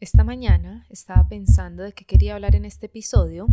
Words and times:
Esta 0.00 0.24
mañana 0.24 0.86
estaba 0.88 1.28
pensando 1.28 1.82
de 1.82 1.92
qué 1.92 2.06
quería 2.06 2.34
hablar 2.34 2.56
en 2.56 2.64
este 2.64 2.86
episodio 2.86 3.48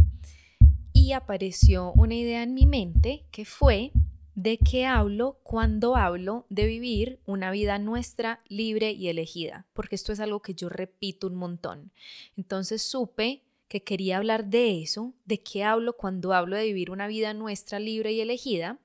y 0.94 1.12
apareció 1.12 1.92
una 1.92 2.16
idea 2.16 2.42
en 2.42 2.54
mi 2.54 2.66
mente 2.66 3.26
que 3.32 3.44
fue 3.44 3.92
de 4.34 4.58
qué 4.58 4.86
hablo 4.86 5.42
cuando 5.44 5.98
hablo 5.98 6.46
de 6.48 6.66
vivir 6.66 7.20
una 7.26 7.52
vida 7.52 7.80
nuestra, 7.80 8.40
libre 8.48 8.94
y 8.94 9.10
elegida, 9.10 9.66
porque 9.74 9.96
esto 9.96 10.14
es 10.14 10.22
algo 10.22 10.42
que 10.42 10.54
yo 10.54 10.70
repito 10.70 11.28
un 11.28 11.36
montón. 11.36 11.92
Entonces 12.38 12.82
supe 12.82 13.44
que 13.68 13.84
quería 13.84 14.16
hablar 14.16 14.46
de 14.46 14.82
eso, 14.82 15.14
de 15.26 15.42
qué 15.42 15.66
hablo 15.66 15.98
cuando 15.98 16.32
hablo 16.32 16.56
de 16.56 16.64
vivir 16.64 16.92
una 16.92 17.08
vida 17.08 17.34
nuestra, 17.34 17.78
libre 17.78 18.14
y 18.14 18.22
elegida. 18.22 18.80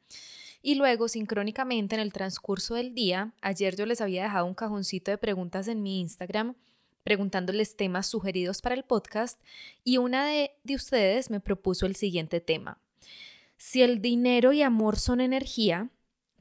Y 0.62 0.74
luego, 0.74 1.06
sincrónicamente, 1.06 1.94
en 1.94 2.00
el 2.00 2.12
transcurso 2.12 2.74
del 2.74 2.92
día, 2.92 3.34
ayer 3.40 3.76
yo 3.76 3.86
les 3.86 4.00
había 4.00 4.24
dejado 4.24 4.46
un 4.46 4.54
cajoncito 4.54 5.12
de 5.12 5.18
preguntas 5.18 5.68
en 5.68 5.80
mi 5.80 6.00
Instagram 6.00 6.56
preguntándoles 7.02 7.76
temas 7.76 8.06
sugeridos 8.06 8.62
para 8.62 8.74
el 8.74 8.84
podcast 8.84 9.40
y 9.84 9.98
una 9.98 10.26
de, 10.26 10.52
de 10.64 10.74
ustedes 10.74 11.30
me 11.30 11.40
propuso 11.40 11.86
el 11.86 11.96
siguiente 11.96 12.40
tema. 12.40 12.80
Si 13.56 13.82
el 13.82 14.02
dinero 14.02 14.52
y 14.52 14.62
amor 14.62 14.98
son 14.98 15.20
energía, 15.20 15.90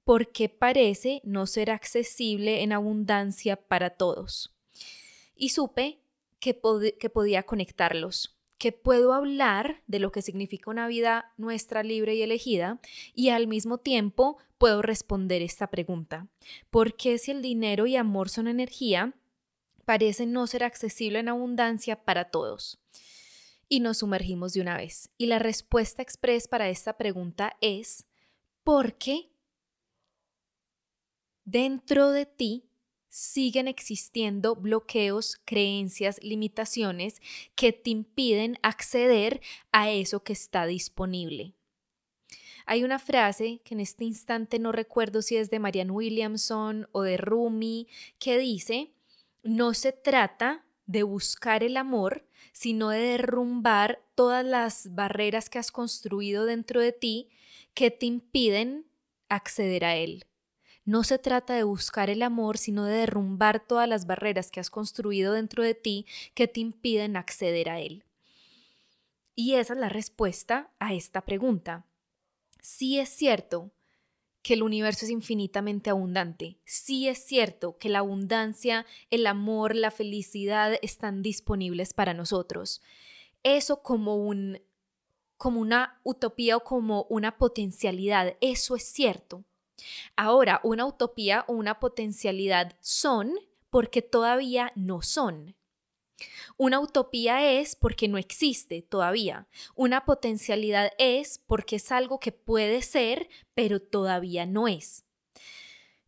¿por 0.04 0.32
qué 0.32 0.50
parece 0.50 1.22
no 1.24 1.46
ser 1.46 1.70
accesible 1.70 2.64
en 2.64 2.74
abundancia 2.74 3.56
para 3.56 3.92
todos? 3.92 4.56
Y 5.36 5.50
supe 5.50 6.00
que, 6.40 6.60
que 7.00 7.10
podía 7.10 7.44
conectarlos, 7.44 8.38
que 8.58 8.72
puedo 8.72 9.14
hablar 9.14 9.82
de 9.88 10.00
lo 10.00 10.12
que 10.12 10.22
significa 10.22 10.70
una 10.70 10.88
vida 10.88 11.34
nuestra 11.38 11.84
libre 11.84 12.16
y 12.16 12.22
elegida 12.22 12.80
y 13.16 13.30
al 13.30 13.48
mismo 13.48 13.78
tiempo 13.78 14.38
puedo 14.58 14.82
responder 14.82 15.42
esta 15.42 15.68
pregunta. 15.68 16.28
¿Por 16.70 16.96
qué 16.96 17.18
si 17.18 17.32
el 17.32 17.42
dinero 17.42 17.88
y 17.88 17.96
amor 17.96 18.30
son 18.30 18.48
energía, 18.48 19.14
parece 19.86 20.26
no 20.26 20.48
ser 20.48 20.64
accesible 20.64 21.20
en 21.20 21.30
abundancia 21.30 22.04
para 22.04 22.26
todos. 22.26 22.80
Y 23.68 23.80
nos 23.80 24.00
sumergimos 24.00 24.54
de 24.54 24.62
una 24.62 24.78
vez. 24.78 25.10
Y 25.18 25.28
la 25.28 25.40
respuesta 25.40 26.02
express 26.02 26.48
para 26.48 26.70
esta 26.70 26.98
pregunta 26.98 27.56
es 27.62 28.06
porque 28.64 29.32
dentro 31.46 32.12
de 32.12 32.26
ti 32.26 32.72
siguen 33.12 33.68
existiendo 33.68 34.56
bloqueos, 34.56 35.40
creencias, 35.44 36.24
limitaciones 36.24 37.22
que 37.56 37.74
te 37.74 37.90
impiden 37.90 38.58
acceder 38.64 39.42
a 39.72 39.92
eso 39.92 40.24
que 40.24 40.34
está 40.34 40.66
disponible. 40.66 41.54
Hay 42.66 42.86
una 42.86 43.00
frase 43.00 43.60
que 43.66 43.74
en 43.74 43.82
este 43.82 44.06
instante 44.06 44.60
no 44.60 44.72
recuerdo 44.72 45.22
si 45.22 45.36
es 45.36 45.50
de 45.50 45.60
Marianne 45.60 45.92
Williamson 45.92 46.88
o 46.94 47.02
de 47.02 47.18
Rumi 47.18 47.88
que 48.18 48.38
dice, 48.38 48.94
no 49.44 49.74
se 49.74 49.92
trata 49.92 50.66
de 50.86 51.04
buscar 51.04 51.64
el 51.64 51.78
amor, 51.78 52.26
sino 52.52 52.90
de 52.90 53.00
derrumbar 53.00 54.02
todas 54.16 54.46
las 54.46 54.94
barreras 54.94 55.50
que 55.50 55.60
has 55.60 55.72
construido 55.72 56.46
dentro 56.46 56.82
de 56.82 56.92
ti 56.92 57.30
que 57.74 57.92
te 57.92 58.06
impiden 58.06 58.86
acceder 59.30 59.86
a 59.86 59.96
él. 59.96 60.26
No 60.84 61.04
se 61.04 61.20
trata 61.20 61.54
de 61.54 61.64
buscar 61.64 62.10
el 62.10 62.24
amor, 62.24 62.58
sino 62.58 62.86
de 62.86 62.98
derrumbar 62.98 63.66
todas 63.66 63.88
las 63.88 64.06
barreras 64.06 64.52
que 64.52 64.60
has 64.60 64.70
construido 64.70 65.34
dentro 65.34 65.64
de 65.64 65.76
ti 65.76 66.06
que 66.34 66.48
te 66.48 66.60
impiden 66.60 67.16
acceder 67.16 67.70
a 67.70 67.80
él. 67.80 68.04
Y 69.36 69.54
esa 69.56 69.74
es 69.74 69.80
la 69.80 69.90
respuesta 69.90 70.72
a 70.80 70.94
esta 70.94 71.22
pregunta. 71.22 71.86
Sí 72.60 73.00
es 73.00 73.10
cierto 73.10 73.72
que 74.42 74.56
el 74.56 74.64
universo 74.64 75.06
es 75.06 75.12
infinitamente 75.12 75.90
abundante. 75.90 76.58
Sí 76.66 77.08
es 77.08 77.24
cierto 77.24 77.78
que 77.78 77.90
la 77.90 78.00
abundancia, 78.00 78.86
el 79.10 79.28
amor, 79.28 79.76
la 79.76 79.92
felicidad 79.92 80.74
están 80.82 81.22
disponibles 81.22 81.94
para 81.94 82.14
nosotros. 82.14 82.82
Eso 83.44 83.82
como 83.82 84.16
un 84.16 84.60
como 85.38 85.60
una 85.60 86.00
utopía 86.04 86.58
o 86.58 86.64
como 86.64 87.08
una 87.10 87.40
potencialidad, 87.40 88.36
eso 88.42 88.76
es 88.76 88.84
cierto. 88.84 89.44
Ahora, 90.16 90.62
una 90.64 90.86
utopía 90.86 91.46
o 91.48 91.54
una 91.54 91.80
potencialidad 91.80 92.78
son 92.80 93.34
porque 93.72 94.04
todavía 94.04 94.72
no 94.76 95.02
son. 95.02 95.56
Una 96.58 96.80
utopía 96.80 97.52
es 97.60 97.76
porque 97.76 98.08
no 98.08 98.18
existe 98.18 98.82
todavía. 98.82 99.48
Una 99.76 100.06
potencialidad 100.06 100.92
es 100.98 101.40
porque 101.40 101.78
es 101.78 101.92
algo 101.92 102.20
que 102.20 102.32
puede 102.32 102.82
ser, 102.82 103.30
pero 103.54 103.82
todavía 103.82 104.46
no 104.46 104.68
es. 104.68 105.04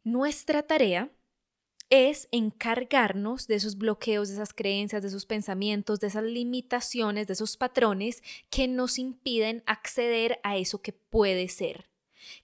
Nuestra 0.04 0.64
tarea 0.64 1.12
es 1.90 2.28
encargarnos 2.32 3.48
de 3.48 3.56
esos 3.56 3.78
bloqueos, 3.78 4.30
de 4.30 4.36
esas 4.36 4.54
creencias, 4.54 5.04
de 5.04 5.10
esos 5.10 5.26
pensamientos, 5.26 6.00
de 6.00 6.08
esas 6.08 6.24
limitaciones, 6.24 7.28
de 7.28 7.34
esos 7.34 7.56
patrones 7.56 8.24
que 8.50 8.68
nos 8.68 8.98
impiden 8.98 9.64
acceder 9.66 10.40
a 10.44 10.58
eso 10.58 10.82
que 10.82 10.94
puede 10.94 11.48
ser, 11.50 11.90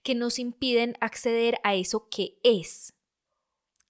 que 0.02 0.14
nos 0.14 0.38
impiden 0.38 0.96
acceder 1.00 1.58
a 1.64 1.74
eso 1.74 2.08
que 2.08 2.38
es 2.44 2.94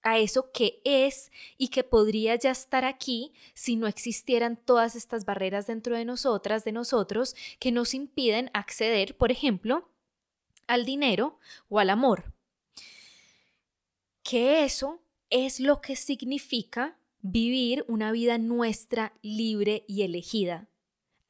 a 0.03 0.17
eso 0.17 0.51
que 0.51 0.81
es 0.83 1.31
y 1.57 1.67
que 1.67 1.83
podría 1.83 2.35
ya 2.35 2.51
estar 2.51 2.85
aquí 2.85 3.33
si 3.53 3.75
no 3.75 3.87
existieran 3.87 4.57
todas 4.57 4.95
estas 4.95 5.25
barreras 5.25 5.67
dentro 5.67 5.95
de 5.95 6.05
nosotras, 6.05 6.63
de 6.63 6.71
nosotros, 6.71 7.35
que 7.59 7.71
nos 7.71 7.93
impiden 7.93 8.49
acceder, 8.53 9.15
por 9.17 9.31
ejemplo, 9.31 9.89
al 10.67 10.85
dinero 10.85 11.37
o 11.69 11.79
al 11.79 11.89
amor. 11.89 12.33
Que 14.23 14.63
eso 14.63 15.01
es 15.29 15.59
lo 15.59 15.81
que 15.81 15.95
significa 15.95 16.97
vivir 17.21 17.85
una 17.87 18.11
vida 18.11 18.37
nuestra, 18.37 19.13
libre 19.21 19.83
y 19.87 20.01
elegida 20.01 20.70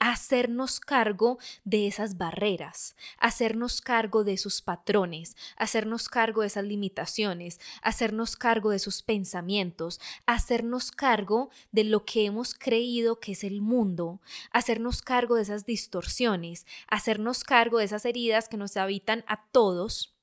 hacernos 0.01 0.79
cargo 0.79 1.38
de 1.63 1.85
esas 1.85 2.17
barreras, 2.17 2.95
hacernos 3.19 3.81
cargo 3.81 4.23
de 4.23 4.35
sus 4.35 4.63
patrones, 4.63 5.38
hacernos 5.57 6.09
cargo 6.09 6.41
de 6.41 6.47
esas 6.47 6.66
limitaciones, 6.66 7.59
hacernos 7.84 8.35
cargo 8.35 8.72
de 8.72 8.79
sus 8.79 9.03
pensamientos, 9.03 10.01
hacernos 10.25 10.89
cargo 10.89 11.51
de 11.72 11.84
lo 11.84 12.03
que 12.03 12.25
hemos 12.25 12.56
creído 12.56 13.19
que 13.19 13.34
es 13.34 13.44
el 13.44 13.62
mundo, 13.62 14.22
hacernos 14.50 15.03
cargo 15.03 15.35
de 15.35 15.44
esas 15.44 15.67
distorsiones, 15.67 16.66
hacernos 16.88 17.44
cargo 17.44 17.78
de 17.78 17.85
esas 17.85 18.03
heridas 18.06 18.50
que 18.50 18.57
nos 18.57 18.78
habitan 18.78 19.23
a 19.28 19.45
todos 19.51 20.16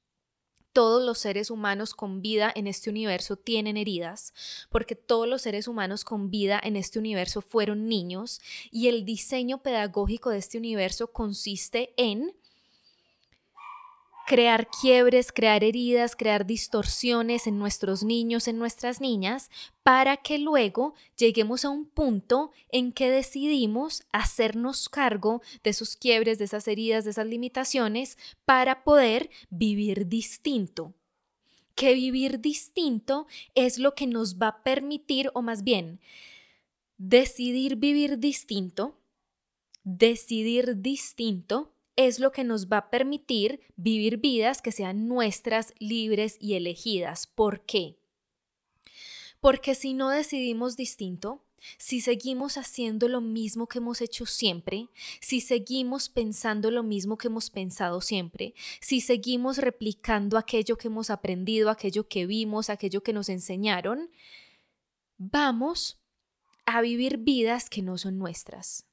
todos 0.73 1.03
los 1.03 1.19
seres 1.19 1.51
humanos 1.51 1.95
con 1.95 2.23
vida 2.23 2.53
en 2.55 2.67
este 2.67 2.91
universo 2.91 3.37
tienen 3.37 3.77
heridas, 3.77 4.33
porque 4.71 4.95
todos 4.95 5.27
los 5.27 5.43
seres 5.43 5.69
humanos 5.69 6.05
con 6.05 6.31
vida 6.31 6.61
en 6.63 6.77
este 6.77 6.99
universo 6.99 7.41
fueron 7.41 7.89
niños 7.89 8.41
y 8.71 8.89
el 8.89 9.05
diseño 9.05 9.63
pedagógico 9.63 10.31
de 10.31 10.39
este 10.39 10.59
universo 10.59 11.13
consiste 11.13 11.95
en 11.97 12.35
crear 14.29 14.69
quiebres, 14.69 15.33
crear 15.33 15.65
heridas, 15.65 16.15
crear 16.15 16.45
distorsiones 16.45 17.47
en 17.47 17.59
nuestros 17.59 18.05
niños, 18.05 18.47
en 18.47 18.59
nuestras 18.59 19.01
niñas, 19.01 19.51
para 19.83 20.19
que 20.19 20.37
luego 20.39 20.93
lleguemos 21.17 21.65
a 21.65 21.71
un 21.71 21.87
punto 21.87 22.53
en 22.69 22.93
que 22.93 23.09
decidimos 23.09 24.03
hacernos 24.13 24.91
cargo 24.91 25.41
de 25.65 25.71
esos 25.71 25.97
quiebres, 25.97 26.39
de 26.39 26.45
esas 26.45 26.69
heridas, 26.69 27.07
de 27.07 27.13
esas 27.13 27.27
limitaciones, 27.27 28.19
para 28.45 28.85
poder 28.85 29.31
vivir 29.49 30.09
distinto. 30.09 30.93
Que 31.75 31.95
vivir 31.95 32.39
distinto 32.39 33.29
es 33.55 33.79
lo 33.79 33.95
que 33.95 34.07
nos 34.07 34.37
va 34.37 34.49
a 34.49 34.63
permitir, 34.63 35.31
o 35.33 35.41
más 35.41 35.65
bien, 35.65 36.01
decidir 36.99 37.77
vivir 37.77 38.19
distinto, 38.19 38.99
decidir 39.85 40.83
distinto 40.83 41.73
es 41.99 42.21
lo 42.21 42.31
que 42.31 42.45
nos 42.45 42.69
va 42.69 42.79
a 42.79 42.91
permitir 42.91 43.61
vivir 43.75 44.19
vidas 44.19 44.63
que 44.63 44.71
sean 44.71 45.09
nuestras, 45.09 45.75
libres 45.81 46.37
y 46.39 46.55
elegidas. 46.55 47.27
¿Por 47.27 47.67
qué? 47.67 47.99
Porque 49.41 49.75
si 49.75 49.95
no 49.95 50.09
decidimos 50.09 50.77
distinto, 50.77 51.45
si 51.77 52.01
seguimos 52.01 52.57
haciendo 52.57 53.09
lo 53.09 53.21
mismo 53.21 53.67
que 53.67 53.79
hemos 53.79 54.01
hecho 54.01 54.27
siempre, 54.27 54.89
si 55.21 55.41
seguimos 55.41 56.09
pensando 56.09 56.71
lo 56.71 56.85
mismo 56.85 57.19
que 57.19 57.27
hemos 57.27 57.51
pensado 57.51 58.01
siempre, 58.01 58.55
si 58.81 59.01
seguimos 59.01 59.59
replicando 59.59 60.39
aquello 60.39 60.79
que 60.79 60.87
hemos 60.87 61.11
aprendido, 61.11 61.69
aquello 61.69 62.07
que 62.07 62.27
vimos, 62.27 62.71
aquello 62.71 63.03
que 63.03 63.13
nos 63.13 63.29
enseñaron, 63.29 64.09
vamos 65.17 65.99
a 66.65 66.81
vivir 66.81 67.19
vidas 67.19 67.69
que 67.69 67.83
no 67.83 67.99
son 67.99 68.19
nuestras. 68.19 68.88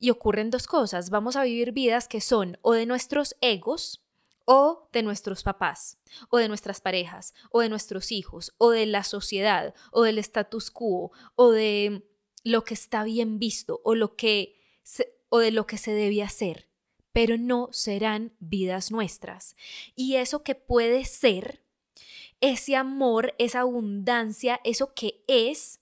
Y 0.00 0.10
ocurren 0.10 0.50
dos 0.50 0.66
cosas, 0.66 1.10
vamos 1.10 1.36
a 1.36 1.44
vivir 1.44 1.70
vidas 1.70 2.08
que 2.08 2.20
son 2.20 2.58
o 2.62 2.72
de 2.72 2.86
nuestros 2.86 3.36
egos, 3.40 4.02
o 4.52 4.88
de 4.92 5.04
nuestros 5.04 5.44
papás, 5.44 5.98
o 6.28 6.38
de 6.38 6.48
nuestras 6.48 6.80
parejas, 6.80 7.34
o 7.52 7.60
de 7.60 7.68
nuestros 7.68 8.10
hijos, 8.10 8.52
o 8.58 8.70
de 8.70 8.84
la 8.86 9.04
sociedad, 9.04 9.74
o 9.92 10.02
del 10.02 10.18
status 10.18 10.72
quo, 10.72 11.12
o 11.36 11.52
de 11.52 12.04
lo 12.42 12.64
que 12.64 12.74
está 12.74 13.04
bien 13.04 13.38
visto, 13.38 13.80
o, 13.84 13.94
lo 13.94 14.16
que 14.16 14.58
o 15.28 15.38
de 15.38 15.52
lo 15.52 15.66
que 15.68 15.78
se 15.78 15.92
debe 15.92 16.24
hacer, 16.24 16.68
pero 17.12 17.38
no 17.38 17.68
serán 17.70 18.34
vidas 18.40 18.90
nuestras. 18.90 19.54
Y 19.94 20.16
eso 20.16 20.42
que 20.42 20.56
puede 20.56 21.04
ser, 21.04 21.62
ese 22.40 22.74
amor, 22.74 23.34
esa 23.38 23.60
abundancia, 23.60 24.60
eso 24.64 24.94
que 24.94 25.22
es, 25.28 25.78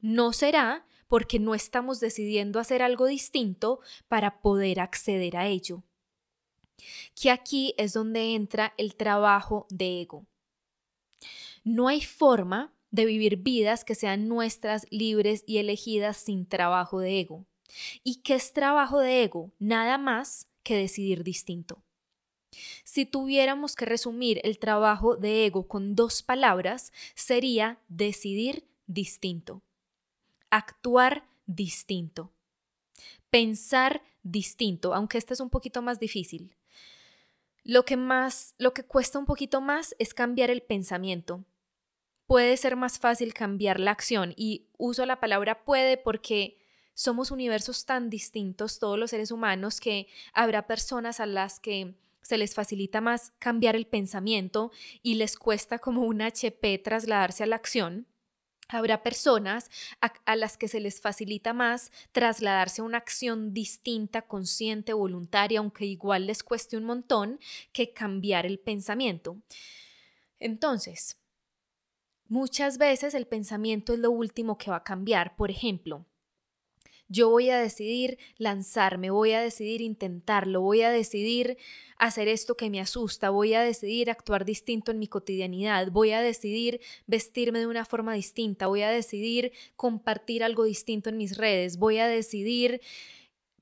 No 0.00 0.32
será 0.32 0.86
porque 1.08 1.38
no 1.38 1.54
estamos 1.54 2.00
decidiendo 2.00 2.60
hacer 2.60 2.82
algo 2.82 3.06
distinto 3.06 3.80
para 4.08 4.40
poder 4.40 4.80
acceder 4.80 5.36
a 5.36 5.46
ello. 5.46 5.82
Que 7.14 7.30
aquí 7.30 7.74
es 7.76 7.92
donde 7.92 8.34
entra 8.34 8.74
el 8.76 8.94
trabajo 8.94 9.66
de 9.70 10.02
ego. 10.02 10.26
No 11.64 11.88
hay 11.88 12.02
forma 12.02 12.72
de 12.90 13.04
vivir 13.04 13.38
vidas 13.38 13.84
que 13.84 13.94
sean 13.94 14.28
nuestras, 14.28 14.86
libres 14.90 15.44
y 15.46 15.58
elegidas 15.58 16.16
sin 16.16 16.46
trabajo 16.46 17.00
de 17.00 17.20
ego. 17.20 17.46
¿Y 18.02 18.16
qué 18.22 18.34
es 18.34 18.52
trabajo 18.52 19.00
de 19.00 19.24
ego? 19.24 19.52
Nada 19.58 19.98
más 19.98 20.48
que 20.62 20.76
decidir 20.76 21.24
distinto. 21.24 21.82
Si 22.84 23.04
tuviéramos 23.04 23.74
que 23.74 23.84
resumir 23.84 24.40
el 24.42 24.58
trabajo 24.58 25.16
de 25.16 25.46
ego 25.46 25.68
con 25.68 25.94
dos 25.94 26.22
palabras, 26.22 26.92
sería 27.14 27.78
decidir 27.88 28.66
distinto, 28.86 29.62
actuar 30.50 31.28
distinto, 31.46 32.32
pensar 33.30 34.02
distinto, 34.22 34.94
aunque 34.94 35.18
este 35.18 35.34
es 35.34 35.40
un 35.40 35.50
poquito 35.50 35.82
más 35.82 35.98
difícil. 35.98 36.54
Lo 37.64 37.84
que 37.84 37.96
más, 37.96 38.54
lo 38.58 38.72
que 38.72 38.84
cuesta 38.84 39.18
un 39.18 39.26
poquito 39.26 39.60
más 39.60 39.94
es 39.98 40.14
cambiar 40.14 40.50
el 40.50 40.62
pensamiento. 40.62 41.44
Puede 42.26 42.56
ser 42.56 42.76
más 42.76 42.98
fácil 42.98 43.34
cambiar 43.34 43.80
la 43.80 43.90
acción 43.90 44.34
y 44.36 44.68
uso 44.76 45.04
la 45.06 45.20
palabra 45.20 45.64
puede 45.64 45.96
porque 45.96 46.58
somos 46.94 47.30
universos 47.30 47.84
tan 47.86 48.10
distintos 48.10 48.78
todos 48.78 48.98
los 48.98 49.10
seres 49.10 49.30
humanos 49.30 49.80
que 49.80 50.08
habrá 50.32 50.66
personas 50.66 51.20
a 51.20 51.26
las 51.26 51.60
que 51.60 51.94
se 52.22 52.36
les 52.36 52.54
facilita 52.54 53.00
más 53.00 53.32
cambiar 53.38 53.76
el 53.76 53.86
pensamiento 53.86 54.72
y 55.02 55.14
les 55.14 55.36
cuesta 55.36 55.78
como 55.78 56.02
un 56.02 56.20
HP 56.20 56.78
trasladarse 56.78 57.44
a 57.44 57.46
la 57.46 57.56
acción. 57.56 58.06
Habrá 58.68 59.02
personas 59.02 59.70
a, 60.00 60.36
las 60.36 60.58
que 60.58 60.68
se 60.68 60.80
les 60.80 61.00
facilita 61.00 61.54
más 61.54 61.90
trasladarse 62.12 62.82
a 62.82 62.84
una 62.84 62.98
acción 62.98 63.54
distinta, 63.54 64.22
consciente, 64.22 64.92
voluntaria, 64.92 65.60
aunque 65.60 65.86
igual 65.86 66.26
les 66.26 66.42
cueste 66.42 66.76
un 66.76 66.84
montón, 66.84 67.40
que 67.72 67.94
cambiar 67.94 68.44
el 68.44 68.58
pensamiento. 68.58 69.40
Entonces, 70.38 71.18
muchas 72.26 72.76
veces 72.76 73.14
el 73.14 73.26
pensamiento 73.26 73.94
es 73.94 73.98
lo 74.00 74.10
último 74.10 74.58
que 74.58 74.70
va 74.70 74.76
a 74.76 74.84
cambiar. 74.84 75.34
Por 75.34 75.50
ejemplo, 75.50 76.04
yo 77.08 77.30
voy 77.30 77.50
a 77.50 77.58
decidir 77.58 78.18
lanzarme, 78.36 79.10
voy 79.10 79.32
a 79.32 79.40
decidir 79.40 79.80
intentarlo, 79.80 80.60
voy 80.60 80.82
a 80.82 80.90
decidir 80.90 81.56
hacer 81.96 82.28
esto 82.28 82.56
que 82.56 82.70
me 82.70 82.80
asusta, 82.80 83.30
voy 83.30 83.54
a 83.54 83.62
decidir 83.62 84.10
actuar 84.10 84.44
distinto 84.44 84.92
en 84.92 84.98
mi 84.98 85.08
cotidianidad, 85.08 85.90
voy 85.90 86.12
a 86.12 86.20
decidir 86.20 86.80
vestirme 87.06 87.58
de 87.58 87.66
una 87.66 87.84
forma 87.84 88.14
distinta, 88.14 88.66
voy 88.66 88.82
a 88.82 88.90
decidir 88.90 89.52
compartir 89.76 90.44
algo 90.44 90.64
distinto 90.64 91.08
en 91.08 91.16
mis 91.16 91.36
redes, 91.36 91.78
voy 91.78 91.98
a 91.98 92.06
decidir 92.06 92.80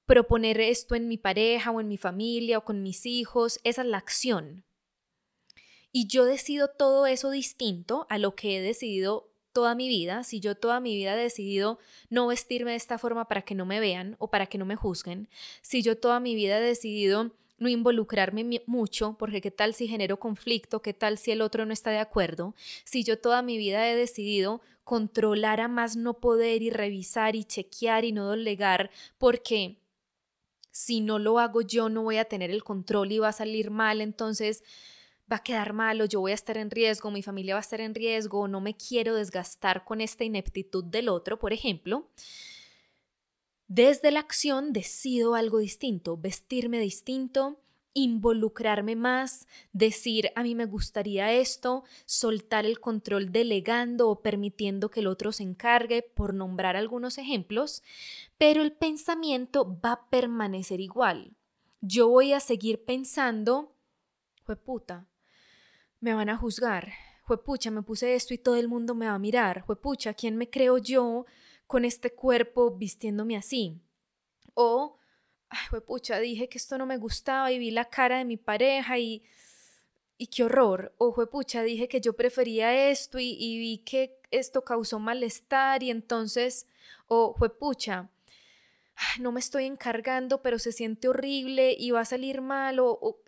proponer 0.04 0.60
esto 0.60 0.94
en 0.94 1.08
mi 1.08 1.19
pareja 1.19 1.70
o 1.70 1.81
en 1.81 1.88
mi 1.88 1.96
familia 1.96 2.58
o 2.58 2.64
con 2.64 2.82
mis 2.82 3.06
hijos, 3.06 3.60
esa 3.64 3.82
es 3.82 3.88
la 3.88 3.98
acción. 3.98 4.64
Y 5.93 6.08
yo 6.08 6.25
decido 6.25 6.69
todo 6.69 7.06
eso 7.06 7.31
distinto 7.31 8.06
a 8.10 8.19
lo 8.19 8.34
que 8.34 8.58
he 8.58 8.60
decidido 8.60 9.31
toda 9.56 9.75
mi 9.75 9.88
vida, 9.88 10.23
si 10.23 10.38
yo 10.38 10.55
toda 10.55 10.81
mi 10.81 10.94
vida 10.94 11.14
he 11.14 11.23
decidido 11.23 11.79
no 12.11 12.26
vestirme 12.26 12.73
de 12.73 12.76
esta 12.76 12.99
forma 12.99 13.26
para 13.26 13.41
que 13.41 13.55
no 13.55 13.64
me 13.64 13.81
vean 13.81 14.14
o 14.19 14.29
para 14.29 14.44
que 14.49 14.58
no 14.58 14.67
me 14.67 14.76
juzguen, 14.76 15.31
si 15.62 15.81
yo 15.81 15.97
toda 15.97 16.20
mi 16.20 16.35
vida 16.35 16.58
he 16.58 16.61
decidido 16.61 17.32
no 17.56 17.70
involucrarme 17.70 18.62
mucho, 18.67 19.17
porque 19.19 19.41
qué 19.41 19.50
tal 19.50 19.73
si 19.73 19.88
genero 19.88 20.19
conflicto, 20.19 20.82
qué 20.82 20.93
tal 20.93 21.17
si 21.17 21.31
el 21.31 21.41
otro 21.41 21.64
no 21.64 21.73
está 21.73 21.91
de 21.91 22.00
acuerdo, 22.00 22.55
si 22.85 23.03
yo 23.03 23.19
toda 23.19 23.41
mi 23.41 23.56
vida 23.56 23.91
he 23.91 23.97
decidido 23.97 24.61
controlar 24.85 25.62
a 25.62 25.69
más 25.69 25.97
no 25.97 26.20
poder 26.20 26.61
y 26.61 26.69
revisar 26.69 27.35
y 27.35 27.44
chequear 27.44 28.05
y 28.05 28.12
no 28.12 28.32
delegar, 28.32 28.91
porque 29.17 29.79
si 30.70 31.00
no 31.00 31.19
lo 31.19 31.38
hago 31.38 31.62
yo 31.62 31.88
no 31.88 32.03
voy 32.03 32.19
a 32.19 32.26
tener 32.26 32.50
el 32.50 32.62
control 32.62 33.11
y 33.11 33.20
va 33.20 33.29
a 33.29 33.32
salir 33.32 33.70
mal, 33.70 34.03
entonces 34.03 34.62
va 35.31 35.37
a 35.37 35.43
quedar 35.43 35.73
malo, 35.73 36.05
yo 36.05 36.20
voy 36.20 36.32
a 36.32 36.34
estar 36.34 36.56
en 36.56 36.70
riesgo, 36.70 37.11
mi 37.11 37.23
familia 37.23 37.55
va 37.55 37.61
a 37.61 37.62
estar 37.62 37.81
en 37.81 37.94
riesgo, 37.94 38.46
no 38.49 38.61
me 38.61 38.76
quiero 38.76 39.14
desgastar 39.14 39.84
con 39.84 40.00
esta 40.00 40.25
ineptitud 40.25 40.84
del 40.84 41.08
otro, 41.08 41.38
por 41.38 41.52
ejemplo. 41.52 42.08
Desde 43.69 44.12
la 44.12 44.20
acción 44.20 44.73
decido 44.73 45.34
algo 45.34 45.58
distinto, 45.58 46.17
vestirme 46.17 46.78
distinto, 46.78 47.58
involucrarme 47.94 48.94
más, 48.94 49.49
decir 49.73 50.31
a 50.37 50.43
mí 50.43 50.55
me 50.55 50.67
gustaría 50.67 51.32
esto, 51.32 51.82
soltar 52.05 52.67
el 52.67 52.79
control 52.79 53.32
delegando 53.32 54.11
o 54.11 54.20
permitiendo 54.20 54.90
que 54.90 55.00
el 55.00 55.06
otro 55.08 55.32
se 55.32 55.43
encargue, 55.43 56.02
por 56.02 56.34
nombrar 56.34 56.76
algunos 56.76 57.19
ejemplos, 57.19 57.82
pero 58.38 58.62
el 58.62 58.72
pensamiento 58.72 59.81
va 59.84 59.93
a 59.93 60.11
permanecer 60.11 60.81
igual. 60.81 61.34
Yo 61.81 62.08
voy 62.08 62.34
a 62.34 62.40
seguir 62.40 62.84
pensando, 62.84 63.75
fue 64.44 64.56
puta, 64.56 65.08
me 66.00 66.14
van 66.14 66.28
a 66.28 66.37
juzgar. 66.37 66.93
Juepucha, 67.22 67.70
me 67.70 67.82
puse 67.82 68.14
esto 68.14 68.34
y 68.34 68.38
todo 68.38 68.56
el 68.56 68.69
mundo 68.69 68.94
me 68.94 69.06
va 69.06 69.14
a 69.14 69.19
mirar. 69.19 69.62
Juepucha, 69.62 70.14
¿quién 70.14 70.37
me 70.37 70.48
creo 70.48 70.78
yo 70.78 71.26
con 71.66 71.84
este 71.84 72.12
cuerpo 72.14 72.70
vistiéndome 72.76 73.37
así? 73.37 73.81
O, 74.54 74.98
ay, 75.48 75.66
juepucha, 75.70 76.20
dije 76.20 76.48
que 76.48 76.58
esto 76.58 76.78
no 76.78 76.87
me 76.87 76.98
gustaba 76.98 77.50
y 77.50 77.58
vi 77.58 77.70
la 77.70 77.87
cara 77.87 78.19
de 78.19 78.25
mi 78.25 78.37
pareja 78.37 78.98
y, 78.98 79.25
y 80.19 80.28
qué 80.28 80.44
horror. 80.44 80.94
O, 80.98 81.12
juepucha, 81.12 81.62
dije 81.62 81.88
que 81.88 82.00
yo 82.00 82.14
prefería 82.14 82.90
esto 82.90 83.19
y, 83.19 83.58
vi 83.58 83.78
que 83.78 84.20
esto 84.31 84.62
causó 84.62 84.98
malestar 84.98 85.82
y 85.82 85.90
entonces, 85.90 86.66
o, 87.08 87.32
juepucha, 87.32 88.08
no 89.20 89.32
me 89.32 89.40
estoy 89.40 89.64
encargando, 89.64 90.43
pero 90.43 90.58
se 90.58 90.72
siente 90.72 91.08
horrible 91.08 91.75
y 91.78 91.90
va 91.90 92.00
a 92.00 92.04
salir 92.04 92.40
mal, 92.40 92.78
o 92.78 93.20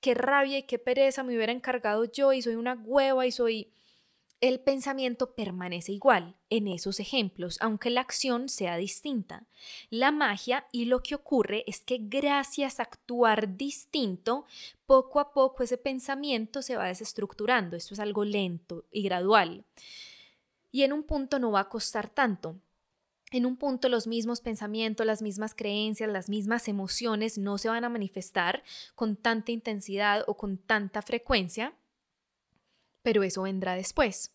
qué 0.00 0.14
rabia 0.14 0.58
y 0.58 0.62
qué 0.64 0.78
pereza 0.78 1.22
me 1.22 1.34
hubiera 1.34 1.52
encargado 1.52 2.04
yo 2.04 2.32
y 2.32 2.42
soy 2.42 2.54
una 2.54 2.74
hueva 2.74 3.26
y 3.26 3.32
soy... 3.32 3.72
El 4.40 4.60
pensamiento 4.60 5.34
permanece 5.34 5.90
igual 5.90 6.36
en 6.48 6.68
esos 6.68 7.00
ejemplos, 7.00 7.58
aunque 7.60 7.90
la 7.90 8.02
acción 8.02 8.48
sea 8.48 8.76
distinta. 8.76 9.48
La 9.90 10.12
magia 10.12 10.68
y 10.70 10.84
lo 10.84 11.02
que 11.02 11.16
ocurre 11.16 11.64
es 11.66 11.80
que 11.80 11.98
gracias 12.00 12.78
a 12.78 12.84
actuar 12.84 13.56
distinto, 13.56 14.46
poco 14.86 15.18
a 15.18 15.32
poco 15.32 15.64
ese 15.64 15.76
pensamiento 15.76 16.62
se 16.62 16.76
va 16.76 16.86
desestructurando. 16.86 17.76
Esto 17.76 17.94
es 17.94 18.00
algo 18.00 18.24
lento 18.24 18.84
y 18.92 19.02
gradual. 19.02 19.64
Y 20.70 20.84
en 20.84 20.92
un 20.92 21.02
punto 21.02 21.40
no 21.40 21.50
va 21.50 21.60
a 21.60 21.68
costar 21.68 22.08
tanto 22.08 22.60
en 23.30 23.46
un 23.46 23.56
punto 23.56 23.88
los 23.88 24.06
mismos 24.06 24.40
pensamientos, 24.40 25.06
las 25.06 25.22
mismas 25.22 25.54
creencias, 25.54 26.10
las 26.10 26.28
mismas 26.28 26.68
emociones 26.68 27.38
no 27.38 27.58
se 27.58 27.68
van 27.68 27.84
a 27.84 27.88
manifestar 27.88 28.62
con 28.94 29.16
tanta 29.16 29.52
intensidad 29.52 30.24
o 30.26 30.36
con 30.36 30.58
tanta 30.58 31.02
frecuencia, 31.02 31.74
pero 33.02 33.22
eso 33.22 33.42
vendrá 33.42 33.74
después. 33.74 34.32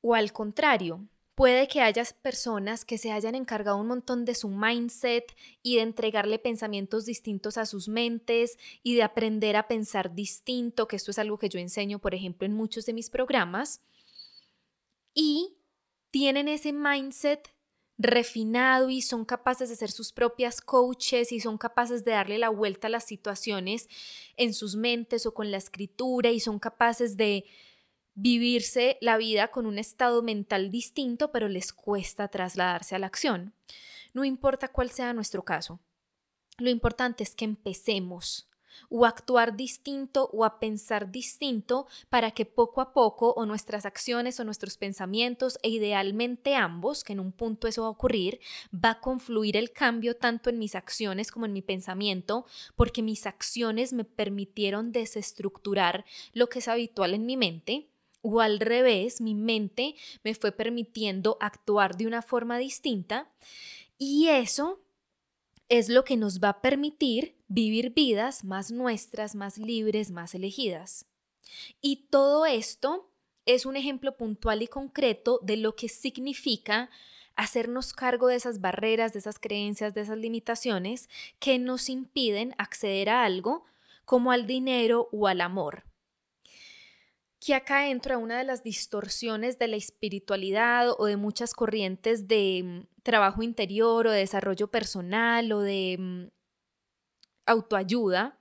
O 0.00 0.14
al 0.14 0.32
contrario, 0.32 1.08
puede 1.34 1.68
que 1.68 1.82
haya 1.82 2.02
personas 2.22 2.84
que 2.84 2.98
se 2.98 3.12
hayan 3.12 3.34
encargado 3.34 3.76
un 3.76 3.88
montón 3.88 4.24
de 4.24 4.34
su 4.34 4.48
mindset 4.48 5.36
y 5.62 5.76
de 5.76 5.82
entregarle 5.82 6.38
pensamientos 6.38 7.04
distintos 7.04 7.58
a 7.58 7.66
sus 7.66 7.88
mentes 7.88 8.58
y 8.82 8.94
de 8.94 9.02
aprender 9.02 9.56
a 9.56 9.68
pensar 9.68 10.14
distinto, 10.14 10.88
que 10.88 10.96
esto 10.96 11.10
es 11.10 11.18
algo 11.18 11.38
que 11.38 11.48
yo 11.48 11.58
enseño, 11.58 11.98
por 11.98 12.14
ejemplo, 12.14 12.46
en 12.46 12.54
muchos 12.54 12.86
de 12.86 12.92
mis 12.92 13.10
programas. 13.10 13.82
Y 15.14 15.56
tienen 16.16 16.48
ese 16.48 16.72
mindset 16.72 17.52
refinado 17.98 18.88
y 18.88 19.02
son 19.02 19.26
capaces 19.26 19.68
de 19.68 19.76
ser 19.76 19.90
sus 19.90 20.14
propias 20.14 20.62
coaches 20.62 21.30
y 21.30 21.40
son 21.40 21.58
capaces 21.58 22.06
de 22.06 22.12
darle 22.12 22.38
la 22.38 22.48
vuelta 22.48 22.86
a 22.86 22.90
las 22.90 23.04
situaciones 23.04 23.86
en 24.38 24.54
sus 24.54 24.76
mentes 24.76 25.26
o 25.26 25.34
con 25.34 25.50
la 25.50 25.58
escritura 25.58 26.30
y 26.30 26.40
son 26.40 26.58
capaces 26.58 27.18
de 27.18 27.44
vivirse 28.14 28.96
la 29.02 29.18
vida 29.18 29.48
con 29.48 29.66
un 29.66 29.78
estado 29.78 30.22
mental 30.22 30.70
distinto, 30.70 31.32
pero 31.32 31.48
les 31.50 31.74
cuesta 31.74 32.28
trasladarse 32.28 32.94
a 32.94 32.98
la 32.98 33.08
acción. 33.08 33.52
No 34.14 34.24
importa 34.24 34.68
cuál 34.68 34.88
sea 34.88 35.12
nuestro 35.12 35.44
caso. 35.44 35.80
Lo 36.56 36.70
importante 36.70 37.24
es 37.24 37.34
que 37.34 37.44
empecemos 37.44 38.48
o 38.88 39.04
actuar 39.04 39.56
distinto 39.56 40.28
o 40.32 40.44
a 40.44 40.58
pensar 40.58 41.10
distinto 41.10 41.86
para 42.08 42.30
que 42.30 42.44
poco 42.44 42.80
a 42.80 42.92
poco 42.92 43.32
o 43.32 43.46
nuestras 43.46 43.86
acciones 43.86 44.40
o 44.40 44.44
nuestros 44.44 44.76
pensamientos 44.76 45.58
e 45.62 45.68
idealmente 45.68 46.54
ambos, 46.54 47.04
que 47.04 47.12
en 47.12 47.20
un 47.20 47.32
punto 47.32 47.68
eso 47.68 47.82
va 47.82 47.88
a 47.88 47.90
ocurrir, 47.90 48.40
va 48.72 48.90
a 48.90 49.00
confluir 49.00 49.56
el 49.56 49.72
cambio 49.72 50.16
tanto 50.16 50.50
en 50.50 50.58
mis 50.58 50.74
acciones 50.74 51.30
como 51.30 51.46
en 51.46 51.52
mi 51.52 51.62
pensamiento, 51.62 52.46
porque 52.74 53.02
mis 53.02 53.26
acciones 53.26 53.92
me 53.92 54.04
permitieron 54.04 54.92
desestructurar 54.92 56.04
lo 56.32 56.48
que 56.48 56.58
es 56.60 56.68
habitual 56.68 57.14
en 57.14 57.26
mi 57.26 57.36
mente 57.36 57.90
o 58.22 58.40
al 58.40 58.58
revés, 58.58 59.20
mi 59.20 59.34
mente 59.34 59.94
me 60.24 60.34
fue 60.34 60.50
permitiendo 60.50 61.36
actuar 61.40 61.96
de 61.96 62.06
una 62.06 62.22
forma 62.22 62.58
distinta 62.58 63.30
y 63.98 64.28
eso 64.28 64.82
es 65.68 65.88
lo 65.88 66.04
que 66.04 66.16
nos 66.16 66.40
va 66.40 66.50
a 66.50 66.60
permitir 66.60 67.35
vivir 67.48 67.90
vidas 67.90 68.44
más 68.44 68.70
nuestras, 68.70 69.34
más 69.34 69.58
libres, 69.58 70.10
más 70.10 70.34
elegidas. 70.34 71.06
Y 71.80 72.08
todo 72.10 72.46
esto 72.46 73.10
es 73.44 73.64
un 73.64 73.76
ejemplo 73.76 74.16
puntual 74.16 74.62
y 74.62 74.66
concreto 74.66 75.40
de 75.42 75.56
lo 75.56 75.76
que 75.76 75.88
significa 75.88 76.90
hacernos 77.36 77.92
cargo 77.92 78.28
de 78.28 78.36
esas 78.36 78.60
barreras, 78.60 79.12
de 79.12 79.20
esas 79.20 79.38
creencias, 79.38 79.94
de 79.94 80.00
esas 80.00 80.18
limitaciones 80.18 81.08
que 81.38 81.58
nos 81.58 81.88
impiden 81.88 82.54
acceder 82.58 83.10
a 83.10 83.24
algo 83.24 83.64
como 84.04 84.32
al 84.32 84.46
dinero 84.46 85.08
o 85.12 85.28
al 85.28 85.40
amor. 85.40 85.84
Que 87.38 87.54
acá 87.54 87.88
entra 87.88 88.18
una 88.18 88.38
de 88.38 88.44
las 88.44 88.64
distorsiones 88.64 89.58
de 89.58 89.68
la 89.68 89.76
espiritualidad 89.76 90.90
o 90.98 91.04
de 91.04 91.16
muchas 91.16 91.52
corrientes 91.52 92.26
de 92.26 92.62
mm, 92.64 93.02
trabajo 93.02 93.42
interior 93.42 94.06
o 94.06 94.10
de 94.10 94.20
desarrollo 94.20 94.68
personal 94.68 95.52
o 95.52 95.60
de 95.60 95.96
mm, 95.98 96.35
autoayuda 97.46 98.38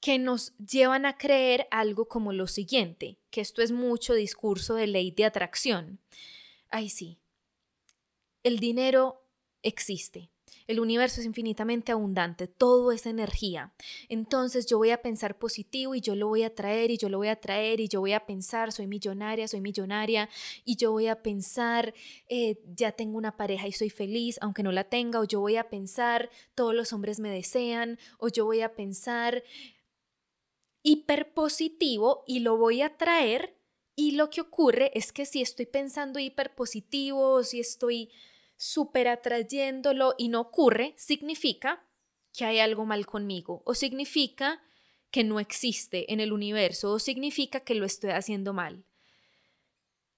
que 0.00 0.18
nos 0.18 0.54
llevan 0.58 1.06
a 1.06 1.16
creer 1.16 1.66
algo 1.70 2.08
como 2.08 2.32
lo 2.32 2.46
siguiente, 2.46 3.18
que 3.30 3.40
esto 3.40 3.62
es 3.62 3.72
mucho 3.72 4.12
discurso 4.12 4.74
de 4.74 4.86
ley 4.86 5.10
de 5.10 5.24
atracción. 5.24 5.98
Ay, 6.68 6.90
sí, 6.90 7.18
el 8.42 8.58
dinero 8.58 9.26
existe. 9.62 10.30
El 10.66 10.80
universo 10.80 11.20
es 11.20 11.26
infinitamente 11.26 11.92
abundante, 11.92 12.46
todo 12.46 12.90
es 12.90 13.04
energía. 13.04 13.74
Entonces 14.08 14.66
yo 14.66 14.78
voy 14.78 14.90
a 14.90 15.02
pensar 15.02 15.38
positivo 15.38 15.94
y 15.94 16.00
yo 16.00 16.14
lo 16.14 16.28
voy 16.28 16.42
a 16.42 16.54
traer 16.54 16.90
y 16.90 16.96
yo 16.96 17.08
lo 17.08 17.18
voy 17.18 17.28
a 17.28 17.40
traer 17.40 17.80
y 17.80 17.88
yo 17.88 18.00
voy 18.00 18.12
a 18.12 18.24
pensar, 18.24 18.72
soy 18.72 18.86
millonaria, 18.86 19.46
soy 19.46 19.60
millonaria 19.60 20.30
y 20.64 20.76
yo 20.76 20.92
voy 20.92 21.08
a 21.08 21.22
pensar, 21.22 21.92
eh, 22.28 22.62
ya 22.74 22.92
tengo 22.92 23.18
una 23.18 23.36
pareja 23.36 23.68
y 23.68 23.72
soy 23.72 23.90
feliz 23.90 24.38
aunque 24.40 24.62
no 24.62 24.72
la 24.72 24.84
tenga, 24.84 25.20
o 25.20 25.24
yo 25.24 25.40
voy 25.40 25.56
a 25.56 25.68
pensar, 25.68 26.30
todos 26.54 26.74
los 26.74 26.92
hombres 26.92 27.20
me 27.20 27.30
desean, 27.30 27.98
o 28.18 28.28
yo 28.28 28.44
voy 28.46 28.62
a 28.62 28.74
pensar 28.74 29.42
hiperpositivo 30.82 32.24
y 32.26 32.40
lo 32.40 32.56
voy 32.56 32.82
a 32.82 32.96
traer 32.96 33.58
y 33.96 34.12
lo 34.12 34.28
que 34.30 34.40
ocurre 34.40 34.90
es 34.94 35.12
que 35.12 35.24
si 35.24 35.40
estoy 35.40 35.66
pensando 35.66 36.18
hiperpositivo 36.18 37.42
si 37.42 37.60
estoy 37.60 38.10
súper 38.56 39.08
atrayéndolo 39.08 40.14
y 40.18 40.28
no 40.28 40.40
ocurre, 40.40 40.94
significa 40.96 41.86
que 42.32 42.44
hay 42.44 42.58
algo 42.58 42.84
mal 42.84 43.06
conmigo 43.06 43.62
o 43.64 43.74
significa 43.74 44.62
que 45.10 45.24
no 45.24 45.38
existe 45.38 46.12
en 46.12 46.20
el 46.20 46.32
universo 46.32 46.92
o 46.92 46.98
significa 46.98 47.60
que 47.60 47.74
lo 47.74 47.86
estoy 47.86 48.10
haciendo 48.10 48.52
mal. 48.52 48.84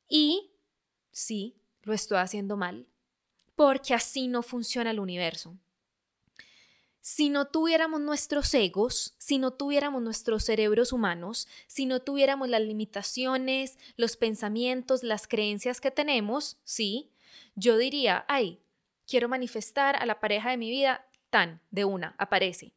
Y 0.08 0.52
sí, 1.12 1.60
lo 1.82 1.92
estoy 1.92 2.18
haciendo 2.18 2.56
mal, 2.56 2.86
porque 3.54 3.94
así 3.94 4.28
no 4.28 4.42
funciona 4.42 4.90
el 4.90 5.00
universo. 5.00 5.58
Si 7.00 7.30
no 7.30 7.46
tuviéramos 7.46 8.00
nuestros 8.00 8.52
egos, 8.54 9.14
si 9.18 9.38
no 9.38 9.52
tuviéramos 9.52 10.02
nuestros 10.02 10.44
cerebros 10.44 10.92
humanos, 10.92 11.46
si 11.68 11.86
no 11.86 12.00
tuviéramos 12.00 12.48
las 12.48 12.62
limitaciones, 12.62 13.78
los 13.96 14.16
pensamientos, 14.16 15.04
las 15.04 15.28
creencias 15.28 15.80
que 15.80 15.92
tenemos, 15.92 16.58
sí, 16.64 17.12
yo 17.54 17.78
diría, 17.78 18.24
ay, 18.28 18.60
quiero 19.06 19.28
manifestar 19.28 19.96
a 19.96 20.06
la 20.06 20.20
pareja 20.20 20.50
de 20.50 20.56
mi 20.56 20.70
vida, 20.70 21.06
tan, 21.30 21.60
de 21.70 21.84
una, 21.84 22.14
aparece. 22.18 22.72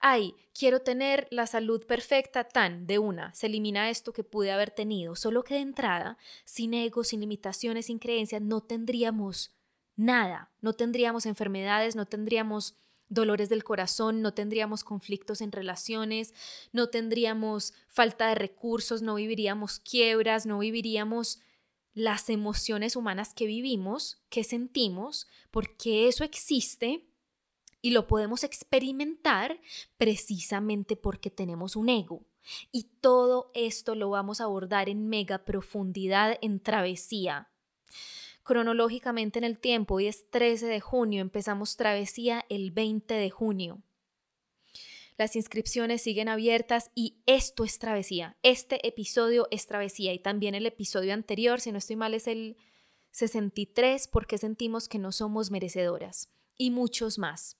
Ay, 0.00 0.34
quiero 0.52 0.80
tener 0.80 1.28
la 1.30 1.46
salud 1.46 1.86
perfecta, 1.86 2.44
tan, 2.44 2.86
de 2.86 2.98
una, 2.98 3.34
se 3.34 3.46
elimina 3.46 3.90
esto 3.90 4.12
que 4.12 4.24
pude 4.24 4.52
haber 4.52 4.70
tenido. 4.70 5.16
Solo 5.16 5.44
que 5.44 5.54
de 5.54 5.60
entrada, 5.60 6.18
sin 6.44 6.74
ego, 6.74 7.04
sin 7.04 7.20
limitaciones, 7.20 7.86
sin 7.86 7.98
creencias, 7.98 8.42
no 8.42 8.60
tendríamos 8.60 9.54
nada, 9.96 10.50
no 10.60 10.72
tendríamos 10.72 11.26
enfermedades, 11.26 11.96
no 11.96 12.06
tendríamos 12.06 12.76
dolores 13.08 13.48
del 13.48 13.62
corazón, 13.62 14.22
no 14.22 14.32
tendríamos 14.32 14.84
conflictos 14.84 15.40
en 15.42 15.52
relaciones, 15.52 16.34
no 16.72 16.88
tendríamos 16.88 17.74
falta 17.88 18.28
de 18.28 18.34
recursos, 18.34 19.02
no 19.02 19.16
viviríamos 19.16 19.78
quiebras, 19.80 20.46
no 20.46 20.58
viviríamos 20.58 21.40
las 21.94 22.30
emociones 22.30 22.96
humanas 22.96 23.34
que 23.34 23.46
vivimos, 23.46 24.22
que 24.28 24.44
sentimos, 24.44 25.26
porque 25.50 26.08
eso 26.08 26.24
existe 26.24 27.06
y 27.80 27.90
lo 27.90 28.06
podemos 28.06 28.44
experimentar 28.44 29.60
precisamente 29.98 30.96
porque 30.96 31.30
tenemos 31.30 31.76
un 31.76 31.88
ego. 31.88 32.24
Y 32.70 32.84
todo 33.00 33.50
esto 33.54 33.94
lo 33.94 34.10
vamos 34.10 34.40
a 34.40 34.44
abordar 34.44 34.88
en 34.88 35.08
mega 35.08 35.44
profundidad 35.44 36.38
en 36.40 36.60
travesía. 36.60 37.50
Cronológicamente 38.42 39.38
en 39.38 39.44
el 39.44 39.58
tiempo, 39.58 39.96
hoy 39.96 40.08
es 40.08 40.28
13 40.30 40.66
de 40.66 40.80
junio, 40.80 41.20
empezamos 41.20 41.76
travesía 41.76 42.44
el 42.48 42.72
20 42.72 43.14
de 43.14 43.30
junio. 43.30 43.82
Las 45.18 45.36
inscripciones 45.36 46.02
siguen 46.02 46.28
abiertas 46.28 46.90
y 46.94 47.16
esto 47.26 47.64
es 47.64 47.78
travesía. 47.78 48.36
Este 48.42 48.86
episodio 48.86 49.46
es 49.50 49.66
travesía 49.66 50.12
y 50.12 50.18
también 50.18 50.54
el 50.54 50.66
episodio 50.66 51.12
anterior, 51.12 51.60
si 51.60 51.70
no 51.70 51.78
estoy 51.78 51.96
mal, 51.96 52.14
es 52.14 52.26
el 52.26 52.56
63, 53.10 54.08
porque 54.08 54.38
sentimos 54.38 54.88
que 54.88 54.98
no 54.98 55.12
somos 55.12 55.50
merecedoras 55.50 56.30
y 56.56 56.70
muchos 56.70 57.18
más 57.18 57.58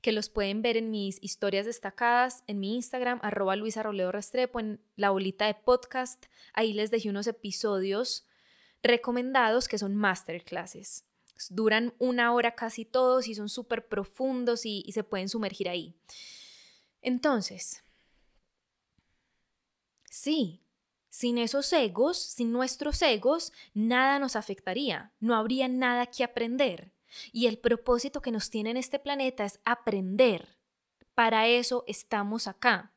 que 0.00 0.12
los 0.12 0.30
pueden 0.30 0.62
ver 0.62 0.76
en 0.76 0.90
mis 0.90 1.22
historias 1.22 1.66
destacadas 1.66 2.42
en 2.46 2.58
mi 2.58 2.74
Instagram, 2.74 3.18
arroba 3.22 3.56
Luisa 3.56 3.82
Restrepo, 3.82 4.60
en 4.60 4.80
la 4.96 5.10
bolita 5.10 5.46
de 5.46 5.54
podcast. 5.54 6.26
Ahí 6.54 6.72
les 6.72 6.90
dejé 6.90 7.10
unos 7.10 7.26
episodios 7.26 8.26
recomendados 8.82 9.68
que 9.68 9.78
son 9.78 9.94
masterclasses. 9.96 11.04
Duran 11.50 11.94
una 11.98 12.32
hora 12.32 12.54
casi 12.54 12.84
todos 12.84 13.28
y 13.28 13.34
son 13.34 13.48
súper 13.48 13.88
profundos 13.88 14.64
y 14.64 14.90
se 14.92 15.04
pueden 15.04 15.28
sumergir 15.28 15.68
ahí. 15.68 15.94
Entonces, 17.02 17.82
sí, 20.10 20.62
sin 21.08 21.38
esos 21.38 21.72
egos, 21.72 22.18
sin 22.18 22.52
nuestros 22.52 23.02
egos, 23.02 23.52
nada 23.74 24.18
nos 24.18 24.36
afectaría, 24.36 25.12
no 25.18 25.34
habría 25.34 25.68
nada 25.68 26.06
que 26.06 26.24
aprender. 26.24 26.92
Y 27.32 27.46
el 27.46 27.58
propósito 27.58 28.22
que 28.22 28.30
nos 28.30 28.50
tiene 28.50 28.70
en 28.70 28.76
este 28.76 28.98
planeta 28.98 29.44
es 29.44 29.58
aprender. 29.64 30.58
Para 31.14 31.48
eso 31.48 31.84
estamos 31.88 32.46
acá. 32.46 32.92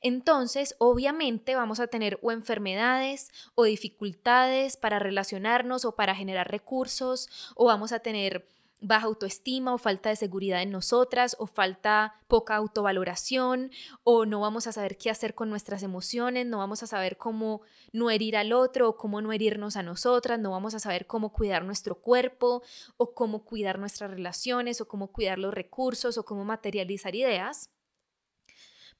Entonces, 0.00 0.74
obviamente 0.78 1.54
vamos 1.54 1.80
a 1.80 1.86
tener 1.86 2.18
o 2.22 2.32
enfermedades 2.32 3.30
o 3.54 3.64
dificultades 3.64 4.76
para 4.76 4.98
relacionarnos 4.98 5.84
o 5.84 5.94
para 5.94 6.14
generar 6.14 6.50
recursos, 6.50 7.28
o 7.54 7.66
vamos 7.66 7.92
a 7.92 8.00
tener 8.00 8.48
baja 8.80 9.06
autoestima 9.06 9.72
o 9.72 9.78
falta 9.78 10.10
de 10.10 10.16
seguridad 10.16 10.62
en 10.62 10.70
nosotras 10.70 11.36
o 11.38 11.46
falta 11.46 12.20
poca 12.28 12.56
autovaloración 12.56 13.70
o 14.04 14.26
no 14.26 14.40
vamos 14.40 14.66
a 14.66 14.72
saber 14.72 14.98
qué 14.98 15.10
hacer 15.10 15.34
con 15.34 15.48
nuestras 15.48 15.82
emociones, 15.82 16.46
no 16.46 16.58
vamos 16.58 16.82
a 16.82 16.86
saber 16.86 17.16
cómo 17.16 17.62
no 17.92 18.10
herir 18.10 18.36
al 18.36 18.52
otro 18.52 18.90
o 18.90 18.96
cómo 18.96 19.22
no 19.22 19.32
herirnos 19.32 19.76
a 19.76 19.82
nosotras, 19.82 20.38
no 20.38 20.50
vamos 20.50 20.74
a 20.74 20.78
saber 20.78 21.06
cómo 21.06 21.32
cuidar 21.32 21.64
nuestro 21.64 22.00
cuerpo 22.00 22.62
o 22.96 23.14
cómo 23.14 23.44
cuidar 23.44 23.78
nuestras 23.78 24.10
relaciones 24.10 24.80
o 24.80 24.88
cómo 24.88 25.12
cuidar 25.12 25.38
los 25.38 25.54
recursos 25.54 26.18
o 26.18 26.24
cómo 26.24 26.44
materializar 26.44 27.14
ideas, 27.14 27.70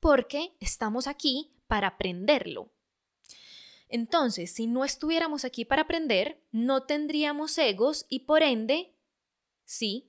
porque 0.01 0.57
estamos 0.61 1.07
aquí 1.07 1.53
para 1.67 1.89
aprenderlo. 1.89 2.73
Entonces, 3.89 4.53
si 4.53 4.67
no 4.67 4.85
estuviéramos 4.85 5.45
aquí 5.45 5.65
para 5.65 5.83
aprender, 5.83 6.43
no 6.51 6.85
tendríamos 6.85 7.57
egos 7.59 8.07
y 8.09 8.21
por 8.21 8.43
ende 8.43 8.96
sí, 9.67 10.09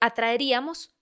atraeríamos 0.00 0.92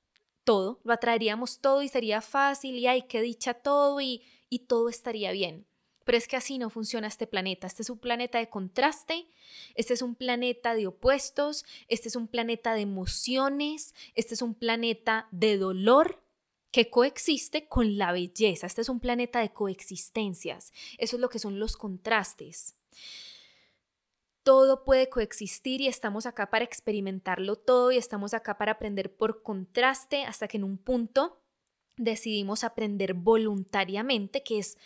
todo, 0.45 0.81
lo 0.85 0.93
atraeríamos 0.93 1.61
todo 1.61 1.83
y 1.83 1.89
sería 1.89 2.21
fácil 2.21 2.77
y 2.77 2.87
hay 2.87 3.03
que 3.03 3.23
dicha 3.23 3.55
todo 3.55 4.01
y, 4.03 4.23
y 4.51 4.67
todo 4.67 4.91
estaría 4.91 5.33
bien. 5.33 5.67
Pero 6.05 6.19
es 6.19 6.27
que 6.27 6.37
así 6.37 6.59
no 6.59 6.69
funciona 6.69 7.07
este 7.07 7.29
planeta. 7.29 7.69
Este 7.69 7.83
es 7.83 7.91
un 7.91 7.99
planeta 7.99 8.39
de 8.39 8.49
contraste, 8.49 9.29
este 9.77 9.95
es 9.95 10.03
un 10.03 10.17
planeta 10.17 10.75
de 10.75 10.89
opuestos, 10.89 11.65
este 11.87 12.09
es 12.09 12.17
un 12.17 12.27
planeta 12.27 12.75
de 12.75 12.81
emociones, 12.81 13.95
este 14.17 14.35
es 14.35 14.43
un 14.43 14.55
planeta 14.55 15.29
de 15.31 15.57
dolor 15.59 16.21
que 16.73 16.91
coexiste 16.91 17.69
con 17.69 17.99
la 17.99 18.11
belleza. 18.11 18.67
Este 18.67 18.81
es 18.81 18.89
un 18.89 18.99
planeta 18.99 19.41
de 19.41 19.53
coexistencias. 19.53 20.73
Eso 20.99 21.17
es 21.17 21.21
lo 21.21 21.29
que 21.29 21.39
son 21.39 21.61
los 21.61 21.77
contrastes 21.77 22.75
todo 24.43 24.85
puede 24.85 25.09
coexistir 25.09 25.81
y 25.81 25.89
estamos 25.89 26.27
acá 26.27 26.51
para 26.51 26.65
experimentarlo 26.65 27.57
todo 27.57 27.93
y 27.93 27.97
estamos 27.97 28.35
acá 28.35 28.59
para 28.59 28.73
aprender 28.73 29.15
por 29.15 29.43
contraste 29.43 30.25
hasta 30.25 30.49
que 30.49 30.57
en 30.57 30.65
un 30.65 30.79
punto 30.79 31.41
decidimos 31.97 32.65
aprender 32.65 33.15
voluntariamente, 33.15 34.43
que 34.43 34.59
es 34.59 34.79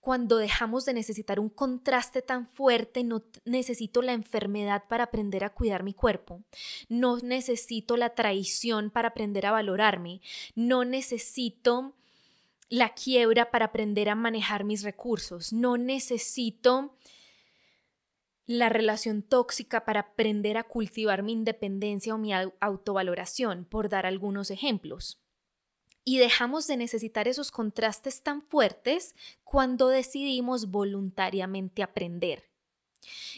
cuando 0.00 0.38
dejamos 0.38 0.86
de 0.86 0.94
necesitar 0.94 1.38
un 1.38 1.50
contraste 1.50 2.22
tan 2.22 2.48
fuerte, 2.48 3.04
no 3.04 3.22
necesito 3.44 4.00
la 4.00 4.12
enfermedad 4.12 4.84
para 4.88 5.04
aprender 5.04 5.44
a 5.44 5.50
cuidar 5.50 5.82
mi 5.82 5.92
cuerpo, 5.92 6.42
no 6.88 7.18
necesito 7.18 7.96
la 7.96 8.14
traición 8.14 8.90
para 8.90 9.08
aprender 9.08 9.44
a 9.44 9.52
valorarme, 9.52 10.22
no 10.54 10.84
necesito 10.84 11.94
la 12.70 12.94
quiebra 12.94 13.50
para 13.50 13.66
aprender 13.66 14.08
a 14.08 14.14
manejar 14.14 14.64
mis 14.64 14.84
recursos, 14.84 15.52
no 15.52 15.76
necesito 15.76 16.94
la 18.50 18.68
relación 18.68 19.22
tóxica 19.22 19.84
para 19.84 20.00
aprender 20.00 20.58
a 20.58 20.64
cultivar 20.64 21.22
mi 21.22 21.30
independencia 21.30 22.16
o 22.16 22.18
mi 22.18 22.32
autovaloración, 22.32 23.64
por 23.64 23.88
dar 23.88 24.06
algunos 24.06 24.50
ejemplos. 24.50 25.22
Y 26.02 26.18
dejamos 26.18 26.66
de 26.66 26.76
necesitar 26.76 27.28
esos 27.28 27.52
contrastes 27.52 28.22
tan 28.22 28.42
fuertes 28.42 29.14
cuando 29.44 29.86
decidimos 29.86 30.72
voluntariamente 30.72 31.84
aprender. 31.84 32.50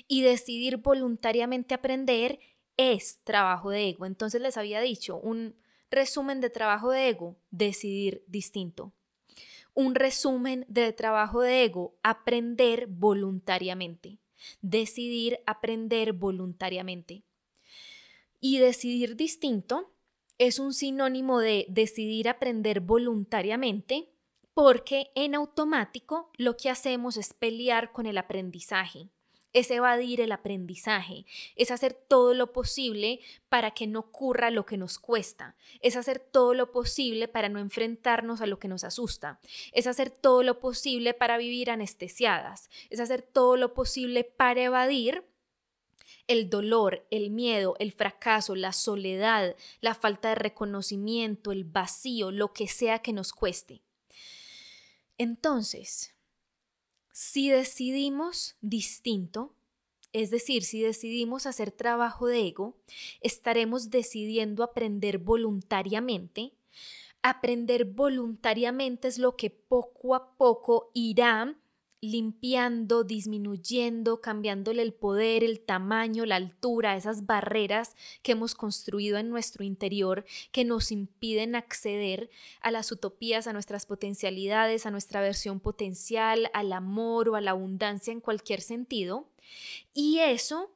Y 0.09 0.23
decidir 0.23 0.79
voluntariamente 0.79 1.75
aprender 1.75 2.39
es 2.79 3.21
trabajo 3.23 3.69
de 3.69 3.91
ego. 3.91 4.07
Entonces 4.07 4.41
les 4.41 4.57
había 4.57 4.81
dicho, 4.81 5.19
un 5.19 5.55
resumen 5.91 6.41
de 6.41 6.49
trabajo 6.49 6.91
de 6.91 7.11
ego, 7.11 7.37
decidir 7.51 8.25
distinto. 8.29 8.95
Un 9.75 9.95
resumen 9.95 10.65
de 10.69 10.91
trabajo 10.95 11.43
de 11.43 11.65
ego, 11.65 11.99
aprender 12.03 12.87
voluntariamente. 12.87 14.22
Decidir 14.61 15.41
aprender 15.47 16.13
voluntariamente. 16.13 17.25
Y 18.41 18.59
decidir 18.59 19.17
distinto 19.17 19.93
es 20.39 20.59
un 20.59 20.75
sinónimo 20.75 21.39
de 21.39 21.67
decidir 21.69 22.29
aprender 22.29 22.81
voluntariamente 22.81 24.09
porque 24.55 25.11
en 25.15 25.35
automático 25.35 26.31
lo 26.37 26.57
que 26.57 26.69
hacemos 26.69 27.17
es 27.17 27.33
pelear 27.33 27.93
con 27.93 28.07
el 28.07 28.19
aprendizaje 28.19 29.09
es 29.53 29.71
evadir 29.71 30.21
el 30.21 30.33
aprendizaje, 30.33 31.27
es 31.57 31.71
hacer 31.71 31.93
todo 31.95 32.35
lo 32.35 32.53
posible 32.53 33.21
para 33.49 33.73
que 33.73 33.87
no 33.87 34.01
ocurra 34.01 34.51
lo 34.51 34.67
que 34.67 34.77
nos 34.77 34.99
cuesta, 34.99 35.57
es 35.81 35.97
hacer 35.97 36.19
todo 36.19 36.55
lo 36.55 36.71
posible 36.73 37.29
para 37.29 37.49
no 37.49 37.59
enfrentarnos 37.59 38.41
a 38.41 38.47
lo 38.47 38.59
que 38.59 38.69
nos 38.69 38.85
asusta, 38.85 39.41
es 39.73 39.87
hacer 39.87 40.11
todo 40.11 40.43
lo 40.43 40.61
posible 40.61 41.15
para 41.15 41.37
vivir 41.37 41.71
anestesiadas, 41.71 42.71
es 42.91 43.01
hacer 43.01 43.23
todo 43.23 43.57
lo 43.57 43.75
posible 43.75 44.25
para 44.25 44.63
evadir 44.63 45.25
el 46.29 46.49
dolor, 46.49 47.07
el 47.11 47.31
miedo, 47.31 47.75
el 47.79 47.93
fracaso, 47.93 48.55
la 48.55 48.73
soledad, 48.73 49.57
la 49.81 49.95
falta 49.95 50.31
de 50.31 50.37
reconocimiento, 50.37 51.53
el 51.53 51.65
vacío, 51.65 52.31
lo 52.31 52.53
que 52.53 52.69
sea 52.69 53.01
que 53.01 53.13
nos 53.13 53.33
cueste. 53.33 53.83
Entonces, 55.19 56.15
si 57.13 57.51
decidimos 57.51 58.57
distinto, 58.61 59.55
es 60.13 60.31
decir, 60.31 60.65
si 60.65 60.83
decidimos 60.83 61.47
hacer 61.47 61.71
trabajo 61.71 62.27
de 62.27 62.49
ego, 62.49 62.77
estaremos 63.21 63.91
decidiendo 63.91 64.63
aprender 64.63 65.19
voluntariamente. 65.19 66.53
Aprender 67.23 67.85
voluntariamente 67.85 69.09
es 69.09 69.19
lo 69.19 69.37
que 69.37 69.51
poco 69.51 70.15
a 70.15 70.37
poco 70.37 70.91
irá 70.93 71.57
limpiando, 72.03 73.05
disminuyendo, 73.05 74.21
cambiándole 74.21 74.83
el 74.83 74.93
poder, 74.93 75.45
el 75.45 75.61
tamaño, 75.61 76.27
la 76.27 76.35
altura, 76.35 76.97
esas 76.97 77.27
barreras 77.27 77.95
que 78.23 78.33
hemos 78.33 78.57
construido 78.57 79.19
en 79.19 79.31
nuestro 79.31 79.63
interior 79.63 80.25
que 80.51 80.65
nos 80.65 80.91
impiden 80.91 81.55
acceder 81.55 82.29
a 82.61 82.73
las 82.73 82.91
utopías, 82.91 83.47
a 83.47 83.53
nuestras 83.53 83.87
potencialidades, 83.87 84.85
a 84.85 84.91
nuestra 84.91 85.21
versión 85.21 85.61
potencial, 85.61 86.51
al 86.53 86.73
amor 86.73 87.29
o 87.29 87.37
a 87.37 87.41
la 87.41 87.53
abundancia 87.53 88.13
en 88.13 88.21
cualquier 88.21 88.63
sentido. 88.63 89.29
Y 89.95 90.19
eso 90.19 90.75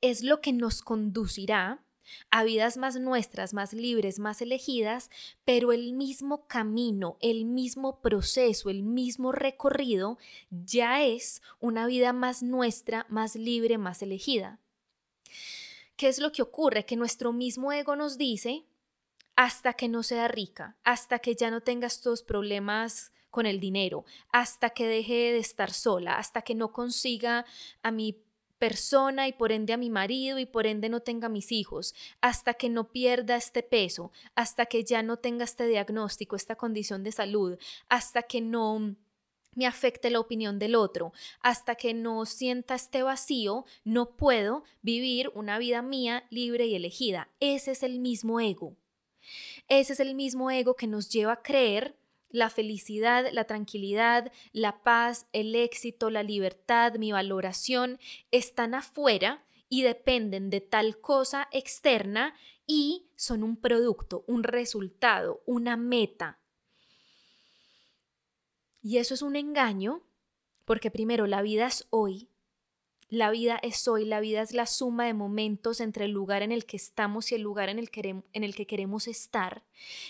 es 0.00 0.22
lo 0.22 0.40
que 0.40 0.52
nos 0.52 0.80
conducirá 0.80 1.83
a 2.30 2.44
vidas 2.44 2.76
más 2.76 2.96
nuestras, 2.96 3.54
más 3.54 3.72
libres, 3.72 4.18
más 4.18 4.42
elegidas, 4.42 5.10
pero 5.44 5.72
el 5.72 5.92
mismo 5.92 6.46
camino, 6.46 7.16
el 7.20 7.44
mismo 7.44 8.00
proceso, 8.00 8.70
el 8.70 8.82
mismo 8.82 9.32
recorrido 9.32 10.18
ya 10.50 11.02
es 11.02 11.42
una 11.60 11.86
vida 11.86 12.12
más 12.12 12.42
nuestra, 12.42 13.06
más 13.08 13.36
libre, 13.36 13.78
más 13.78 14.02
elegida. 14.02 14.60
¿Qué 15.96 16.08
es 16.08 16.18
lo 16.18 16.32
que 16.32 16.42
ocurre? 16.42 16.86
Que 16.86 16.96
nuestro 16.96 17.32
mismo 17.32 17.72
ego 17.72 17.94
nos 17.96 18.18
dice, 18.18 18.64
hasta 19.36 19.74
que 19.74 19.88
no 19.88 20.02
sea 20.02 20.28
rica, 20.28 20.76
hasta 20.84 21.18
que 21.18 21.34
ya 21.34 21.50
no 21.50 21.60
tengas 21.60 22.00
todos 22.00 22.22
problemas 22.22 23.12
con 23.30 23.46
el 23.46 23.58
dinero, 23.58 24.04
hasta 24.30 24.70
que 24.70 24.86
deje 24.86 25.32
de 25.32 25.38
estar 25.38 25.72
sola, 25.72 26.18
hasta 26.18 26.42
que 26.42 26.54
no 26.54 26.72
consiga 26.72 27.44
a 27.82 27.90
mi 27.90 28.23
persona 28.64 29.28
y 29.28 29.32
por 29.34 29.52
ende 29.52 29.74
a 29.74 29.76
mi 29.76 29.90
marido 29.90 30.38
y 30.38 30.46
por 30.46 30.66
ende 30.66 30.88
no 30.88 31.00
tenga 31.00 31.28
mis 31.28 31.52
hijos, 31.52 31.94
hasta 32.22 32.54
que 32.54 32.70
no 32.70 32.92
pierda 32.92 33.36
este 33.36 33.62
peso, 33.62 34.10
hasta 34.34 34.64
que 34.64 34.84
ya 34.84 35.02
no 35.02 35.18
tenga 35.18 35.44
este 35.44 35.66
diagnóstico, 35.66 36.34
esta 36.34 36.56
condición 36.56 37.04
de 37.04 37.12
salud, 37.12 37.58
hasta 37.90 38.22
que 38.22 38.40
no 38.40 38.96
me 39.54 39.66
afecte 39.66 40.08
la 40.08 40.18
opinión 40.18 40.58
del 40.58 40.76
otro, 40.76 41.12
hasta 41.40 41.74
que 41.74 41.92
no 41.92 42.24
sienta 42.24 42.74
este 42.74 43.02
vacío, 43.02 43.66
no 43.84 44.16
puedo 44.16 44.64
vivir 44.80 45.30
una 45.34 45.58
vida 45.58 45.82
mía 45.82 46.24
libre 46.30 46.64
y 46.64 46.74
elegida. 46.74 47.28
Ese 47.40 47.72
es 47.72 47.82
el 47.82 47.98
mismo 47.98 48.40
ego. 48.40 48.78
Ese 49.68 49.92
es 49.92 50.00
el 50.00 50.14
mismo 50.14 50.50
ego 50.50 50.74
que 50.74 50.86
nos 50.86 51.10
lleva 51.10 51.34
a 51.34 51.42
creer 51.42 51.98
la 52.34 52.50
felicidad, 52.50 53.30
la 53.32 53.44
tranquilidad, 53.44 54.32
la 54.52 54.82
paz, 54.82 55.28
el 55.32 55.54
éxito, 55.54 56.10
la 56.10 56.24
libertad, 56.24 56.94
mi 56.94 57.12
valoración 57.12 58.00
están 58.32 58.74
afuera 58.74 59.44
y 59.68 59.82
dependen 59.82 60.50
de 60.50 60.60
tal 60.60 61.00
cosa 61.00 61.48
externa 61.52 62.34
y 62.66 63.08
son 63.14 63.44
un 63.44 63.56
producto, 63.56 64.24
un 64.26 64.42
resultado, 64.42 65.42
una 65.46 65.76
meta. 65.76 66.40
Y 68.82 68.98
eso 68.98 69.14
es 69.14 69.22
un 69.22 69.36
engaño 69.36 70.02
porque 70.64 70.90
primero 70.90 71.28
la 71.28 71.40
vida 71.40 71.66
es 71.66 71.86
hoy, 71.90 72.30
la 73.14 73.30
vida 73.30 73.58
es 73.62 73.86
hoy, 73.88 74.04
la 74.04 74.20
vida 74.20 74.42
es 74.42 74.52
la 74.52 74.66
suma 74.66 75.06
de 75.06 75.14
momentos 75.14 75.80
entre 75.80 76.06
el 76.06 76.10
lugar 76.10 76.42
en 76.42 76.52
el 76.52 76.66
que 76.66 76.76
estamos 76.76 77.30
y 77.30 77.36
el 77.36 77.42
lugar 77.42 77.68
en 77.68 77.78
el, 77.78 77.90
que, 77.90 78.66
queremos 78.66 79.08
estar. 79.08 79.64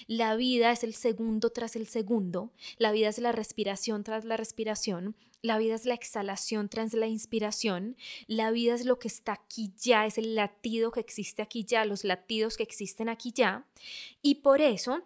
La 0.07 0.37
vida 0.37 0.73
es 0.73 0.85
el 0.85 0.95
segundo 0.95 1.51
tras 1.51 1.77
el 1.77 1.87
segundo, 1.87 2.53
la 2.79 2.93
vida 2.93 3.09
es 3.09 3.19
la 3.19 3.33
respiración 3.33 4.05
tras 4.05 4.25
la 4.25 4.37
respiración, 4.37 5.17
la 5.43 5.59
vida 5.59 5.75
es 5.75 5.85
la 5.85 5.95
exhalación 5.95 6.69
tras 6.69 6.95
la 6.95 7.07
inspiración, 7.07 7.97
la 8.27 8.51
vida 8.51 8.75
es 8.75 8.87
lo 8.87 8.99
que 8.99 9.09
está 9.09 9.33
aquí 9.33 9.73
ya, 9.77 10.07
es 10.07 10.17
el 10.17 10.35
latido 10.35 10.91
que 10.91 11.01
existe 11.01 11.43
aquí 11.43 11.65
ya, 11.65 11.85
los 11.85 12.05
latidos 12.05 12.57
que 12.57 12.63
existen 12.63 13.11
aquí 13.11 13.33
ya. 13.33 13.67
Y 14.23 14.37
por 14.37 14.63
eso 14.63 15.03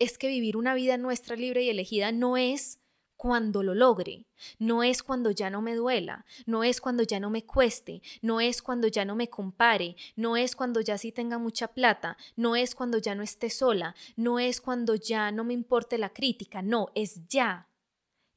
es 0.00 0.18
que 0.18 0.26
vivir 0.26 0.56
una 0.56 0.74
vida 0.74 0.96
nuestra 0.96 1.36
libre 1.36 1.62
y 1.62 1.68
elegida 1.68 2.10
no 2.10 2.36
es 2.36 2.80
cuando 3.20 3.62
lo 3.62 3.74
logre, 3.74 4.24
no 4.58 4.82
es 4.82 5.02
cuando 5.02 5.30
ya 5.30 5.50
no 5.50 5.60
me 5.60 5.74
duela, 5.74 6.24
no 6.46 6.64
es 6.64 6.80
cuando 6.80 7.02
ya 7.02 7.20
no 7.20 7.28
me 7.28 7.44
cueste, 7.44 8.00
no 8.22 8.40
es 8.40 8.62
cuando 8.62 8.88
ya 8.88 9.04
no 9.04 9.14
me 9.14 9.28
compare, 9.28 9.94
no 10.16 10.38
es 10.38 10.56
cuando 10.56 10.80
ya 10.80 10.96
sí 10.96 11.12
tenga 11.12 11.36
mucha 11.36 11.68
plata, 11.68 12.16
no 12.34 12.56
es 12.56 12.74
cuando 12.74 12.96
ya 12.96 13.14
no 13.14 13.22
esté 13.22 13.50
sola, 13.50 13.94
no 14.16 14.38
es 14.38 14.62
cuando 14.62 14.94
ya 14.94 15.32
no 15.32 15.44
me 15.44 15.52
importe 15.52 15.98
la 15.98 16.14
crítica, 16.14 16.62
no, 16.62 16.88
es 16.94 17.20
ya, 17.28 17.68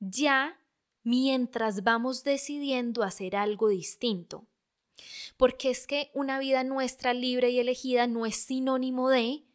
ya 0.02 0.60
mientras 1.02 1.86
vamos 1.86 2.26
decidiendo 2.26 3.04
hacer 3.04 3.38
algo 3.38 3.70
distinto. 3.70 4.48
Porque 5.38 5.70
es 5.70 5.88
que 5.88 6.12
una 6.14 6.40
vida 6.40 6.66
nuestra 6.66 7.14
libre 7.14 7.52
y 7.52 7.60
elegida 7.60 8.06
no 8.06 8.26
es 8.26 8.36
sinónimo 8.36 9.10
de 9.10 9.46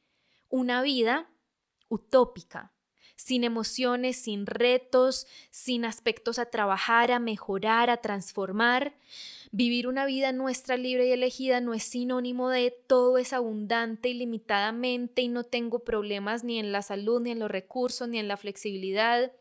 una 0.49 0.81
vida 0.81 1.31
utópica, 1.91 2.73
sin 3.19 3.43
emociones, 3.43 4.17
sin 4.17 4.47
retos, 4.47 5.27
sin 5.51 5.85
aspectos 5.85 6.39
a 6.39 6.47
trabajar, 6.47 7.11
a 7.11 7.19
mejorar, 7.19 7.91
a 7.91 7.97
transformar. 7.97 8.95
Vivir 9.51 9.89
una 9.89 10.07
vida 10.07 10.31
nuestra 10.33 10.77
libre 10.77 11.09
y 11.09 11.11
elegida 11.11 11.61
no 11.61 11.75
es 11.75 11.83
sinónimo 11.83 12.49
de 12.49 12.71
todo 12.71 13.19
es 13.19 13.33
abundante 13.33 14.09
ilimitadamente 14.09 15.23
y 15.23 15.29
no 15.29 15.43
tengo 15.43 15.81
problemas 15.81 16.45
ni 16.45 16.61
en 16.61 16.71
la 16.71 16.83
salud, 16.83 17.21
ni 17.21 17.33
en 17.33 17.41
los 17.41 17.51
recursos, 17.51 18.09
ni 18.09 18.19
en 18.19 18.29
la 18.29 18.37
flexibilidad 18.37 19.33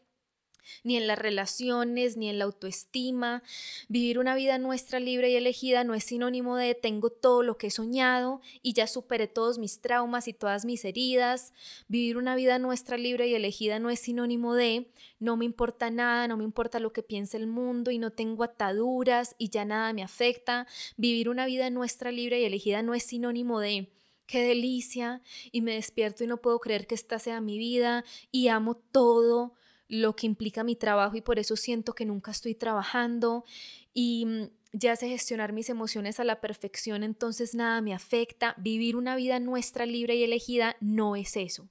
ni 0.83 0.97
en 0.97 1.07
las 1.07 1.19
relaciones, 1.19 2.17
ni 2.17 2.29
en 2.29 2.39
la 2.39 2.45
autoestima. 2.45 3.43
Vivir 3.87 4.19
una 4.19 4.35
vida 4.35 4.57
nuestra 4.57 4.99
libre 4.99 5.29
y 5.29 5.35
elegida 5.35 5.83
no 5.83 5.93
es 5.93 6.03
sinónimo 6.03 6.57
de 6.57 6.75
tengo 6.75 7.09
todo 7.09 7.43
lo 7.43 7.57
que 7.57 7.67
he 7.67 7.71
soñado 7.71 8.41
y 8.61 8.73
ya 8.73 8.87
superé 8.87 9.27
todos 9.27 9.57
mis 9.57 9.81
traumas 9.81 10.27
y 10.27 10.33
todas 10.33 10.65
mis 10.65 10.85
heridas. 10.85 11.53
Vivir 11.87 12.17
una 12.17 12.35
vida 12.35 12.59
nuestra 12.59 12.97
libre 12.97 13.27
y 13.27 13.35
elegida 13.35 13.79
no 13.79 13.89
es 13.89 13.99
sinónimo 13.99 14.53
de 14.53 14.91
no 15.19 15.37
me 15.37 15.45
importa 15.45 15.89
nada, 15.89 16.27
no 16.27 16.37
me 16.37 16.43
importa 16.43 16.79
lo 16.79 16.93
que 16.93 17.03
piense 17.03 17.37
el 17.37 17.47
mundo 17.47 17.91
y 17.91 17.97
no 17.97 18.11
tengo 18.11 18.43
ataduras 18.43 19.35
y 19.37 19.49
ya 19.49 19.65
nada 19.65 19.93
me 19.93 20.03
afecta. 20.03 20.67
Vivir 20.95 21.29
una 21.29 21.45
vida 21.45 21.69
nuestra 21.69 22.11
libre 22.11 22.39
y 22.39 22.45
elegida 22.45 22.81
no 22.81 22.93
es 22.93 23.03
sinónimo 23.03 23.59
de 23.59 23.91
qué 24.27 24.41
delicia 24.41 25.21
y 25.51 25.61
me 25.61 25.73
despierto 25.73 26.23
y 26.23 26.27
no 26.27 26.37
puedo 26.37 26.59
creer 26.59 26.85
que 26.85 26.95
esta 26.95 27.17
sea 27.17 27.41
mi 27.41 27.57
vida 27.57 28.03
y 28.31 28.49
amo 28.49 28.75
todo 28.75 29.55
lo 29.87 30.15
que 30.15 30.25
implica 30.25 30.63
mi 30.63 30.75
trabajo 30.75 31.15
y 31.15 31.21
por 31.21 31.39
eso 31.39 31.55
siento 31.55 31.93
que 31.93 32.05
nunca 32.05 32.31
estoy 32.31 32.55
trabajando 32.55 33.45
y 33.93 34.25
mm, 34.25 34.49
ya 34.73 34.95
sé 34.95 35.07
gestionar 35.07 35.53
mis 35.53 35.69
emociones 35.69 36.19
a 36.19 36.23
la 36.23 36.41
perfección, 36.41 37.03
entonces 37.03 37.55
nada 37.55 37.81
me 37.81 37.93
afecta. 37.93 38.53
Vivir 38.57 38.95
una 38.95 39.15
vida 39.15 39.39
nuestra 39.39 39.85
libre 39.85 40.15
y 40.15 40.23
elegida 40.23 40.75
no 40.79 41.15
es 41.15 41.37
eso. 41.37 41.69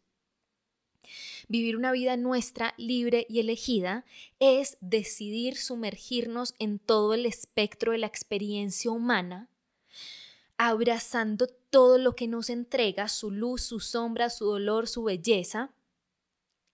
Vivir 1.48 1.76
una 1.76 1.92
vida 1.92 2.16
nuestra 2.16 2.74
libre 2.76 3.26
y 3.28 3.38
elegida 3.38 4.04
es 4.40 4.78
decidir 4.80 5.56
sumergirnos 5.56 6.54
en 6.58 6.80
todo 6.80 7.14
el 7.14 7.26
espectro 7.26 7.92
de 7.92 7.98
la 7.98 8.08
experiencia 8.08 8.90
humana 8.90 9.48
abrazando 10.58 11.48
todo 11.70 11.98
lo 11.98 12.14
que 12.16 12.28
nos 12.28 12.50
entrega, 12.50 13.08
su 13.08 13.30
luz, 13.30 13.62
su 13.62 13.80
sombra, 13.80 14.30
su 14.30 14.46
dolor, 14.46 14.88
su 14.88 15.04
belleza, 15.04 15.70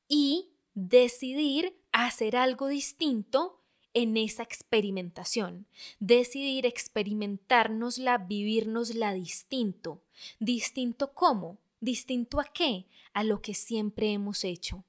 y 0.09 0.52
decidir 0.75 1.77
hacer 1.93 2.37
algo 2.37 2.69
distinto 2.69 3.63
en 3.95 4.17
esa 4.17 4.43
experimentación, 4.43 5.67
decidir 6.01 6.67
experimentárnosla, 6.67 8.19
vivirnosla 8.19 9.13
distinto. 9.13 10.03
¿Distinto 10.39 11.13
cómo? 11.13 11.59
¿Distinto 11.81 12.41
a 12.41 12.45
qué? 12.45 12.87
A 13.13 13.25
lo 13.25 13.43
que 13.43 13.55
siempre 13.55 14.13
hemos 14.13 14.45
hecho. 14.45 14.85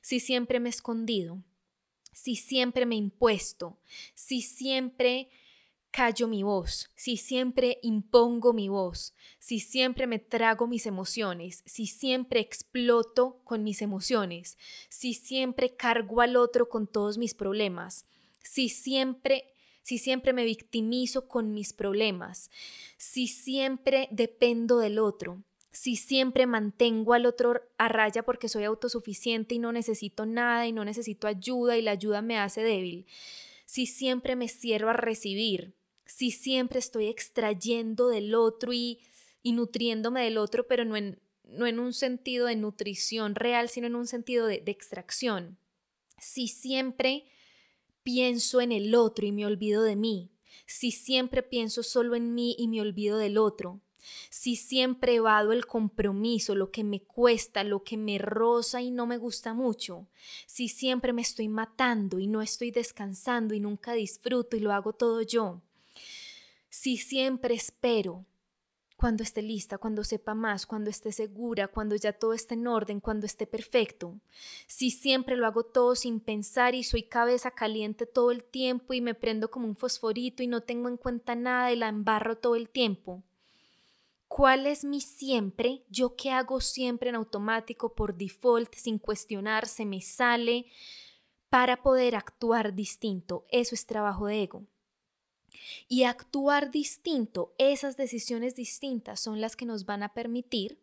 Si 0.00 0.20
siempre 0.20 0.60
me 0.60 0.68
he 0.68 0.70
escondido, 0.70 1.42
si 2.12 2.36
siempre 2.36 2.86
me 2.86 2.94
he 2.94 2.98
impuesto, 2.98 3.78
si 4.14 4.40
siempre 4.40 5.28
callo 5.90 6.28
mi 6.28 6.42
voz, 6.42 6.90
si 6.94 7.16
siempre 7.16 7.78
impongo 7.82 8.52
mi 8.52 8.68
voz, 8.68 9.14
si 9.38 9.60
siempre 9.60 10.06
me 10.06 10.18
trago 10.18 10.66
mis 10.66 10.86
emociones, 10.86 11.62
si 11.66 11.86
siempre 11.86 12.40
exploto 12.40 13.40
con 13.44 13.62
mis 13.62 13.82
emociones, 13.82 14.56
si 14.88 15.14
siempre 15.14 15.74
cargo 15.76 16.20
al 16.20 16.36
otro 16.36 16.68
con 16.68 16.86
todos 16.86 17.18
mis 17.18 17.34
problemas, 17.34 18.06
si 18.42 18.68
siempre 18.68 19.44
si 19.82 19.98
siempre 19.98 20.32
me 20.32 20.44
victimizo 20.44 21.26
con 21.26 21.52
mis 21.52 21.72
problemas, 21.72 22.50
si 22.96 23.26
siempre 23.26 24.08
dependo 24.12 24.78
del 24.78 24.98
otro, 24.98 25.42
si 25.72 25.96
siempre 25.96 26.46
mantengo 26.46 27.14
al 27.14 27.26
otro 27.26 27.60
a 27.78 27.88
raya 27.88 28.22
porque 28.22 28.48
soy 28.48 28.64
autosuficiente 28.64 29.54
y 29.54 29.58
no 29.58 29.72
necesito 29.72 30.26
nada 30.26 30.66
y 30.66 30.72
no 30.72 30.84
necesito 30.84 31.26
ayuda 31.26 31.76
y 31.76 31.82
la 31.82 31.92
ayuda 31.92 32.22
me 32.22 32.38
hace 32.38 32.62
débil, 32.62 33.06
si 33.64 33.86
siempre 33.86 34.36
me 34.36 34.48
cierro 34.48 34.90
a 34.90 34.94
recibir, 34.94 35.74
si 36.10 36.32
siempre 36.32 36.80
estoy 36.80 37.06
extrayendo 37.06 38.08
del 38.08 38.34
otro 38.34 38.72
y, 38.72 38.98
y 39.42 39.52
nutriéndome 39.52 40.24
del 40.24 40.38
otro, 40.38 40.66
pero 40.66 40.84
no 40.84 40.96
en, 40.96 41.20
no 41.44 41.66
en 41.66 41.78
un 41.78 41.92
sentido 41.92 42.46
de 42.46 42.56
nutrición 42.56 43.36
real, 43.36 43.68
sino 43.68 43.86
en 43.86 43.94
un 43.94 44.08
sentido 44.08 44.46
de, 44.46 44.60
de 44.60 44.72
extracción. 44.72 45.56
Si 46.18 46.48
siempre 46.48 47.26
pienso 48.02 48.60
en 48.60 48.72
el 48.72 48.94
otro 48.96 49.24
y 49.24 49.30
me 49.30 49.46
olvido 49.46 49.84
de 49.84 49.94
mí, 49.94 50.32
si 50.66 50.90
siempre 50.90 51.44
pienso 51.44 51.84
solo 51.84 52.16
en 52.16 52.34
mí 52.34 52.56
y 52.58 52.66
me 52.66 52.80
olvido 52.80 53.16
del 53.16 53.38
otro, 53.38 53.80
si 54.30 54.56
siempre 54.56 55.14
evado 55.14 55.52
el 55.52 55.64
compromiso, 55.66 56.56
lo 56.56 56.72
que 56.72 56.82
me 56.82 57.02
cuesta, 57.02 57.62
lo 57.62 57.84
que 57.84 57.96
me 57.96 58.18
roza 58.18 58.82
y 58.82 58.90
no 58.90 59.06
me 59.06 59.16
gusta 59.16 59.54
mucho, 59.54 60.08
si 60.46 60.68
siempre 60.68 61.12
me 61.12 61.22
estoy 61.22 61.48
matando 61.48 62.18
y 62.18 62.26
no 62.26 62.42
estoy 62.42 62.72
descansando 62.72 63.54
y 63.54 63.60
nunca 63.60 63.92
disfruto 63.92 64.56
y 64.56 64.60
lo 64.60 64.72
hago 64.72 64.92
todo 64.92 65.22
yo, 65.22 65.62
si 66.70 66.96
siempre 66.96 67.54
espero 67.54 68.24
cuando 68.96 69.22
esté 69.22 69.42
lista, 69.42 69.78
cuando 69.78 70.04
sepa 70.04 70.34
más, 70.34 70.66
cuando 70.66 70.90
esté 70.90 71.10
segura, 71.10 71.68
cuando 71.68 71.96
ya 71.96 72.12
todo 72.12 72.32
esté 72.32 72.54
en 72.54 72.66
orden, 72.66 73.00
cuando 73.00 73.26
esté 73.26 73.46
perfecto. 73.46 74.20
Si 74.66 74.90
siempre 74.90 75.36
lo 75.36 75.46
hago 75.46 75.64
todo 75.64 75.96
sin 75.96 76.20
pensar 76.20 76.74
y 76.74 76.84
soy 76.84 77.02
cabeza 77.04 77.50
caliente 77.50 78.06
todo 78.06 78.30
el 78.30 78.44
tiempo 78.44 78.92
y 78.92 79.00
me 79.00 79.14
prendo 79.14 79.50
como 79.50 79.66
un 79.66 79.74
fosforito 79.74 80.42
y 80.42 80.46
no 80.46 80.60
tengo 80.60 80.88
en 80.88 80.96
cuenta 80.96 81.34
nada 81.34 81.72
y 81.72 81.76
la 81.76 81.88
embarro 81.88 82.36
todo 82.36 82.56
el 82.56 82.68
tiempo. 82.68 83.22
¿Cuál 84.28 84.66
es 84.66 84.84
mi 84.84 85.00
siempre? 85.00 85.82
Yo 85.88 86.14
qué 86.14 86.30
hago 86.30 86.60
siempre 86.60 87.08
en 87.08 87.16
automático 87.16 87.94
por 87.94 88.14
default, 88.14 88.74
sin 88.74 88.98
cuestionar, 88.98 89.66
se 89.66 89.84
me 89.86 90.02
sale 90.02 90.66
para 91.48 91.82
poder 91.82 92.14
actuar 92.14 92.74
distinto. 92.74 93.44
Eso 93.50 93.74
es 93.74 93.86
trabajo 93.86 94.26
de 94.26 94.42
ego. 94.42 94.66
Y 95.88 96.04
actuar 96.04 96.70
distinto, 96.70 97.54
esas 97.58 97.96
decisiones 97.96 98.54
distintas 98.54 99.20
son 99.20 99.40
las 99.40 99.56
que 99.56 99.66
nos 99.66 99.84
van 99.84 100.02
a 100.02 100.14
permitir 100.14 100.78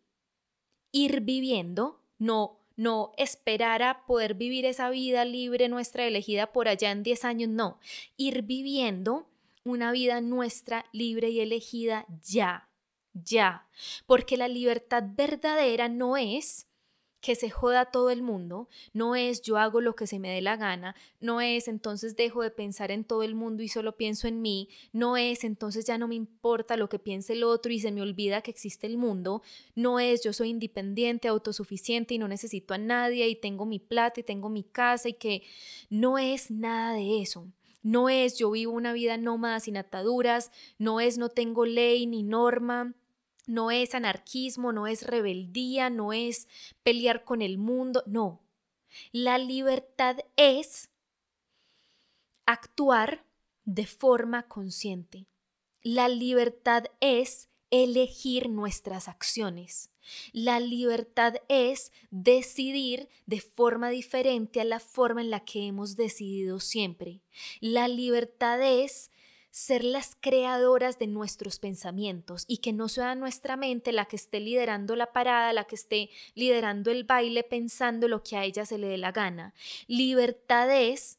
ir 0.92 1.20
viviendo, 1.20 2.00
no, 2.18 2.60
no 2.76 3.12
esperar 3.16 3.82
a 3.82 4.06
poder 4.06 4.34
vivir 4.34 4.64
esa 4.64 4.88
vida 4.90 5.24
libre 5.24 5.68
nuestra 5.68 6.06
elegida 6.06 6.52
por 6.52 6.68
allá 6.68 6.92
en 6.92 7.02
10 7.02 7.24
años, 7.24 7.50
no, 7.50 7.78
ir 8.16 8.42
viviendo 8.42 9.28
una 9.64 9.92
vida 9.92 10.20
nuestra 10.20 10.86
libre 10.92 11.30
y 11.30 11.40
elegida 11.40 12.06
ya, 12.22 12.70
ya, 13.12 13.66
porque 14.06 14.36
la 14.36 14.48
libertad 14.48 15.02
verdadera 15.04 15.88
no 15.88 16.16
es 16.16 16.67
que 17.20 17.34
se 17.34 17.50
joda 17.50 17.86
todo 17.86 18.10
el 18.10 18.22
mundo, 18.22 18.68
no 18.92 19.16
es 19.16 19.42
yo 19.42 19.58
hago 19.58 19.80
lo 19.80 19.96
que 19.96 20.06
se 20.06 20.18
me 20.18 20.30
dé 20.30 20.40
la 20.40 20.56
gana, 20.56 20.94
no 21.20 21.40
es 21.40 21.66
entonces 21.68 22.16
dejo 22.16 22.42
de 22.42 22.50
pensar 22.50 22.90
en 22.90 23.04
todo 23.04 23.22
el 23.22 23.34
mundo 23.34 23.62
y 23.62 23.68
solo 23.68 23.96
pienso 23.96 24.28
en 24.28 24.40
mí, 24.40 24.68
no 24.92 25.16
es 25.16 25.44
entonces 25.44 25.84
ya 25.86 25.98
no 25.98 26.06
me 26.06 26.14
importa 26.14 26.76
lo 26.76 26.88
que 26.88 26.98
piense 26.98 27.32
el 27.32 27.44
otro 27.44 27.72
y 27.72 27.80
se 27.80 27.90
me 27.90 28.02
olvida 28.02 28.42
que 28.42 28.50
existe 28.50 28.86
el 28.86 28.98
mundo, 28.98 29.42
no 29.74 29.98
es 29.98 30.22
yo 30.22 30.32
soy 30.32 30.50
independiente, 30.50 31.28
autosuficiente 31.28 32.14
y 32.14 32.18
no 32.18 32.28
necesito 32.28 32.74
a 32.74 32.78
nadie 32.78 33.28
y 33.28 33.36
tengo 33.36 33.66
mi 33.66 33.78
plata 33.78 34.20
y 34.20 34.22
tengo 34.22 34.48
mi 34.48 34.62
casa 34.62 35.08
y 35.08 35.14
que 35.14 35.42
no 35.90 36.18
es 36.18 36.50
nada 36.50 36.92
de 36.94 37.20
eso. 37.20 37.46
No 37.82 38.08
es 38.08 38.36
yo 38.36 38.50
vivo 38.50 38.72
una 38.72 38.92
vida 38.92 39.16
nómada 39.16 39.60
sin 39.60 39.76
ataduras, 39.76 40.50
no 40.78 41.00
es 41.00 41.16
no 41.16 41.28
tengo 41.28 41.64
ley 41.64 42.06
ni 42.06 42.22
norma, 42.22 42.94
no 43.48 43.70
es 43.70 43.94
anarquismo, 43.94 44.72
no 44.72 44.86
es 44.86 45.06
rebeldía, 45.06 45.90
no 45.90 46.12
es 46.12 46.46
pelear 46.82 47.24
con 47.24 47.42
el 47.42 47.58
mundo, 47.58 48.04
no. 48.06 48.42
La 49.10 49.38
libertad 49.38 50.18
es 50.36 50.90
actuar 52.46 53.24
de 53.64 53.86
forma 53.86 54.48
consciente. 54.48 55.26
La 55.82 56.08
libertad 56.08 56.84
es 57.00 57.48
elegir 57.70 58.48
nuestras 58.48 59.08
acciones. 59.08 59.90
La 60.32 60.60
libertad 60.60 61.34
es 61.48 61.92
decidir 62.10 63.08
de 63.26 63.40
forma 63.40 63.90
diferente 63.90 64.60
a 64.60 64.64
la 64.64 64.80
forma 64.80 65.20
en 65.20 65.30
la 65.30 65.40
que 65.40 65.66
hemos 65.66 65.96
decidido 65.96 66.60
siempre. 66.60 67.22
La 67.60 67.88
libertad 67.88 68.60
es 68.62 69.10
ser 69.50 69.84
las 69.84 70.16
creadoras 70.20 70.98
de 70.98 71.06
nuestros 71.06 71.58
pensamientos 71.58 72.44
y 72.46 72.58
que 72.58 72.72
no 72.72 72.88
sea 72.88 73.14
nuestra 73.14 73.56
mente 73.56 73.92
la 73.92 74.04
que 74.04 74.16
esté 74.16 74.40
liderando 74.40 74.96
la 74.96 75.12
parada, 75.12 75.52
la 75.52 75.64
que 75.64 75.74
esté 75.74 76.10
liderando 76.34 76.90
el 76.90 77.04
baile 77.04 77.42
pensando 77.42 78.08
lo 78.08 78.22
que 78.22 78.36
a 78.36 78.44
ella 78.44 78.66
se 78.66 78.78
le 78.78 78.88
dé 78.88 78.98
la 78.98 79.12
gana. 79.12 79.54
Libertad 79.86 80.70
es 80.70 81.17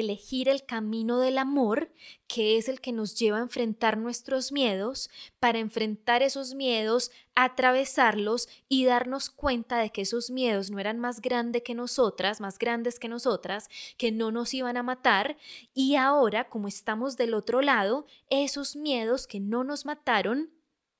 elegir 0.00 0.48
el 0.48 0.64
camino 0.64 1.18
del 1.18 1.38
amor, 1.38 1.92
que 2.26 2.56
es 2.56 2.68
el 2.68 2.80
que 2.80 2.92
nos 2.92 3.14
lleva 3.14 3.38
a 3.38 3.42
enfrentar 3.42 3.98
nuestros 3.98 4.52
miedos, 4.52 5.10
para 5.40 5.58
enfrentar 5.58 6.22
esos 6.22 6.54
miedos, 6.54 7.10
atravesarlos 7.34 8.48
y 8.68 8.84
darnos 8.84 9.30
cuenta 9.30 9.78
de 9.78 9.90
que 9.90 10.02
esos 10.02 10.30
miedos 10.30 10.70
no 10.70 10.78
eran 10.78 10.98
más 10.98 11.20
grandes 11.20 11.62
que 11.62 11.74
nosotras, 11.74 12.40
más 12.40 12.58
grandes 12.58 12.98
que 12.98 13.08
nosotras, 13.08 13.68
que 13.96 14.12
no 14.12 14.30
nos 14.30 14.54
iban 14.54 14.76
a 14.76 14.82
matar, 14.82 15.36
y 15.74 15.96
ahora, 15.96 16.48
como 16.48 16.68
estamos 16.68 17.16
del 17.16 17.34
otro 17.34 17.62
lado, 17.62 18.06
esos 18.30 18.76
miedos 18.76 19.26
que 19.26 19.40
no 19.40 19.64
nos 19.64 19.86
mataron, 19.86 20.50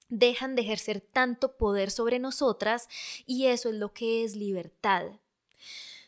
dejan 0.08 0.54
de 0.54 0.62
ejercer 0.62 1.00
tanto 1.00 1.56
poder 1.56 1.90
sobre 1.90 2.18
nosotras 2.18 2.88
y 3.26 3.46
eso 3.46 3.70
es 3.70 3.74
lo 3.74 3.92
que 3.92 4.22
es 4.22 4.36
libertad 4.36 5.18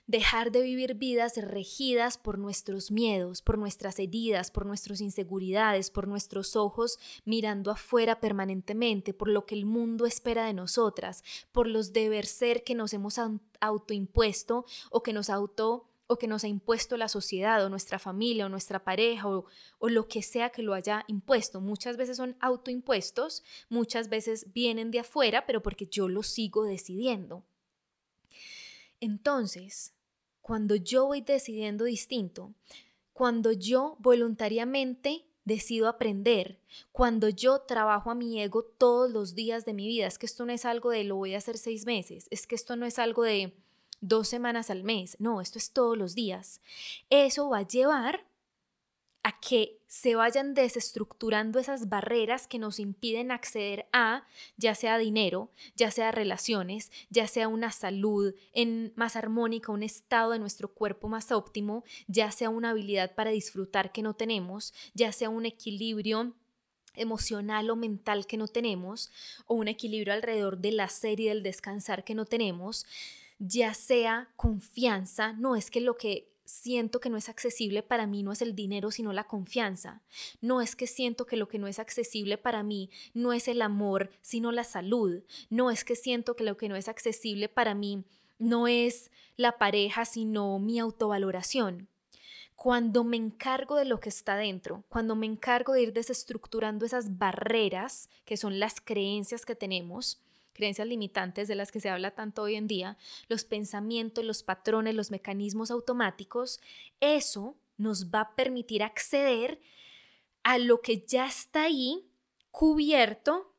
dejar 0.08 0.50
de 0.50 0.62
vivir 0.62 0.94
vidas 0.94 1.36
regidas 1.36 2.16
por 2.16 2.38
nuestros 2.38 2.90
miedos, 2.90 3.42
por 3.42 3.58
nuestras 3.58 3.98
heridas, 3.98 4.50
por 4.50 4.64
nuestras 4.64 5.02
inseguridades, 5.02 5.90
por 5.90 6.08
nuestros 6.08 6.56
ojos 6.56 6.98
mirando 7.26 7.70
afuera 7.70 8.18
permanentemente, 8.18 9.12
por 9.12 9.28
lo 9.28 9.44
que 9.44 9.54
el 9.54 9.66
mundo 9.66 10.06
espera 10.06 10.46
de 10.46 10.54
nosotras, 10.54 11.22
por 11.52 11.68
los 11.68 11.92
deber 11.92 12.24
ser 12.24 12.64
que 12.64 12.74
nos 12.74 12.94
hemos 12.94 13.20
autoimpuesto 13.60 14.64
o 14.90 15.02
que 15.02 15.12
nos 15.12 15.28
auto 15.28 15.90
o 16.06 16.18
que 16.18 16.26
nos 16.26 16.42
ha 16.42 16.48
impuesto 16.48 16.96
la 16.96 17.08
sociedad 17.08 17.62
o 17.62 17.68
nuestra 17.68 17.98
familia 17.98 18.46
o 18.46 18.48
nuestra 18.48 18.82
pareja 18.82 19.28
o, 19.28 19.44
o, 19.78 19.90
lo 19.90 20.08
que 20.08 20.22
sea 20.22 20.48
que 20.48 20.62
lo 20.62 20.72
haya 20.72 21.04
impuesto. 21.06 21.60
Muchas 21.60 21.98
veces 21.98 22.16
son 22.16 22.34
autoimpuestos, 22.40 23.44
muchas 23.68 24.08
veces 24.08 24.54
vienen 24.54 24.90
de 24.90 25.00
afuera, 25.00 25.44
pero 25.44 25.62
porque 25.62 25.86
yo 25.86 26.08
lo 26.08 26.22
sigo 26.22 26.64
decidiendo. 26.64 27.44
Entonces, 29.00 29.92
cuando 30.48 30.76
yo 30.76 31.04
voy 31.04 31.20
decidiendo 31.20 31.84
distinto, 31.84 32.54
cuando 33.12 33.52
yo 33.52 33.96
voluntariamente 33.98 35.26
decido 35.44 35.88
aprender, 35.88 36.58
cuando 36.90 37.28
yo 37.28 37.60
trabajo 37.60 38.10
a 38.10 38.14
mi 38.14 38.40
ego 38.40 38.62
todos 38.62 39.10
los 39.10 39.34
días 39.34 39.66
de 39.66 39.74
mi 39.74 39.86
vida, 39.86 40.06
es 40.06 40.16
que 40.16 40.24
esto 40.24 40.46
no 40.46 40.54
es 40.54 40.64
algo 40.64 40.88
de 40.88 41.04
lo 41.04 41.16
voy 41.16 41.34
a 41.34 41.36
hacer 41.36 41.58
seis 41.58 41.84
meses, 41.84 42.28
es 42.30 42.46
que 42.46 42.54
esto 42.54 42.76
no 42.76 42.86
es 42.86 42.98
algo 42.98 43.24
de 43.24 43.58
dos 44.00 44.26
semanas 44.26 44.70
al 44.70 44.84
mes, 44.84 45.16
no, 45.20 45.42
esto 45.42 45.58
es 45.58 45.70
todos 45.70 45.98
los 45.98 46.14
días. 46.14 46.62
Eso 47.10 47.50
va 47.50 47.58
a 47.58 47.68
llevar 47.68 48.24
que 49.32 49.78
se 49.86 50.14
vayan 50.14 50.54
desestructurando 50.54 51.58
esas 51.58 51.88
barreras 51.88 52.46
que 52.46 52.58
nos 52.58 52.78
impiden 52.78 53.30
acceder 53.30 53.88
a 53.92 54.26
ya 54.56 54.74
sea 54.74 54.98
dinero, 54.98 55.50
ya 55.76 55.90
sea 55.90 56.12
relaciones, 56.12 56.92
ya 57.08 57.26
sea 57.26 57.48
una 57.48 57.72
salud 57.72 58.34
en 58.52 58.92
más 58.96 59.16
armónica, 59.16 59.72
un 59.72 59.82
estado 59.82 60.32
de 60.32 60.38
nuestro 60.38 60.68
cuerpo 60.68 61.08
más 61.08 61.32
óptimo, 61.32 61.84
ya 62.06 62.30
sea 62.30 62.50
una 62.50 62.70
habilidad 62.70 63.14
para 63.14 63.30
disfrutar 63.30 63.90
que 63.90 64.02
no 64.02 64.14
tenemos, 64.14 64.74
ya 64.94 65.10
sea 65.10 65.30
un 65.30 65.46
equilibrio 65.46 66.34
emocional 66.94 67.70
o 67.70 67.76
mental 67.76 68.26
que 68.26 68.36
no 68.36 68.46
tenemos, 68.46 69.10
o 69.46 69.54
un 69.54 69.68
equilibrio 69.68 70.12
alrededor 70.12 70.58
del 70.58 70.80
hacer 70.80 71.20
y 71.20 71.28
del 71.28 71.42
descansar 71.42 72.04
que 72.04 72.14
no 72.14 72.26
tenemos, 72.26 72.84
ya 73.38 73.72
sea 73.72 74.28
confianza, 74.36 75.32
no 75.32 75.56
es 75.56 75.70
que 75.70 75.80
lo 75.80 75.96
que 75.96 76.28
siento 76.48 76.98
que 76.98 77.10
no 77.10 77.18
es 77.18 77.28
accesible 77.28 77.82
para 77.82 78.06
mí 78.06 78.22
no 78.22 78.32
es 78.32 78.40
el 78.40 78.54
dinero, 78.54 78.90
sino 78.90 79.12
la 79.12 79.24
confianza. 79.24 80.00
No 80.40 80.62
es 80.62 80.76
que 80.76 80.86
siento 80.86 81.26
que 81.26 81.36
lo 81.36 81.46
que 81.46 81.58
no 81.58 81.66
es 81.66 81.78
accesible 81.78 82.38
para 82.38 82.62
mí 82.62 82.90
no 83.12 83.34
es 83.34 83.48
el 83.48 83.60
amor, 83.60 84.10
sino 84.22 84.50
la 84.50 84.64
salud. 84.64 85.22
No 85.50 85.70
es 85.70 85.84
que 85.84 85.94
siento 85.94 86.36
que 86.36 86.44
lo 86.44 86.56
que 86.56 86.68
no 86.68 86.76
es 86.76 86.88
accesible 86.88 87.48
para 87.48 87.74
mí 87.74 88.02
no 88.38 88.66
es 88.66 89.10
la 89.36 89.58
pareja, 89.58 90.06
sino 90.06 90.58
mi 90.58 90.78
autovaloración. 90.78 91.88
Cuando 92.56 93.04
me 93.04 93.18
encargo 93.18 93.76
de 93.76 93.84
lo 93.84 94.00
que 94.00 94.08
está 94.08 94.36
dentro, 94.36 94.84
cuando 94.88 95.14
me 95.16 95.26
encargo 95.26 95.74
de 95.74 95.82
ir 95.82 95.92
desestructurando 95.92 96.86
esas 96.86 97.18
barreras 97.18 98.08
que 98.24 98.36
son 98.36 98.58
las 98.58 98.80
creencias 98.80 99.44
que 99.44 99.54
tenemos, 99.54 100.22
creencias 100.58 100.88
limitantes 100.88 101.46
de 101.46 101.54
las 101.54 101.70
que 101.70 101.78
se 101.78 101.88
habla 101.88 102.10
tanto 102.10 102.42
hoy 102.42 102.56
en 102.56 102.66
día, 102.66 102.98
los 103.28 103.44
pensamientos, 103.44 104.24
los 104.24 104.42
patrones, 104.42 104.96
los 104.96 105.12
mecanismos 105.12 105.70
automáticos, 105.70 106.58
eso 107.00 107.56
nos 107.76 108.10
va 108.10 108.22
a 108.22 108.34
permitir 108.34 108.82
acceder 108.82 109.60
a 110.42 110.58
lo 110.58 110.80
que 110.80 111.04
ya 111.06 111.26
está 111.26 111.62
ahí 111.62 112.10
cubierto 112.50 113.54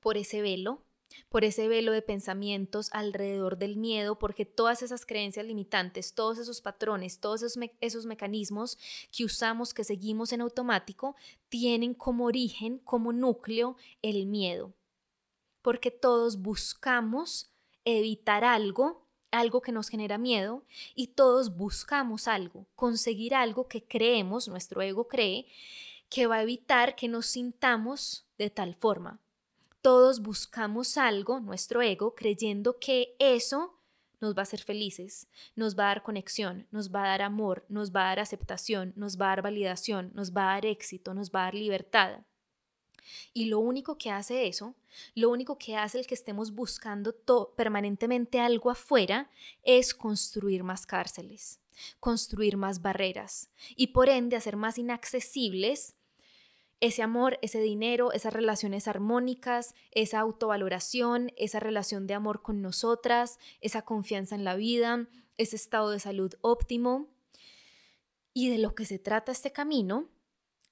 por 0.00 0.16
ese 0.16 0.40
velo, 0.40 0.82
por 1.28 1.44
ese 1.44 1.68
velo 1.68 1.92
de 1.92 2.00
pensamientos 2.00 2.88
alrededor 2.92 3.58
del 3.58 3.76
miedo, 3.76 4.18
porque 4.18 4.46
todas 4.46 4.82
esas 4.82 5.04
creencias 5.04 5.44
limitantes, 5.44 6.14
todos 6.14 6.38
esos 6.38 6.62
patrones, 6.62 7.20
todos 7.20 7.42
esos, 7.42 7.62
esos, 7.82 8.06
mecanismos 8.06 8.78
que 9.14 9.26
usamos, 9.26 9.74
que 9.74 9.84
seguimos 9.84 10.32
en 10.32 10.40
automático, 10.40 11.14
tienen 11.50 11.92
como 11.92 12.24
origen, 12.24 12.78
como 12.78 13.12
núcleo, 13.12 13.76
el 14.00 14.24
miedo 14.24 14.72
porque 15.62 15.90
todos 15.90 16.42
buscamos 16.42 17.50
evitar 17.84 18.44
algo, 18.44 19.06
algo 19.30 19.62
que 19.62 19.72
nos 19.72 19.88
genera 19.88 20.18
miedo, 20.18 20.64
y 20.94 21.08
todos 21.08 21.56
buscamos 21.56 22.28
algo, 22.28 22.66
conseguir 22.74 23.34
algo 23.34 23.68
que 23.68 23.82
creemos, 23.82 24.48
nuestro 24.48 24.82
ego 24.82 25.08
cree, 25.08 25.46
que 26.08 26.26
va 26.26 26.36
a 26.36 26.42
evitar 26.42 26.94
que 26.94 27.08
nos 27.08 27.26
sintamos 27.26 28.26
de 28.36 28.50
tal 28.50 28.74
forma. 28.74 29.20
Todos 29.80 30.20
buscamos 30.20 30.98
algo, 30.98 31.40
nuestro 31.40 31.80
ego, 31.80 32.14
creyendo 32.14 32.78
que 32.78 33.16
eso 33.18 33.78
nos 34.20 34.36
va 34.36 34.40
a 34.40 34.42
hacer 34.44 34.62
felices, 34.62 35.26
nos 35.56 35.76
va 35.76 35.84
a 35.84 35.88
dar 35.88 36.02
conexión, 36.02 36.68
nos 36.70 36.94
va 36.94 37.04
a 37.04 37.08
dar 37.08 37.22
amor, 37.22 37.64
nos 37.68 37.90
va 37.90 38.02
a 38.02 38.08
dar 38.08 38.20
aceptación, 38.20 38.92
nos 38.94 39.20
va 39.20 39.26
a 39.26 39.28
dar 39.30 39.42
validación, 39.42 40.12
nos 40.14 40.32
va 40.32 40.42
a 40.42 40.54
dar 40.54 40.66
éxito, 40.66 41.14
nos 41.14 41.30
va 41.30 41.40
a 41.40 41.44
dar 41.44 41.54
libertad. 41.54 42.20
Y 43.32 43.46
lo 43.46 43.58
único 43.58 43.98
que 43.98 44.10
hace 44.10 44.46
eso, 44.46 44.74
lo 45.14 45.30
único 45.30 45.58
que 45.58 45.76
hace 45.76 45.98
el 45.98 46.06
que 46.06 46.14
estemos 46.14 46.54
buscando 46.54 47.14
permanentemente 47.56 48.40
algo 48.40 48.70
afuera, 48.70 49.30
es 49.62 49.94
construir 49.94 50.64
más 50.64 50.86
cárceles, 50.86 51.60
construir 52.00 52.56
más 52.56 52.82
barreras 52.82 53.50
y 53.76 53.88
por 53.88 54.08
ende 54.08 54.36
hacer 54.36 54.56
más 54.56 54.78
inaccesibles 54.78 55.94
ese 56.82 57.02
amor, 57.02 57.38
ese 57.42 57.60
dinero, 57.60 58.12
esas 58.12 58.32
relaciones 58.32 58.88
armónicas, 58.88 59.72
esa 59.92 60.18
autovaloración, 60.18 61.30
esa 61.36 61.60
relación 61.60 62.08
de 62.08 62.14
amor 62.14 62.42
con 62.42 62.60
nosotras, 62.60 63.38
esa 63.60 63.82
confianza 63.82 64.34
en 64.34 64.42
la 64.42 64.56
vida, 64.56 65.06
ese 65.38 65.54
estado 65.54 65.90
de 65.90 66.00
salud 66.00 66.34
óptimo. 66.40 67.06
Y 68.34 68.50
de 68.50 68.58
lo 68.58 68.74
que 68.74 68.84
se 68.84 68.98
trata 68.98 69.30
este 69.30 69.52
camino 69.52 70.08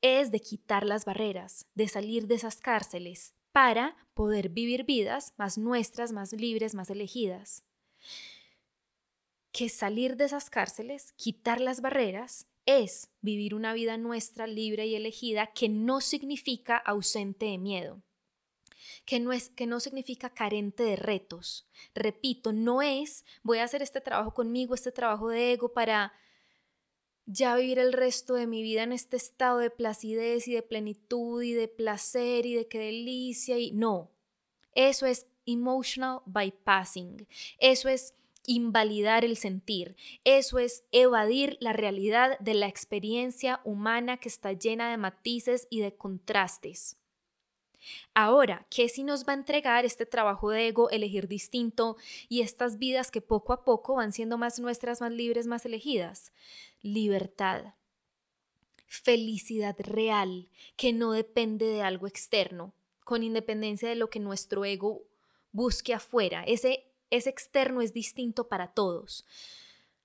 es 0.02 0.30
de 0.30 0.40
quitar 0.40 0.84
las 0.84 1.04
barreras, 1.04 1.66
de 1.74 1.88
salir 1.88 2.26
de 2.26 2.36
esas 2.36 2.60
cárceles 2.60 3.34
para 3.52 3.96
poder 4.14 4.48
vivir 4.48 4.84
vidas 4.84 5.34
más 5.36 5.58
nuestras, 5.58 6.12
más 6.12 6.32
libres, 6.32 6.74
más 6.74 6.90
elegidas. 6.90 7.64
Que 9.52 9.68
salir 9.68 10.16
de 10.16 10.24
esas 10.24 10.48
cárceles, 10.48 11.12
quitar 11.12 11.60
las 11.60 11.80
barreras, 11.80 12.46
es 12.66 13.10
vivir 13.20 13.54
una 13.54 13.72
vida 13.72 13.96
nuestra 13.96 14.46
libre 14.46 14.86
y 14.86 14.94
elegida 14.94 15.48
que 15.48 15.68
no 15.68 16.00
significa 16.00 16.76
ausente 16.76 17.46
de 17.46 17.58
miedo, 17.58 18.02
que 19.04 19.18
no, 19.18 19.32
es, 19.32 19.48
que 19.48 19.66
no 19.66 19.80
significa 19.80 20.30
carente 20.30 20.84
de 20.84 20.96
retos. 20.96 21.68
Repito, 21.94 22.52
no 22.52 22.82
es 22.82 23.24
voy 23.42 23.58
a 23.58 23.64
hacer 23.64 23.82
este 23.82 24.00
trabajo 24.00 24.34
conmigo, 24.34 24.74
este 24.74 24.92
trabajo 24.92 25.30
de 25.30 25.52
ego 25.52 25.72
para 25.72 26.12
ya 27.33 27.57
vivir 27.57 27.79
el 27.79 27.93
resto 27.93 28.35
de 28.35 28.47
mi 28.47 28.62
vida 28.62 28.83
en 28.83 28.93
este 28.93 29.16
estado 29.16 29.59
de 29.59 29.71
placidez 29.71 30.49
y 30.49 30.55
de 30.55 30.62
plenitud 30.62 31.43
y 31.43 31.53
de 31.53 31.69
placer 31.69 32.47
y 32.47 32.55
de 32.55 32.66
qué 32.66 32.79
delicia 32.79 33.59
y 33.59 33.73
no. 33.73 34.11
Eso 34.75 35.07
es 35.07 35.27
emotional 35.47 36.21
bypassing. 36.27 37.27
Eso 37.59 37.88
es 37.88 38.14
invalidar 38.47 39.25
el 39.25 39.37
sentir. 39.37 39.97
Eso 40.25 40.59
es 40.59 40.85
evadir 40.93 41.57
la 41.61 41.73
realidad 41.73 42.38
de 42.40 42.55
la 42.55 42.66
experiencia 42.66 43.61
humana 43.64 44.16
que 44.16 44.29
está 44.29 44.53
llena 44.53 44.90
de 44.90 44.97
matices 44.97 45.66
y 45.71 45.81
de 45.81 45.95
contrastes. 45.95 46.99
Ahora, 48.14 48.66
¿qué 48.71 48.88
si 48.88 49.05
nos 49.05 49.27
va 49.27 49.33
a 49.33 49.37
entregar 49.37 49.85
este 49.85 50.07
trabajo 50.07 50.51
de 50.51 50.69
ego, 50.69 50.90
elegir 50.90 51.29
distinto 51.29 51.97
y 52.29 52.43
estas 52.43 52.79
vidas 52.79 53.11
que 53.11 53.21
poco 53.21 53.53
a 53.53 53.64
poco 53.64 53.95
van 53.95 54.12
siendo 54.12 54.38
más 54.38 54.59
nuestras, 54.59 55.01
más 55.01 55.12
libres, 55.12 55.47
más 55.47 55.64
elegidas? 55.64 56.33
libertad, 56.83 57.75
felicidad 58.87 59.77
real 59.79 60.49
que 60.77 60.93
no 60.93 61.12
depende 61.12 61.66
de 61.66 61.83
algo 61.83 62.07
externo, 62.07 62.73
con 63.05 63.23
independencia 63.23 63.88
de 63.88 63.97
lo 63.97 64.11
que 64.11 64.21
nuestro 64.21 64.64
ego 64.64 65.03
busque 65.53 65.95
afuera. 65.95 66.43
Ese, 66.45 66.87
ese 67.11 67.31
externo 67.31 67.83
es 67.83 67.93
distinto 67.93 68.49
para 68.49 68.69
todos. 68.69 69.27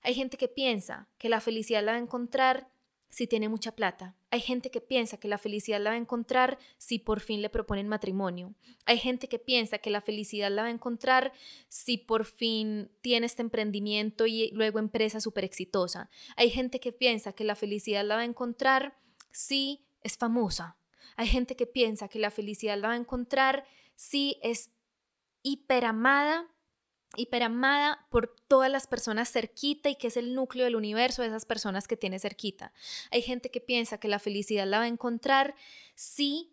Hay 0.02 0.14
gente 0.14 0.36
que 0.36 0.48
piensa 0.48 1.08
que 1.18 1.28
la 1.28 1.40
felicidad 1.40 1.82
la 1.82 1.92
va 1.92 1.98
a 1.98 2.00
encontrar 2.00 2.68
si 3.08 3.26
tiene 3.26 3.48
mucha 3.48 3.72
plata. 3.72 4.16
Hay 4.30 4.40
gente 4.40 4.70
que 4.70 4.80
piensa 4.80 5.16
que 5.16 5.28
la 5.28 5.38
felicidad 5.38 5.80
la 5.80 5.90
va 5.90 5.96
a 5.96 5.98
encontrar 5.98 6.58
si 6.76 6.98
por 6.98 7.20
fin 7.20 7.42
le 7.42 7.50
proponen 7.50 7.88
matrimonio. 7.88 8.54
Hay 8.84 8.98
gente 8.98 9.28
que 9.28 9.38
piensa 9.38 9.78
que 9.78 9.90
la 9.90 10.00
felicidad 10.00 10.50
la 10.50 10.62
va 10.62 10.68
a 10.68 10.72
encontrar 10.72 11.32
si 11.68 11.98
por 11.98 12.24
fin 12.24 12.90
tiene 13.00 13.26
este 13.26 13.42
emprendimiento 13.42 14.26
y 14.26 14.50
luego 14.52 14.78
empresa 14.78 15.20
súper 15.20 15.44
exitosa. 15.44 16.10
Hay 16.36 16.50
gente 16.50 16.80
que 16.80 16.92
piensa 16.92 17.32
que 17.32 17.44
la 17.44 17.54
felicidad 17.54 18.04
la 18.04 18.16
va 18.16 18.22
a 18.22 18.26
encontrar 18.26 18.98
si 19.30 19.86
es 20.02 20.16
famosa. 20.16 20.76
Hay 21.16 21.28
gente 21.28 21.56
que 21.56 21.66
piensa 21.66 22.08
que 22.08 22.18
la 22.18 22.30
felicidad 22.30 22.78
la 22.78 22.88
va 22.88 22.94
a 22.94 22.98
encontrar 22.98 23.64
si 23.94 24.38
es 24.42 24.70
hiperamada 25.42 26.46
hiperamada 27.16 28.06
por 28.10 28.34
todas 28.48 28.70
las 28.70 28.86
personas 28.86 29.30
cerquita 29.30 29.88
y 29.88 29.96
que 29.96 30.08
es 30.08 30.16
el 30.16 30.34
núcleo 30.34 30.64
del 30.64 30.76
universo 30.76 31.22
de 31.22 31.28
esas 31.28 31.44
personas 31.44 31.88
que 31.88 31.96
tiene 31.96 32.18
cerquita. 32.18 32.72
Hay 33.10 33.22
gente 33.22 33.50
que 33.50 33.60
piensa 33.60 33.98
que 33.98 34.08
la 34.08 34.18
felicidad 34.18 34.66
la 34.66 34.78
va 34.78 34.84
a 34.84 34.88
encontrar 34.88 35.54
si 35.94 36.52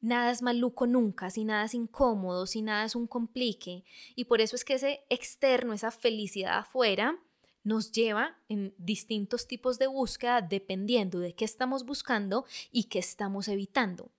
nada 0.00 0.30
es 0.30 0.42
maluco 0.42 0.86
nunca, 0.86 1.30
si 1.30 1.44
nada 1.44 1.64
es 1.64 1.74
incómodo, 1.74 2.46
si 2.46 2.60
nada 2.60 2.84
es 2.84 2.94
un 2.94 3.06
complique. 3.06 3.84
Y 4.14 4.24
por 4.24 4.40
eso 4.40 4.56
es 4.56 4.64
que 4.64 4.74
ese 4.74 5.04
externo, 5.08 5.72
esa 5.72 5.90
felicidad 5.90 6.58
afuera, 6.58 7.18
nos 7.64 7.92
lleva 7.92 8.36
en 8.48 8.74
distintos 8.76 9.46
tipos 9.46 9.78
de 9.78 9.86
búsqueda 9.86 10.42
dependiendo 10.42 11.20
de 11.20 11.34
qué 11.34 11.44
estamos 11.44 11.86
buscando 11.86 12.44
y 12.72 12.84
qué 12.84 12.98
estamos 12.98 13.48
evitando. 13.48 14.10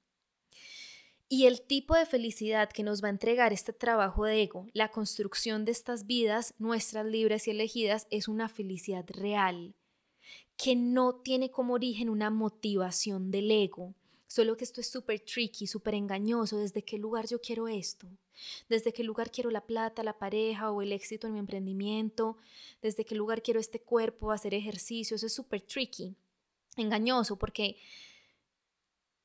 Y 1.36 1.48
el 1.48 1.64
tipo 1.64 1.96
de 1.96 2.06
felicidad 2.06 2.70
que 2.70 2.84
nos 2.84 3.04
va 3.04 3.08
a 3.08 3.10
entregar 3.10 3.54
este 3.54 3.74
trabajo 3.74 4.24
de 4.24 4.44
ego, 4.44 4.68
la 4.72 4.90
construcción 4.90 5.66
de 5.66 5.72
estas 5.72 6.06
vidas 6.06 6.54
nuestras 6.60 7.08
libres 7.08 7.48
y 7.48 7.50
elegidas, 7.50 8.06
es 8.12 8.28
una 8.28 8.50
felicidad 8.50 9.04
real, 9.08 9.74
que 10.58 10.76
no 10.76 11.16
tiene 11.16 11.50
como 11.50 11.74
origen 11.74 12.10
una 12.10 12.30
motivación 12.30 13.32
del 13.32 13.50
ego. 13.50 13.96
Solo 14.28 14.56
que 14.58 14.64
esto 14.64 14.80
es 14.80 14.92
súper 14.92 15.22
tricky, 15.22 15.66
súper 15.66 15.96
engañoso. 15.96 16.60
¿Desde 16.60 16.84
qué 16.84 17.00
lugar 17.00 17.26
yo 17.28 17.42
quiero 17.42 17.68
esto? 17.68 18.08
¿Desde 18.70 18.94
qué 18.94 19.04
lugar 19.04 19.32
quiero 19.32 19.50
la 19.50 19.66
plata, 19.66 20.04
la 20.04 20.20
pareja 20.20 20.70
o 20.70 20.84
el 20.84 20.92
éxito 20.92 21.26
en 21.26 21.34
mi 21.34 21.40
emprendimiento? 21.40 22.38
¿Desde 22.80 23.06
qué 23.06 23.16
lugar 23.16 23.42
quiero 23.42 23.60
este 23.60 23.82
cuerpo, 23.82 24.32
hacer 24.32 24.54
ejercicio? 24.54 25.16
Eso 25.16 25.26
es 25.26 25.34
súper 25.34 25.62
tricky, 25.62 26.16
engañoso, 26.78 27.40
porque 27.40 27.78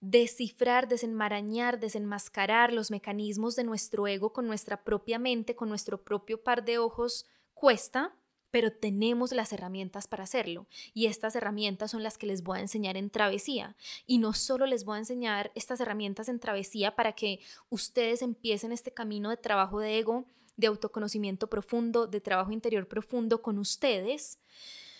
descifrar, 0.00 0.88
desenmarañar, 0.88 1.80
desenmascarar 1.80 2.72
los 2.72 2.90
mecanismos 2.90 3.56
de 3.56 3.64
nuestro 3.64 4.06
ego 4.06 4.32
con 4.32 4.46
nuestra 4.46 4.84
propia 4.84 5.18
mente, 5.18 5.56
con 5.56 5.68
nuestro 5.68 6.02
propio 6.02 6.42
par 6.42 6.64
de 6.64 6.78
ojos, 6.78 7.26
cuesta, 7.54 8.14
pero 8.50 8.72
tenemos 8.72 9.32
las 9.32 9.52
herramientas 9.52 10.06
para 10.06 10.24
hacerlo. 10.24 10.66
Y 10.94 11.06
estas 11.06 11.36
herramientas 11.36 11.90
son 11.90 12.02
las 12.02 12.16
que 12.16 12.26
les 12.26 12.42
voy 12.42 12.58
a 12.58 12.62
enseñar 12.62 12.96
en 12.96 13.10
travesía. 13.10 13.76
Y 14.06 14.18
no 14.18 14.32
solo 14.32 14.66
les 14.66 14.84
voy 14.84 14.96
a 14.96 15.00
enseñar 15.00 15.52
estas 15.54 15.80
herramientas 15.80 16.28
en 16.28 16.40
travesía 16.40 16.96
para 16.96 17.12
que 17.12 17.40
ustedes 17.68 18.22
empiecen 18.22 18.72
este 18.72 18.92
camino 18.92 19.30
de 19.30 19.36
trabajo 19.36 19.80
de 19.80 19.98
ego, 19.98 20.26
de 20.56 20.66
autoconocimiento 20.66 21.48
profundo, 21.48 22.06
de 22.06 22.20
trabajo 22.20 22.52
interior 22.52 22.88
profundo 22.88 23.42
con 23.42 23.58
ustedes, 23.58 24.38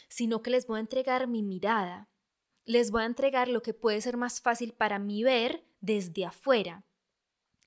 sino 0.08 0.42
que 0.42 0.50
les 0.50 0.66
voy 0.66 0.78
a 0.78 0.80
entregar 0.80 1.26
mi 1.26 1.42
mirada, 1.42 2.08
les 2.68 2.90
voy 2.90 3.02
a 3.02 3.06
entregar 3.06 3.48
lo 3.48 3.62
que 3.62 3.72
puede 3.72 4.02
ser 4.02 4.18
más 4.18 4.42
fácil 4.42 4.74
para 4.74 4.98
mí 4.98 5.24
ver 5.24 5.64
desde 5.80 6.26
afuera. 6.26 6.84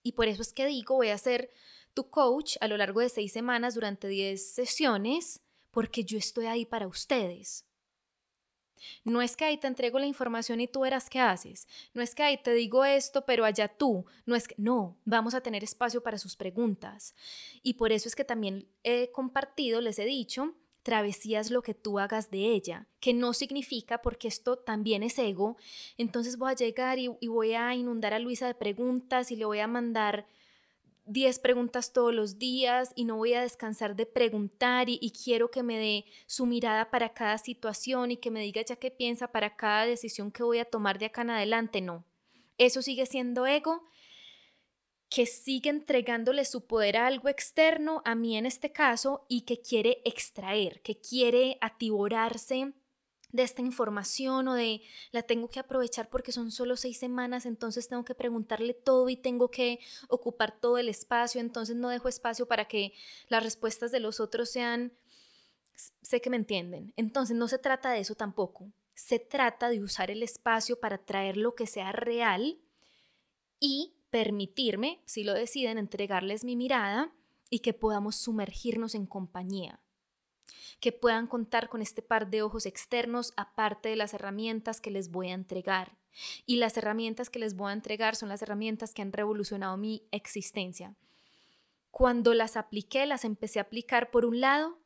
Y 0.04 0.12
por 0.12 0.28
eso 0.28 0.44
es 0.44 0.54
que 0.54 0.68
digo, 0.68 0.96
voy 0.96 1.10
a 1.10 1.18
ser 1.18 1.50
tu 1.96 2.12
coach 2.12 2.58
a 2.62 2.68
lo 2.68 2.78
largo 2.78 3.00
de 3.02 3.10
seis 3.10 3.34
semanas 3.34 3.74
durante 3.74 4.08
diez 4.08 4.54
sesiones, 4.54 5.42
porque 5.72 6.04
yo 6.04 6.20
estoy 6.20 6.46
ahí 6.46 6.68
para 6.68 6.88
ustedes. 6.88 7.66
No 9.04 9.24
es 9.24 9.36
que 9.36 9.46
ahí 9.46 9.58
te 9.58 9.66
entrego 9.66 9.98
la 9.98 10.06
información 10.06 10.62
y 10.62 10.68
tú 10.68 10.82
verás 10.82 11.10
qué 11.10 11.20
haces. 11.20 11.68
No 11.96 12.04
es 12.04 12.14
que 12.14 12.22
ahí 12.22 12.38
te 12.38 12.54
digo 12.54 12.86
esto, 12.86 13.26
pero 13.26 13.44
allá 13.44 13.70
tú. 13.70 14.06
No 14.28 14.36
es 14.36 14.48
que, 14.48 14.56
no, 14.60 15.00
vamos 15.04 15.34
a 15.34 15.42
tener 15.42 15.64
espacio 15.64 16.04
para 16.04 16.20
sus 16.20 16.36
preguntas. 16.36 17.16
Y 17.64 17.74
por 17.74 17.92
eso 17.92 18.08
es 18.08 18.16
que 18.16 18.24
también 18.24 18.68
he 18.84 19.12
compartido, 19.12 19.82
les 19.82 19.98
he 19.98 20.06
dicho, 20.06 20.56
travesía 20.84 21.40
es 21.40 21.52
lo 21.52 21.62
que 21.62 21.74
tú 21.74 22.00
hagas 22.00 22.32
de 22.32 22.52
ella, 22.52 22.88
que 23.00 23.14
no 23.14 23.34
significa, 23.34 24.02
porque 24.02 24.28
esto 24.28 24.58
también 24.58 25.04
es 25.04 25.18
ego, 25.20 25.58
entonces 25.98 26.38
voy 26.38 26.52
a 26.52 26.56
llegar 26.56 27.00
y, 27.00 27.08
voy 27.28 27.54
a 27.54 27.74
inundar 27.76 28.14
a 28.14 28.20
Luisa 28.20 28.48
de 28.48 28.56
preguntas 28.56 29.32
y 29.32 29.36
le 29.36 29.46
voy 29.46 29.60
a 29.60 29.68
mandar 29.68 30.28
10 31.06 31.40
preguntas 31.40 31.94
todos 31.94 32.14
los 32.14 32.38
días 32.40 32.92
y 32.96 33.06
no 33.06 33.18
voy 33.18 33.34
a 33.34 33.42
descansar 33.42 33.96
de 33.96 34.06
preguntar 34.06 34.90
y, 34.90 34.98
y, 35.02 35.12
quiero 35.12 35.52
que 35.52 35.64
me 35.64 35.78
dé 35.78 36.06
su 36.26 36.46
mirada 36.46 36.90
para 36.90 37.14
cada 37.14 37.38
situación 37.38 38.12
y 38.12 38.18
que 38.18 38.32
me 38.32 38.42
diga 38.42 38.62
ya 38.62 38.76
qué 38.76 38.92
piensa 38.92 39.32
para 39.32 39.56
cada 39.56 39.86
decisión 39.86 40.32
que 40.32 40.44
voy 40.44 40.60
a 40.60 40.66
tomar 40.66 41.00
de 41.00 41.06
acá 41.06 41.22
en 41.22 41.32
adelante. 41.32 41.82
No, 41.82 42.06
eso 42.58 42.82
sigue 42.82 43.06
siendo 43.06 43.46
ego 43.46 43.84
que 45.12 45.26
sigue 45.26 45.70
entregándole 45.70 46.46
su 46.46 46.66
poder 46.66 46.96
a 46.96 47.06
algo 47.06 47.28
externo, 47.28 48.02
a 48.06 48.16
mí 48.16 48.38
en 48.38 48.46
este 48.46 48.72
caso, 48.72 49.26
y 49.28 49.42
que 49.42 49.62
quiere 49.62 50.02
extraer, 50.06 50.82
que 50.82 51.02
quiere 51.02 51.58
atiborarse 51.60 52.74
de 53.34 53.44
esta 53.44 53.62
información 53.62 54.48
o 54.48 54.54
de 54.54 54.82
la 55.12 55.24
tengo 55.24 55.50
que 55.50 55.60
aprovechar 55.60 56.10
porque 56.10 56.32
son 56.32 56.50
solo 56.50 56.78
seis 56.78 56.98
semanas, 56.98 57.46
entonces 57.46 57.90
tengo 57.90 58.06
que 58.06 58.16
preguntarle 58.16 58.74
todo 58.74 59.10
y 59.10 59.18
tengo 59.18 59.52
que 59.52 59.80
ocupar 60.08 60.58
todo 60.58 60.78
el 60.78 60.88
espacio, 60.88 61.42
entonces 61.42 61.76
no 61.76 61.90
dejo 61.90 62.08
espacio 62.08 62.48
para 62.48 62.70
que 62.70 62.94
las 63.28 63.44
respuestas 63.44 63.92
de 63.92 64.00
los 64.00 64.22
otros 64.22 64.50
sean, 64.50 64.94
sé 66.02 66.22
que 66.22 66.30
me 66.30 66.38
entienden. 66.38 66.94
Entonces 66.96 67.36
no 67.36 67.50
se 67.50 67.58
trata 67.58 67.92
de 67.92 68.00
eso 68.00 68.16
tampoco, 68.16 68.72
se 68.94 69.20
trata 69.20 69.70
de 69.70 69.84
usar 69.84 70.10
el 70.10 70.24
espacio 70.24 70.80
para 70.80 71.00
traer 71.00 71.36
lo 71.36 71.54
que 71.54 71.68
sea 71.68 71.92
real 71.92 72.62
y 73.60 73.98
permitirme, 74.12 75.02
si 75.06 75.24
lo 75.24 75.34
deciden, 75.34 75.78
entregarles 75.78 76.44
mi 76.44 76.56
mirada 76.56 77.12
y 77.50 77.60
que 77.60 77.74
podamos 77.74 78.16
sumergirnos 78.16 78.94
en 78.94 79.06
compañía 79.06 79.80
que 80.82 80.92
puedan 80.92 81.28
contar 81.28 81.70
con 81.70 81.82
este 81.82 82.02
par 82.02 82.30
de 82.30 82.42
ojos 82.42 82.66
externos 82.66 83.34
aparte 83.38 83.90
de 83.90 83.96
las 83.96 84.14
herramientas 84.16 84.82
que 84.82 84.90
les 84.90 85.12
voy 85.12 85.30
a 85.30 85.36
entregar. 85.36 85.96
Y 86.46 86.58
las 86.58 86.76
herramientas 86.76 87.30
que 87.30 87.40
les 87.40 87.56
voy 87.56 87.70
a 87.70 87.74
entregar 87.74 88.16
son 88.16 88.30
las 88.30 88.42
herramientas 88.42 88.94
que 88.94 89.04
han 89.04 89.14
revolucionado 89.14 89.78
mi 89.78 90.04
existencia. 90.12 90.96
Cuando 91.92 92.34
las 92.34 92.58
apliqué, 92.58 93.06
las 93.06 93.26
empecé 93.26 93.60
a 93.60 93.64
aplicar 93.64 94.10
por 94.10 94.26
un 94.26 94.42
lado 94.42 94.80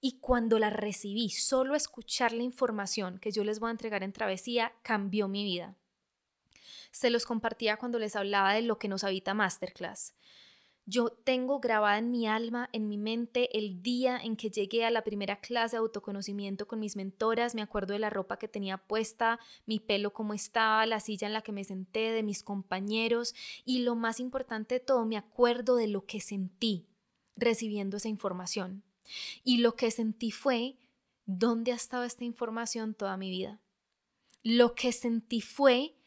y 0.00 0.18
cuando 0.20 0.58
las 0.58 0.72
recibí, 0.72 1.30
solo 1.30 1.74
escuchar 1.74 2.32
la 2.32 2.42
información 2.42 3.18
que 3.18 3.32
yo 3.32 3.42
les 3.42 3.58
voy 3.58 3.68
a 3.68 3.72
entregar 3.72 4.02
en 4.02 4.12
travesía 4.12 4.74
cambió 4.82 5.28
mi 5.28 5.44
vida. 5.44 5.77
Se 6.90 7.10
los 7.10 7.26
compartía 7.26 7.76
cuando 7.76 7.98
les 7.98 8.16
hablaba 8.16 8.54
de 8.54 8.62
lo 8.62 8.78
que 8.78 8.88
nos 8.88 9.04
habita 9.04 9.34
Masterclass. 9.34 10.14
Yo 10.90 11.10
tengo 11.10 11.60
grabada 11.60 11.98
en 11.98 12.10
mi 12.10 12.26
alma, 12.26 12.70
en 12.72 12.88
mi 12.88 12.96
mente, 12.96 13.58
el 13.58 13.82
día 13.82 14.16
en 14.16 14.36
que 14.36 14.48
llegué 14.48 14.86
a 14.86 14.90
la 14.90 15.04
primera 15.04 15.38
clase 15.38 15.76
de 15.76 15.80
autoconocimiento 15.80 16.66
con 16.66 16.80
mis 16.80 16.96
mentoras. 16.96 17.54
Me 17.54 17.60
acuerdo 17.60 17.92
de 17.92 17.98
la 17.98 18.08
ropa 18.08 18.38
que 18.38 18.48
tenía 18.48 18.78
puesta, 18.78 19.38
mi 19.66 19.80
pelo 19.80 20.14
como 20.14 20.32
estaba, 20.32 20.86
la 20.86 21.00
silla 21.00 21.26
en 21.26 21.34
la 21.34 21.42
que 21.42 21.52
me 21.52 21.62
senté, 21.64 22.10
de 22.12 22.22
mis 22.22 22.42
compañeros 22.42 23.34
y 23.66 23.80
lo 23.80 23.96
más 23.96 24.18
importante 24.18 24.76
de 24.76 24.80
todo, 24.80 25.04
me 25.04 25.18
acuerdo 25.18 25.76
de 25.76 25.88
lo 25.88 26.06
que 26.06 26.20
sentí 26.20 26.86
recibiendo 27.36 27.98
esa 27.98 28.08
información. 28.08 28.82
Y 29.44 29.58
lo 29.58 29.76
que 29.76 29.90
sentí 29.90 30.30
fue, 30.30 30.78
¿dónde 31.26 31.72
ha 31.72 31.76
estado 31.76 32.04
esta 32.04 32.24
información 32.24 32.94
toda 32.94 33.18
mi 33.18 33.28
vida? 33.28 33.60
Lo 34.42 34.74
que 34.74 34.92
sentí 34.92 35.42
fue 35.42 35.97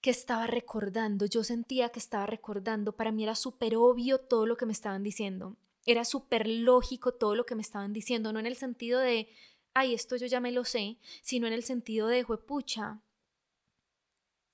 que 0.00 0.10
estaba 0.10 0.46
recordando, 0.46 1.26
yo 1.26 1.42
sentía 1.42 1.88
que 1.88 1.98
estaba 1.98 2.26
recordando, 2.26 2.92
para 2.92 3.12
mí 3.12 3.24
era 3.24 3.34
súper 3.34 3.76
obvio 3.76 4.18
todo 4.18 4.46
lo 4.46 4.56
que 4.56 4.66
me 4.66 4.72
estaban 4.72 5.02
diciendo, 5.02 5.56
era 5.86 6.04
súper 6.04 6.46
lógico 6.46 7.14
todo 7.14 7.34
lo 7.34 7.46
que 7.46 7.54
me 7.54 7.62
estaban 7.62 7.92
diciendo, 7.92 8.32
no 8.32 8.38
en 8.38 8.46
el 8.46 8.56
sentido 8.56 9.00
de, 9.00 9.28
ay, 9.74 9.94
esto 9.94 10.16
yo 10.16 10.26
ya 10.26 10.40
me 10.40 10.52
lo 10.52 10.64
sé, 10.64 10.98
sino 11.22 11.46
en 11.46 11.52
el 11.52 11.64
sentido 11.64 12.06
de, 12.06 12.24
pucha, 12.24 13.00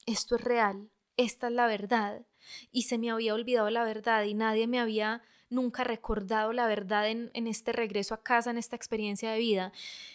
esto 0.07 0.37
es 0.37 0.41
real, 0.43 0.91
esta 1.17 1.49
es 1.49 1.53
la 1.53 1.67
verdad, 1.67 2.27
y 2.71 2.83
se 2.83 2.99
me 2.99 3.11
había 3.11 3.35
olvidado 3.35 3.69
la 3.71 3.85
verdad 3.85 4.25
y 4.25 4.35
nadie 4.35 4.67
me 4.67 4.81
había 4.81 5.23
nunca 5.51 5.85
recordado 5.85 6.53
la 6.53 6.67
verdad 6.67 7.09
en, 7.09 7.31
este 7.47 7.73
regreso 7.73 8.15
a 8.15 8.23
casa, 8.23 8.51
en 8.51 8.59
esta 8.59 8.77
experiencia 8.77 9.33
de 9.33 9.39
vida. 9.39 9.73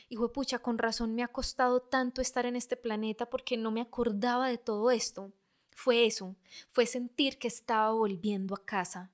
Y 0.09 0.15
fue 0.15 0.31
pucha, 0.31 0.59
con 0.59 0.77
razón 0.77 1.15
me 1.15 1.23
ha 1.23 1.27
costado 1.27 1.81
tanto 1.81 2.21
estar 2.21 2.45
en 2.45 2.55
este 2.55 2.75
planeta 2.75 3.29
porque 3.29 3.57
no 3.57 3.71
me 3.71 3.81
acordaba 3.81 4.49
de 4.49 4.57
todo 4.57 4.91
esto. 4.91 5.31
Fue 5.71 6.05
eso, 6.05 6.35
fue 6.67 6.85
sentir 6.85 7.37
que 7.37 7.47
estaba 7.47 7.91
volviendo 7.91 8.53
a 8.55 8.65
casa. 8.65 9.11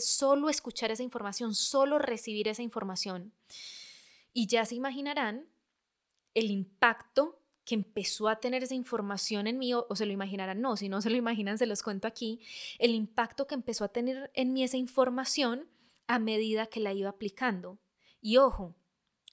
solo 0.00 0.48
escuchar 0.48 0.90
esa 0.90 1.02
información, 1.02 1.54
solo 1.54 1.98
recibir 1.98 2.48
esa 2.48 2.62
información. 2.62 3.32
Y 4.32 4.46
ya 4.46 4.64
se 4.64 4.74
imaginarán 4.74 5.46
el 6.34 6.50
impacto 6.50 7.41
que 7.64 7.74
empezó 7.74 8.28
a 8.28 8.40
tener 8.40 8.62
esa 8.62 8.74
información 8.74 9.46
en 9.46 9.58
mí, 9.58 9.72
o, 9.74 9.86
se 9.94 10.06
lo 10.06 10.12
imaginarán, 10.12 10.60
no, 10.60 10.76
si 10.76 10.88
no 10.88 11.00
se 11.00 11.10
lo 11.10 11.16
imaginan, 11.16 11.58
se 11.58 11.66
los 11.66 11.82
cuento 11.82 12.08
aquí, 12.08 12.40
el 12.78 12.94
impacto 12.94 13.46
que 13.46 13.54
empezó 13.54 13.84
a 13.84 13.88
tener 13.88 14.30
en 14.34 14.52
mí 14.52 14.64
esa 14.64 14.76
información 14.76 15.68
a 16.06 16.18
medida 16.18 16.66
que 16.66 16.80
la 16.80 16.92
iba 16.92 17.10
aplicando. 17.10 17.78
Y 18.20 18.36
ojo, 18.36 18.74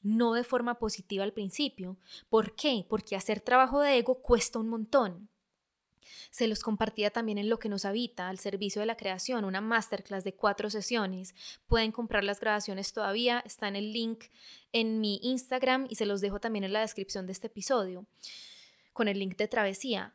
no 0.01 0.33
de 0.33 0.43
forma 0.43 0.79
positiva 0.79 1.23
al 1.23 1.33
principio. 1.33 1.97
¿Por 2.29 2.55
qué? 2.55 2.85
Porque 2.87 3.15
hacer 3.15 3.41
trabajo 3.41 3.81
de 3.81 3.97
ego 3.97 4.21
cuesta 4.21 4.59
un 4.59 4.69
montón. 4.69 5.29
Se 6.31 6.47
los 6.47 6.61
compartía 6.61 7.11
también 7.11 7.37
en 7.37 7.49
Lo 7.49 7.59
que 7.59 7.69
nos 7.69 7.85
habita, 7.85 8.29
al 8.29 8.39
servicio 8.39 8.79
de 8.81 8.85
la 8.85 8.97
creación, 8.97 9.45
una 9.45 9.61
masterclass 9.61 10.23
de 10.23 10.33
cuatro 10.33 10.69
sesiones. 10.69 11.35
Pueden 11.67 11.91
comprar 11.91 12.23
las 12.23 12.39
grabaciones 12.39 12.93
todavía, 12.93 13.41
está 13.45 13.67
en 13.67 13.75
el 13.75 13.93
link 13.93 14.25
en 14.71 14.99
mi 14.99 15.19
Instagram 15.23 15.87
y 15.89 15.95
se 15.95 16.05
los 16.05 16.21
dejo 16.21 16.39
también 16.39 16.63
en 16.63 16.73
la 16.73 16.81
descripción 16.81 17.25
de 17.25 17.33
este 17.33 17.47
episodio, 17.47 18.05
con 18.93 19.07
el 19.07 19.19
link 19.19 19.37
de 19.37 19.47
travesía. 19.47 20.13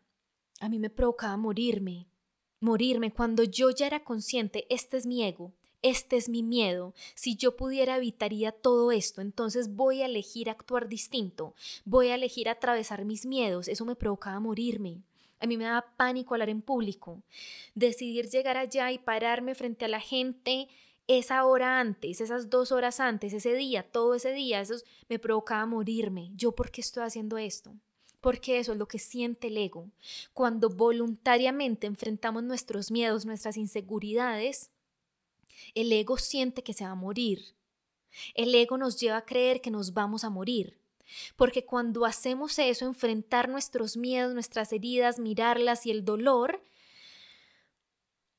A 0.61 0.69
mí 0.69 0.79
me 0.79 0.91
provocaba 0.91 1.37
morirme, 1.37 2.07
morirme 2.61 3.13
cuando 3.13 3.45
yo 3.45 3.71
ya 3.71 3.87
era 3.87 4.05
consciente, 4.05 4.67
este 4.71 4.97
es 4.97 5.07
mi 5.07 5.25
ego, 5.25 5.53
este 5.85 6.17
es 6.17 6.31
mi 6.31 6.43
miedo. 6.43 6.95
Si 7.15 7.37
yo 7.37 7.57
pudiera 7.57 7.97
evitaría 7.99 8.53
todo 8.53 8.91
esto, 8.91 9.21
entonces 9.21 9.75
voy 9.75 10.01
a 10.01 10.07
elegir 10.07 10.49
actuar 10.49 10.89
distinto, 10.89 11.55
voy 11.85 12.09
a 12.09 12.15
elegir 12.15 12.49
atravesar 12.49 13.05
mis 13.05 13.27
miedos. 13.27 13.69
Eso 13.69 13.85
me 13.85 13.95
provocaba 13.95 14.41
morirme. 14.41 15.03
A 15.45 15.47
mí 15.47 15.59
me 15.59 15.65
daba 15.65 15.95
pánico 15.99 16.33
hablar 16.33 16.49
en 16.49 16.63
público. 16.63 17.23
Decidir 17.75 18.31
llegar 18.31 18.57
allá 18.57 18.91
y 18.93 18.99
pararme 18.99 19.55
frente 19.55 19.85
a 19.85 19.89
la 19.89 20.01
gente 20.01 20.69
esa 21.07 21.45
hora 21.45 21.81
antes, 21.81 22.23
esas 22.23 22.49
dos 22.49 22.73
horas 22.73 22.99
antes, 22.99 23.35
ese 23.35 23.53
día, 23.53 23.83
todo 23.83 24.15
ese 24.15 24.33
día, 24.33 24.63
eso 24.63 24.77
me 25.11 25.19
provocaba 25.19 25.67
morirme. 25.67 26.31
¿Yo 26.35 26.53
por 26.53 26.71
qué 26.71 26.81
estoy 26.81 27.03
haciendo 27.03 27.37
esto? 27.37 27.75
Porque 28.23 28.59
eso 28.59 28.73
es 28.73 28.79
lo 28.79 28.89
que 28.89 28.99
siente 28.99 29.49
el 29.49 29.59
ego. 29.59 29.91
Cuando 30.33 30.71
voluntariamente 30.71 31.87
enfrentamos 31.87 32.43
nuestros 32.43 32.91
miedos, 32.91 33.27
nuestras 33.27 33.59
inseguridades, 33.59 34.71
el 35.75 35.93
ego 35.93 36.17
siente 36.17 36.63
que 36.63 36.73
se 36.73 36.85
va 36.85 36.93
a 36.93 36.95
morir. 36.95 37.55
El 38.35 38.55
ego 38.55 38.79
nos 38.79 38.99
lleva 38.99 39.19
a 39.19 39.27
creer 39.27 39.61
que 39.61 39.71
nos 39.71 39.93
vamos 39.93 40.25
a 40.25 40.31
morir. 40.31 40.84
Porque 41.37 41.65
cuando 41.65 42.05
hacemos 42.05 42.59
eso, 42.59 42.87
enfrentar 42.87 43.49
nuestros 43.49 43.97
miedos, 43.97 44.35
nuestras 44.35 44.73
heridas, 44.73 45.19
mirarlas 45.19 45.87
y 45.87 45.91
el 45.91 46.05
dolor, 46.05 46.65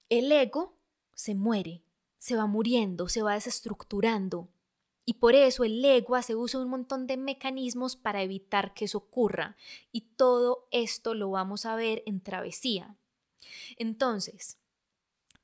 el 0.09 0.31
ego 0.31 0.77
se 1.13 1.35
muere, 1.35 1.83
se 2.17 2.35
va 2.35 2.45
muriendo, 2.45 3.07
se 3.09 3.21
va 3.21 3.33
desestructurando. 3.33 4.49
Y 5.05 5.15
por 5.15 5.35
eso 5.35 5.63
el 5.63 5.83
ego 5.85 6.15
hace 6.15 6.35
uso 6.35 6.57
de 6.59 6.65
un 6.65 6.71
montón 6.71 7.05
de 7.05 7.17
mecanismos 7.17 7.95
para 7.95 8.23
evitar 8.23 8.73
que 8.73 8.85
eso 8.85 8.97
ocurra. 8.97 9.55
Y 9.91 10.01
todo 10.15 10.67
esto 10.71 11.13
lo 11.13 11.29
vamos 11.29 11.65
a 11.65 11.75
ver 11.75 12.01
en 12.07 12.21
travesía. 12.21 12.97
Entonces, 13.77 14.57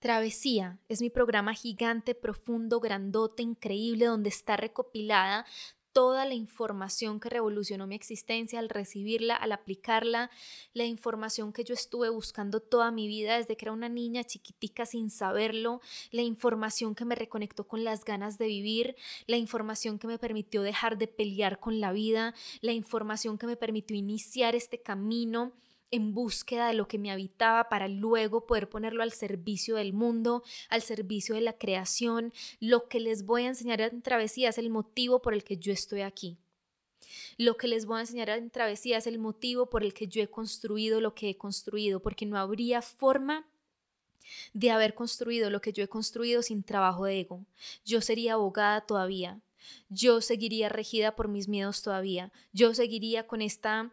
Travesía 0.02 0.80
es 0.90 1.00
mi 1.00 1.12
programa 1.12 1.54
gigante, 1.54 2.16
profundo, 2.16 2.80
grandote, 2.80 3.44
increíble, 3.44 4.06
donde 4.06 4.30
está 4.30 4.58
recopilada 4.58 5.46
toda 5.94 6.26
la 6.26 6.34
información 6.34 7.20
que 7.20 7.30
revolucionó 7.30 7.88
mi 7.88 7.96
existencia 7.96 8.60
al 8.60 8.70
recibirla, 8.70 9.36
al 9.36 9.52
aplicarla, 9.52 10.32
la 10.74 10.86
información 10.86 11.54
que 11.54 11.64
yo 11.64 11.74
estuve 11.74 12.10
buscando 12.10 12.60
toda 12.60 12.92
mi 12.92 13.08
vida 13.08 13.38
desde 13.38 13.58
que 13.58 13.66
era 13.66 13.74
una 13.74 13.90
niña 13.90 14.24
chiquitica 14.24 14.86
sin 14.86 15.10
saberlo, 15.10 15.82
la 16.12 16.22
información 16.22 16.96
que 16.96 17.06
me 17.06 17.16
reconectó 17.16 17.68
con 17.68 17.84
las 17.84 18.06
ganas 18.06 18.38
de 18.38 18.48
vivir, 18.48 18.96
la 19.28 19.38
información 19.38 20.00
que 20.00 20.08
me 20.08 20.18
permitió 20.18 20.62
dejar 20.62 20.98
de 20.98 21.08
pelear 21.08 21.60
con 21.60 21.80
la 21.80 21.92
vida, 21.92 22.34
la 22.62 22.72
información 22.72 23.38
que 23.38 23.48
me 23.48 23.56
permitió 23.56 23.96
iniciar 23.96 24.56
este 24.56 24.82
camino 24.82 25.54
en 25.92 26.14
búsqueda 26.14 26.68
de 26.68 26.74
lo 26.74 26.88
que 26.88 26.98
me 26.98 27.12
habitaba 27.12 27.70
para 27.70 27.88
luego 27.88 28.46
poder 28.46 28.70
ponerlo 28.70 29.04
al 29.04 29.12
servicio 29.12 29.76
del 29.76 29.94
mundo, 29.94 30.44
al 30.70 30.82
servicio 30.82 31.36
de 31.36 31.42
la 31.42 31.58
creación. 31.58 32.34
Lo 32.60 32.88
que 32.88 33.00
les 33.00 33.26
voy 33.26 33.44
a 33.44 33.50
enseñar 33.50 33.82
en 33.82 34.02
travesía 34.02 34.50
es 34.50 34.58
el 34.58 34.70
motivo 34.70 35.22
por 35.22 35.34
el 35.34 35.44
que 35.44 35.58
yo 35.58 35.72
estoy 35.72 36.02
aquí. 36.02 36.38
Lo 37.38 37.58
que 37.58 37.68
les 37.68 37.86
voy 37.86 37.98
a 37.98 38.02
enseñar 38.02 38.30
en 38.30 38.50
travesía 38.50 38.98
es 38.98 39.08
el 39.08 39.20
motivo 39.20 39.70
por 39.70 39.84
el 39.84 39.94
que 39.94 40.08
yo 40.08 40.22
he 40.22 40.28
construido 40.28 41.02
lo 41.02 41.14
que 41.14 41.30
he 41.30 41.38
construido, 41.38 42.02
porque 42.02 42.26
no 42.26 42.38
habría 42.38 42.82
forma 42.82 43.48
de 44.54 44.72
haber 44.72 44.94
construido 44.94 45.50
lo 45.50 45.62
que 45.62 45.74
yo 45.74 45.84
he 45.84 45.90
construido 45.90 46.42
sin 46.42 46.64
trabajo 46.64 47.06
de 47.06 47.20
ego. 47.20 47.46
Yo 47.84 48.02
sería 48.02 48.34
abogada 48.34 48.82
todavía. 48.82 49.42
Yo 49.90 50.22
seguiría 50.22 50.70
regida 50.70 51.16
por 51.16 51.28
mis 51.28 51.48
miedos 51.48 51.82
todavía. 51.82 52.32
Yo 52.54 52.74
seguiría 52.74 53.28
con 53.28 53.42
esta 53.42 53.92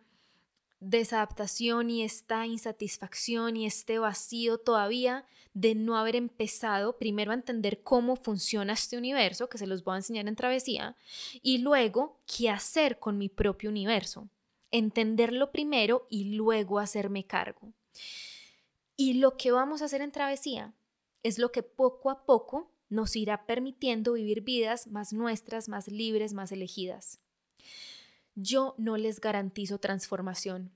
desadaptación 0.81 1.91
y 1.91 2.03
esta 2.03 2.47
insatisfacción 2.47 3.57
y 3.57 3.67
este 3.67 3.99
vacío 3.99 4.59
todavía 4.59 5.25
de 5.55 5.75
no 5.75 5.97
haber 5.99 6.15
empezado 6.15 6.99
primero 6.99 7.33
a 7.33 7.35
entender 7.35 7.83
cómo 7.83 8.17
funciona 8.17 8.75
este 8.75 8.97
universo, 8.97 9.49
que 9.49 9.59
se 9.59 9.67
los 9.67 9.83
voy 9.83 9.95
a 9.95 9.99
enseñar 9.99 10.29
en 10.29 10.37
travesía, 10.37 10.97
y 11.43 11.59
luego 11.59 12.21
qué 12.27 12.51
hacer 12.51 12.99
con 12.99 13.19
mi 13.19 13.29
propio 13.29 13.71
universo. 13.71 14.29
Entenderlo 14.71 15.51
primero 15.51 16.07
y 16.11 16.35
luego 16.35 16.79
hacerme 16.79 17.27
cargo. 17.27 17.73
Y 18.97 19.15
lo 19.15 19.37
que 19.37 19.51
vamos 19.51 19.83
a 19.83 19.87
hacer 19.87 20.01
en 20.01 20.13
travesía 20.13 20.75
es 21.23 21.39
lo 21.39 21.51
que 21.51 21.63
poco 21.63 22.11
a 22.11 22.25
poco 22.25 22.71
nos 22.89 23.17
irá 23.17 23.47
permitiendo 23.47 24.13
vivir 24.15 24.43
vidas 24.43 24.87
más 24.87 25.13
nuestras, 25.13 25.69
más 25.69 25.89
libres, 25.89 26.33
más 26.33 26.53
elegidas. 26.53 27.21
Yo 28.41 28.77
no 28.79 28.97
les 28.97 29.21
garantizo 29.21 29.81
transformación 29.81 30.71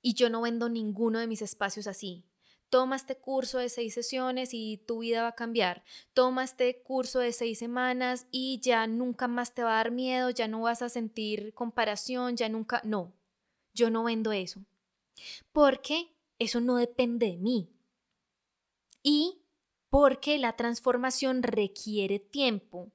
y 0.00 0.14
yo 0.14 0.30
no 0.30 0.42
vendo 0.42 0.68
ninguno 0.68 1.18
de 1.18 1.26
mis 1.26 1.42
espacios 1.42 1.88
así. 1.88 2.24
Toma 2.70 2.94
este 2.94 3.18
curso 3.18 3.58
de 3.58 3.68
seis 3.68 3.94
sesiones 3.94 4.50
y 4.52 4.76
tu 4.86 5.00
vida 5.00 5.22
va 5.22 5.30
a 5.30 5.34
cambiar. 5.34 5.82
Toma 6.14 6.44
este 6.44 6.80
curso 6.84 7.18
de 7.18 7.32
seis 7.32 7.58
semanas 7.58 8.28
y 8.30 8.60
ya 8.60 8.86
nunca 8.86 9.26
más 9.26 9.56
te 9.56 9.64
va 9.64 9.72
a 9.72 9.76
dar 9.78 9.90
miedo, 9.90 10.30
ya 10.30 10.46
no 10.46 10.60
vas 10.60 10.80
a 10.82 10.88
sentir 10.88 11.52
comparación, 11.52 12.36
ya 12.36 12.48
nunca... 12.48 12.80
No, 12.84 13.12
yo 13.74 13.90
no 13.90 14.04
vendo 14.04 14.30
eso. 14.30 14.64
Porque 15.50 16.14
eso 16.38 16.60
no 16.60 16.76
depende 16.76 17.26
de 17.26 17.38
mí. 17.38 17.72
Y 19.02 19.42
porque 19.90 20.38
la 20.38 20.54
transformación 20.54 21.42
requiere 21.42 22.20
tiempo 22.20 22.92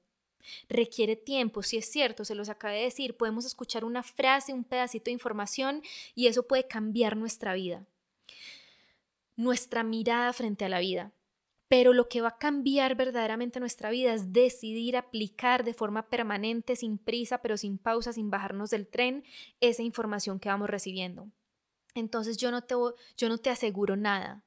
requiere 0.68 1.16
tiempo, 1.16 1.62
si 1.62 1.76
es 1.76 1.90
cierto, 1.90 2.24
se 2.24 2.34
los 2.34 2.48
acabé 2.48 2.76
de 2.76 2.84
decir, 2.84 3.16
podemos 3.16 3.44
escuchar 3.44 3.84
una 3.84 4.02
frase, 4.02 4.52
un 4.52 4.64
pedacito 4.64 5.06
de 5.06 5.12
información 5.12 5.82
y 6.14 6.26
eso 6.26 6.46
puede 6.46 6.66
cambiar 6.66 7.16
nuestra 7.16 7.54
vida, 7.54 7.86
nuestra 9.36 9.82
mirada 9.84 10.32
frente 10.32 10.64
a 10.64 10.68
la 10.68 10.80
vida. 10.80 11.12
Pero 11.66 11.92
lo 11.92 12.08
que 12.08 12.20
va 12.20 12.28
a 12.28 12.38
cambiar 12.38 12.94
verdaderamente 12.94 13.58
nuestra 13.58 13.90
vida 13.90 14.12
es 14.12 14.32
decidir 14.32 14.96
aplicar 14.96 15.64
de 15.64 15.74
forma 15.74 16.08
permanente, 16.08 16.76
sin 16.76 16.98
prisa, 16.98 17.38
pero 17.38 17.56
sin 17.56 17.78
pausa, 17.78 18.12
sin 18.12 18.30
bajarnos 18.30 18.70
del 18.70 18.86
tren, 18.86 19.24
esa 19.60 19.82
información 19.82 20.38
que 20.38 20.50
vamos 20.50 20.68
recibiendo. 20.68 21.30
Entonces 21.94 22.36
yo 22.36 22.50
no 22.50 22.62
te, 22.62 22.74
yo 23.16 23.28
no 23.28 23.38
te 23.38 23.50
aseguro 23.50 23.96
nada, 23.96 24.44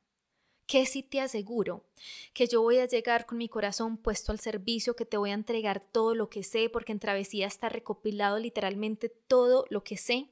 que 0.68 0.86
si 0.86 1.01
te 1.01 1.22
aseguro 1.22 1.86
que 2.34 2.45
yo 2.45 2.61
voy 2.61 2.78
a 2.80 2.86
llegar 2.86 3.26
con 3.26 3.38
mi 3.38 3.47
corazón 3.47 3.97
puesto 3.97 4.32
al 4.32 4.39
servicio, 4.39 4.95
que 4.95 5.05
te 5.05 5.18
voy 5.18 5.32
a 5.32 5.34
entregar 5.34 5.80
todo 5.80 6.13
lo 6.13 6.30
que 6.30 6.43
sé, 6.43 6.70
porque 6.70 6.91
en 6.91 6.99
Travesía 6.99 7.47
está 7.47 7.70
recopilado 7.70 8.38
literalmente 8.38 9.09
todo 9.09 9.65
lo 9.70 9.84
que 9.84 9.97
sé 9.97 10.28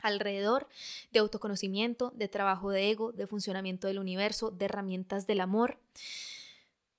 alrededor 0.00 0.68
de 1.12 1.20
autoconocimiento, 1.20 2.12
de 2.14 2.28
trabajo 2.28 2.70
de 2.70 2.90
ego, 2.90 3.12
de 3.12 3.26
funcionamiento 3.26 3.86
del 3.86 3.98
universo, 3.98 4.50
de 4.50 4.66
herramientas 4.66 5.26
del 5.26 5.40
amor. 5.40 5.78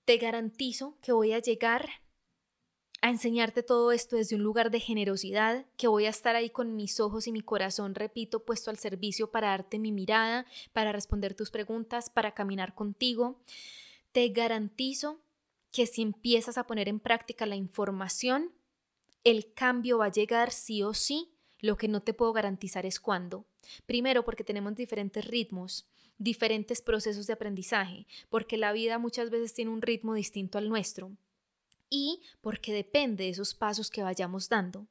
Te 0.06 0.18
garantizo 0.18 0.98
que 1.02 1.12
voy 1.12 1.34
a 1.34 1.40
llegar 1.40 1.88
a 3.06 3.10
enseñarte 3.10 3.62
todo 3.62 3.92
esto 3.92 4.16
desde 4.16 4.36
un 4.36 4.42
lugar 4.42 4.72
de 4.72 4.80
generosidad, 4.80 5.64
que 5.78 5.88
voy 5.88 6.08
a 6.08 6.10
estar 6.10 6.36
ahí 6.36 6.50
con 6.50 6.76
mis 6.76 7.00
ojos 7.00 7.28
y 7.28 7.32
mi 7.32 7.42
corazón, 7.42 7.94
repito, 7.94 8.44
puesto 8.44 8.72
al 8.72 8.80
servicio 8.80 9.30
para 9.30 9.50
darte 9.50 9.78
mi 9.78 9.92
mirada, 9.92 10.48
para 10.74 10.92
responder 10.92 11.36
tus 11.36 11.52
preguntas, 11.52 12.10
para 12.10 12.34
caminar 12.34 12.74
contigo. 12.74 13.40
Te 14.12 14.28
garantizo 14.30 15.20
que 15.72 15.86
si 15.86 16.02
empiezas 16.02 16.58
a 16.58 16.66
poner 16.66 16.90
en 16.90 17.00
práctica 17.00 17.46
la 17.46 17.56
información, 17.56 18.52
el 19.24 19.54
cambio 19.54 20.00
va 20.00 20.06
a 20.06 20.12
llegar 20.12 20.52
sí 20.52 20.82
o 20.82 20.96
sí. 20.96 21.30
Lo 21.60 21.78
que 21.78 21.88
no 21.88 22.02
te 22.02 22.16
puedo 22.16 22.34
garantizar 22.34 22.88
es 22.88 23.00
cuándo. 23.00 23.46
Primero, 23.86 24.26
porque 24.26 24.44
tenemos 24.44 24.74
diferentes 24.74 25.26
ritmos, 25.26 25.86
diferentes 26.18 26.82
procesos 26.82 27.28
de 27.28 27.34
aprendizaje, 27.34 28.08
porque 28.30 28.58
la 28.58 28.74
vida 28.74 28.98
muchas 28.98 29.30
veces 29.30 29.54
tiene 29.54 29.70
un 29.70 29.84
ritmo 29.84 30.16
distinto 30.16 30.58
al 30.58 30.70
nuestro 30.70 31.12
y 31.96 32.22
porque 32.42 32.74
depende 32.74 33.24
de 33.24 33.30
esos 33.30 33.54
pasos 33.54 33.90
que 33.90 34.04
vayamos 34.04 34.50
dando. 34.50 34.88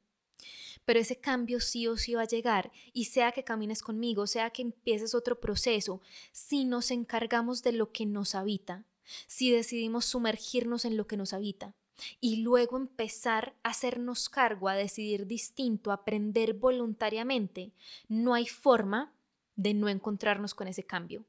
Pero 0.85 0.99
ese 0.99 1.17
cambio 1.17 1.59
sí 1.59 1.87
o 1.87 1.97
sí 1.97 2.13
va 2.13 2.23
a 2.23 2.27
llegar 2.27 2.71
y 2.93 3.05
sea 3.05 3.31
que 3.31 3.43
camines 3.43 3.81
conmigo, 3.81 4.27
sea 4.27 4.49
que 4.49 4.61
empieces 4.61 5.15
otro 5.15 5.39
proceso, 5.39 6.01
si 6.31 6.65
nos 6.65 6.91
encargamos 6.91 7.63
de 7.63 7.71
lo 7.71 7.91
que 7.91 8.05
nos 8.05 8.35
habita, 8.35 8.85
si 9.27 9.51
decidimos 9.51 10.05
sumergirnos 10.05 10.85
en 10.85 10.97
lo 10.97 11.07
que 11.07 11.17
nos 11.17 11.33
habita 11.33 11.75
y 12.19 12.37
luego 12.37 12.77
empezar 12.77 13.55
a 13.63 13.69
hacernos 13.69 14.29
cargo, 14.29 14.67
a 14.67 14.75
decidir 14.75 15.27
distinto, 15.27 15.91
a 15.91 15.95
aprender 15.95 16.53
voluntariamente, 16.53 17.71
no 18.07 18.33
hay 18.33 18.47
forma 18.47 19.13
de 19.55 19.73
no 19.73 19.89
encontrarnos 19.89 20.53
con 20.53 20.67
ese 20.67 20.83
cambio, 20.83 21.23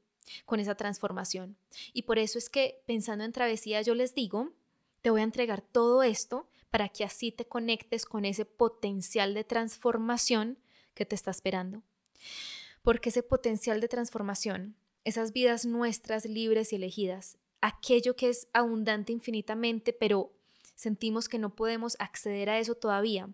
con 0.45 0.59
esa 0.59 0.75
transformación. 0.75 1.55
Y 1.93 2.03
por 2.03 2.19
eso 2.19 2.37
es 2.37 2.49
que 2.49 2.83
pensando 2.85 3.23
en 3.23 3.31
travesía 3.31 3.81
yo 3.81 3.95
les 3.95 4.13
digo 4.13 4.51
te 5.01 5.09
voy 5.09 5.21
a 5.21 5.25
entregar 5.25 5.61
todo 5.61 6.03
esto 6.03 6.47
para 6.69 6.89
que 6.89 7.03
así 7.03 7.31
te 7.31 7.45
conectes 7.45 8.05
con 8.05 8.25
ese 8.25 8.45
potencial 8.45 9.33
de 9.33 9.43
transformación 9.43 10.57
que 10.93 11.05
te 11.05 11.15
está 11.15 11.31
esperando. 11.31 11.83
Porque 12.81 13.09
ese 13.09 13.23
potencial 13.23 13.81
de 13.81 13.87
transformación, 13.87 14.75
esas 15.03 15.31
vidas 15.31 15.65
nuestras 15.65 16.25
libres 16.25 16.73
y 16.73 16.77
elegidas, 16.77 17.37
aquello 17.61 18.15
que 18.15 18.29
es 18.29 18.47
abundante 18.53 19.13
infinitamente, 19.13 19.93
pero 19.93 20.33
sentimos 20.75 21.29
que 21.29 21.39
no 21.39 21.55
podemos 21.55 21.95
acceder 21.99 22.49
a 22.49 22.59
eso 22.59 22.75
todavía, 22.75 23.29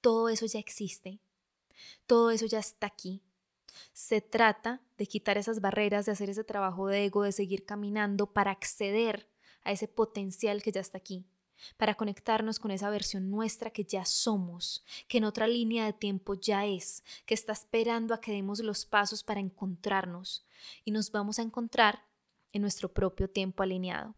todo 0.00 0.28
eso 0.28 0.46
ya 0.46 0.58
existe. 0.58 1.20
Todo 2.06 2.30
eso 2.30 2.46
ya 2.46 2.58
está 2.58 2.86
aquí. 2.86 3.22
Se 3.92 4.20
trata 4.20 4.80
de 4.98 5.06
quitar 5.06 5.38
esas 5.38 5.60
barreras, 5.60 6.06
de 6.06 6.12
hacer 6.12 6.30
ese 6.30 6.44
trabajo 6.44 6.88
de 6.88 7.04
ego, 7.04 7.22
de 7.22 7.32
seguir 7.32 7.64
caminando 7.64 8.32
para 8.32 8.50
acceder 8.50 9.29
a 9.64 9.72
ese 9.72 9.88
potencial 9.88 10.62
que 10.62 10.72
ya 10.72 10.80
está 10.80 10.98
aquí, 10.98 11.24
para 11.76 11.94
conectarnos 11.94 12.58
con 12.58 12.70
esa 12.70 12.90
versión 12.90 13.30
nuestra 13.30 13.70
que 13.70 13.84
ya 13.84 14.04
somos, 14.04 14.84
que 15.08 15.18
en 15.18 15.24
otra 15.24 15.46
línea 15.46 15.84
de 15.84 15.92
tiempo 15.92 16.34
ya 16.34 16.66
es, 16.66 17.04
que 17.26 17.34
está 17.34 17.52
esperando 17.52 18.14
a 18.14 18.20
que 18.20 18.32
demos 18.32 18.60
los 18.60 18.84
pasos 18.86 19.22
para 19.22 19.40
encontrarnos 19.40 20.46
y 20.84 20.90
nos 20.90 21.10
vamos 21.10 21.38
a 21.38 21.42
encontrar 21.42 22.04
en 22.52 22.62
nuestro 22.62 22.92
propio 22.92 23.28
tiempo 23.28 23.62
alineado. 23.62 24.14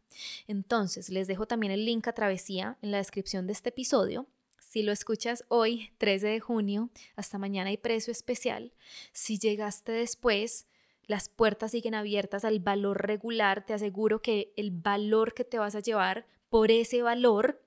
Entonces, 0.47 1.11
les 1.11 1.27
dejo 1.27 1.47
también 1.47 1.73
el 1.73 1.85
link 1.85 2.09
a 2.09 2.13
Travesía 2.13 2.79
en 2.83 2.91
la 2.91 2.99
descripción 2.99 3.47
de 3.47 3.53
este 3.53 3.69
episodio. 3.69 4.27
Si 4.59 4.83
lo 4.83 4.93
escuchas 4.93 5.45
hoy, 5.49 5.91
13 5.99 6.29
de 6.29 6.41
junio, 6.41 6.91
hasta 7.15 7.37
mañana 7.37 7.69
hay 7.69 7.77
precio 7.77 8.11
especial. 8.11 8.73
Si 9.13 9.39
llegaste 9.39 9.93
después, 9.93 10.67
las 11.07 11.29
puertas 11.29 11.73
siguen 11.73 11.95
abiertas 11.95 12.45
al 12.45 12.61
valor 12.61 13.07
regular, 13.07 13.67
te 13.67 13.75
aseguro 13.75 14.23
que 14.23 14.53
el 14.57 14.71
valor 14.71 15.35
que 15.35 15.45
te 15.45 15.59
vas 15.59 15.75
a 15.75 15.81
llevar 15.81 16.27
por 16.49 16.71
ese 16.71 17.03
valor 17.03 17.63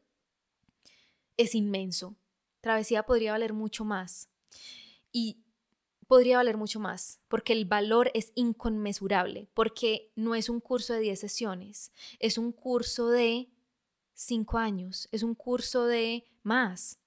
es 1.37 1.55
inmenso. 1.55 2.15
Travesía 2.61 3.03
podría 3.03 3.33
valer 3.33 3.53
mucho 3.53 3.85
más. 3.85 4.29
Y 5.11 5.45
podría 6.07 6.37
valer 6.37 6.57
mucho 6.57 6.79
más, 6.79 7.19
porque 7.27 7.53
el 7.53 7.65
valor 7.65 8.11
es 8.13 8.31
inconmensurable, 8.35 9.47
porque 9.53 10.11
no 10.15 10.35
es 10.35 10.49
un 10.49 10.59
curso 10.59 10.93
de 10.93 10.99
10 10.99 11.19
sesiones, 11.19 11.91
es 12.19 12.37
un 12.37 12.51
curso 12.51 13.09
de 13.09 13.49
5 14.13 14.57
años, 14.57 15.09
es 15.11 15.23
un 15.23 15.35
curso 15.35 15.85
de 15.85 16.25
más 16.43 16.99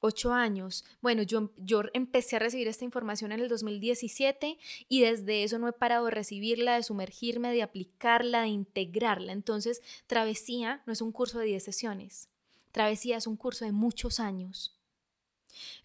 ocho 0.00 0.32
años. 0.32 0.84
Bueno, 1.00 1.22
yo, 1.22 1.50
yo 1.56 1.82
empecé 1.92 2.36
a 2.36 2.40
recibir 2.40 2.68
esta 2.68 2.84
información 2.84 3.32
en 3.32 3.40
el 3.40 3.48
2017 3.48 4.58
y 4.88 5.00
desde 5.00 5.42
eso 5.42 5.58
no 5.58 5.68
he 5.68 5.72
parado 5.72 6.06
de 6.06 6.10
recibirla, 6.12 6.76
de 6.76 6.82
sumergirme, 6.82 7.52
de 7.52 7.62
aplicarla, 7.62 8.42
de 8.42 8.48
integrarla. 8.48 9.32
Entonces, 9.32 9.82
Travesía 10.06 10.82
no 10.86 10.92
es 10.92 11.00
un 11.00 11.12
curso 11.12 11.38
de 11.38 11.46
10 11.46 11.62
sesiones. 11.62 12.28
Travesía 12.72 13.16
es 13.16 13.26
un 13.26 13.36
curso 13.36 13.64
de 13.64 13.72
muchos 13.72 14.20
años. 14.20 14.76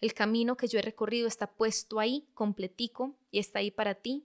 El 0.00 0.12
camino 0.14 0.56
que 0.56 0.68
yo 0.68 0.78
he 0.78 0.82
recorrido 0.82 1.26
está 1.26 1.46
puesto 1.46 1.98
ahí, 1.98 2.26
completico, 2.34 3.14
y 3.30 3.38
está 3.38 3.60
ahí 3.60 3.70
para 3.70 3.94
ti. 3.94 4.24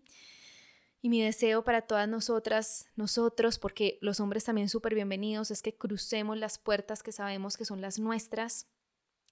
Y 1.02 1.10
mi 1.10 1.22
deseo 1.22 1.64
para 1.64 1.84
todas 1.84 2.10
nosotras, 2.10 2.88
nosotros, 2.96 3.60
porque 3.60 3.98
los 4.02 4.20
hombres 4.20 4.44
también 4.44 4.68
súper 4.68 4.96
bienvenidos, 4.96 5.52
es 5.52 5.62
que 5.62 5.74
crucemos 5.74 6.38
las 6.38 6.58
puertas 6.58 7.04
que 7.04 7.12
sabemos 7.12 7.56
que 7.56 7.66
son 7.66 7.82
las 7.82 8.00
nuestras 8.00 8.68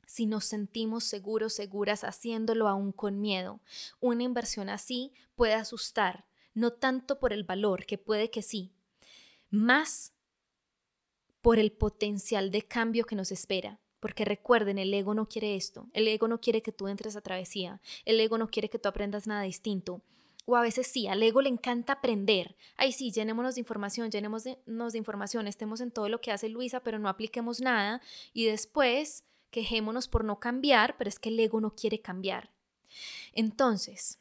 si 0.05 0.25
nos 0.25 0.45
sentimos 0.45 1.03
seguros, 1.03 1.53
seguras 1.53 2.03
haciéndolo 2.03 2.67
aún 2.67 2.91
con 2.91 3.21
miedo. 3.21 3.59
Una 3.99 4.23
inversión 4.23 4.69
así 4.69 5.13
puede 5.35 5.53
asustar, 5.53 6.25
no 6.53 6.71
tanto 6.71 7.19
por 7.19 7.33
el 7.33 7.43
valor, 7.43 7.85
que 7.85 7.97
puede 7.97 8.29
que 8.29 8.41
sí, 8.41 8.71
más 9.49 10.13
por 11.41 11.59
el 11.59 11.71
potencial 11.71 12.51
de 12.51 12.63
cambio 12.63 13.05
que 13.05 13.15
nos 13.15 13.31
espera. 13.31 13.79
Porque 13.99 14.25
recuerden, 14.25 14.77
el 14.77 14.93
ego 14.93 15.13
no 15.13 15.27
quiere 15.27 15.55
esto, 15.55 15.87
el 15.93 16.07
ego 16.07 16.27
no 16.27 16.39
quiere 16.39 16.61
que 16.61 16.71
tú 16.71 16.87
entres 16.87 17.15
a 17.15 17.21
travesía, 17.21 17.81
el 18.03 18.19
ego 18.19 18.37
no 18.37 18.47
quiere 18.49 18.69
que 18.69 18.77
tú 18.77 18.87
aprendas 18.87 19.25
nada 19.25 19.41
distinto. 19.41 20.01
O 20.45 20.55
a 20.55 20.61
veces 20.61 20.85
sí, 20.85 21.07
al 21.07 21.23
ego 21.23 21.41
le 21.41 21.49
encanta 21.49 21.93
aprender. 21.93 22.55
Ay, 22.77 22.91
sí, 22.91 23.11
llenémonos 23.11 23.55
de 23.55 23.61
información, 23.61 24.11
llenémonos 24.11 24.43
de 24.43 24.97
información, 24.97 25.47
estemos 25.47 25.81
en 25.81 25.89
todo 25.89 26.07
lo 26.07 26.21
que 26.21 26.31
hace 26.31 26.49
Luisa, 26.49 26.81
pero 26.81 26.99
no 26.99 27.09
apliquemos 27.09 27.61
nada. 27.61 27.99
Y 28.31 28.45
después 28.45 29.23
quejémonos 29.55 30.09
por 30.09 30.25
no 30.25 30.37
cambiar, 30.37 30.97
pero 30.97 31.07
es 31.07 31.17
que 31.17 31.29
el 31.29 31.39
ego 31.39 31.61
no 31.61 31.75
quiere 31.75 32.01
cambiar. 32.01 32.51
Entonces, 33.31 34.19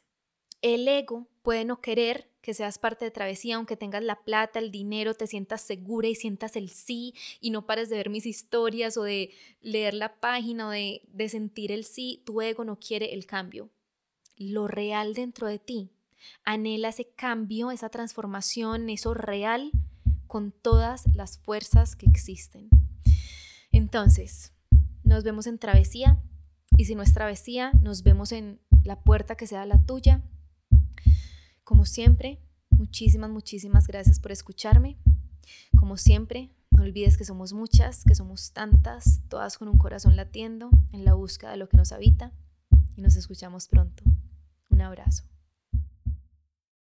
el 0.61 0.87
ego 0.87 1.27
puede 1.41 1.65
no 1.65 1.81
querer 1.81 2.31
que 2.41 2.53
seas 2.53 2.77
parte 2.77 3.03
de 3.03 3.11
travesía, 3.11 3.57
aunque 3.57 3.75
tengas 3.75 4.01
la 4.01 4.23
plata, 4.23 4.59
el 4.59 4.71
dinero, 4.71 5.13
te 5.13 5.27
sientas 5.27 5.59
segura 5.59 6.07
y 6.07 6.15
sientas 6.15 6.55
el 6.55 6.69
sí 6.69 7.13
y 7.41 7.49
no 7.49 7.65
pares 7.65 7.89
de 7.89 7.97
ver 7.97 8.09
mis 8.09 8.25
historias 8.25 8.95
o 8.95 9.03
de 9.03 9.33
leer 9.59 9.93
la 9.93 10.21
página 10.21 10.69
o 10.69 10.71
de, 10.71 11.01
sentir 11.27 11.73
el 11.73 11.83
sí, 11.83 12.23
tu 12.25 12.41
ego 12.41 12.63
no 12.63 12.79
quiere 12.79 13.13
el 13.13 13.25
cambio. 13.25 13.69
Lo 14.37 14.69
real 14.69 15.15
dentro 15.15 15.47
de 15.47 15.59
ti 15.59 15.91
anhela 16.45 16.89
ese 16.89 17.09
cambio, 17.09 17.71
esa 17.71 17.89
transformación, 17.89 18.89
eso 18.89 19.13
real 19.13 19.69
con 20.27 20.53
todas 20.53 21.13
las 21.13 21.39
fuerzas 21.39 21.97
que 21.97 22.05
existen. 22.05 22.69
Entonces, 23.73 24.54
nos 25.05 25.23
vemos 25.23 25.47
en 25.47 25.57
travesía 25.57 26.21
y 26.77 26.85
si 26.85 26.95
no 26.95 27.03
es 27.03 27.13
travesía, 27.13 27.71
nos 27.81 28.03
vemos 28.03 28.31
en 28.31 28.59
la 28.83 29.01
puerta 29.01 29.35
que 29.35 29.47
sea 29.47 29.65
la 29.65 29.81
tuya. 29.85 30.23
Como 31.63 31.85
siempre, 31.85 32.41
muchísimas, 32.69 33.29
muchísimas 33.29 33.87
gracias 33.87 34.19
por 34.19 34.31
escucharme. 34.31 34.97
Como 35.79 35.95
siempre, 35.97 36.51
no 36.71 36.83
olvides 36.83 37.17
que 37.17 37.23
somos 37.23 37.53
muchas, 37.53 38.03
que 38.03 38.15
somos 38.15 38.51
tantas, 38.51 39.21
todas 39.29 39.57
con 39.57 39.69
un 39.69 39.77
corazón 39.77 40.15
latiendo 40.15 40.69
en 40.91 41.05
la 41.05 41.13
búsqueda 41.13 41.51
de 41.51 41.57
lo 41.57 41.69
que 41.69 41.77
nos 41.77 41.91
habita 41.91 42.33
y 42.95 43.01
nos 43.01 43.15
escuchamos 43.15 43.67
pronto. 43.67 44.03
Un 44.69 44.81
abrazo. 44.81 45.23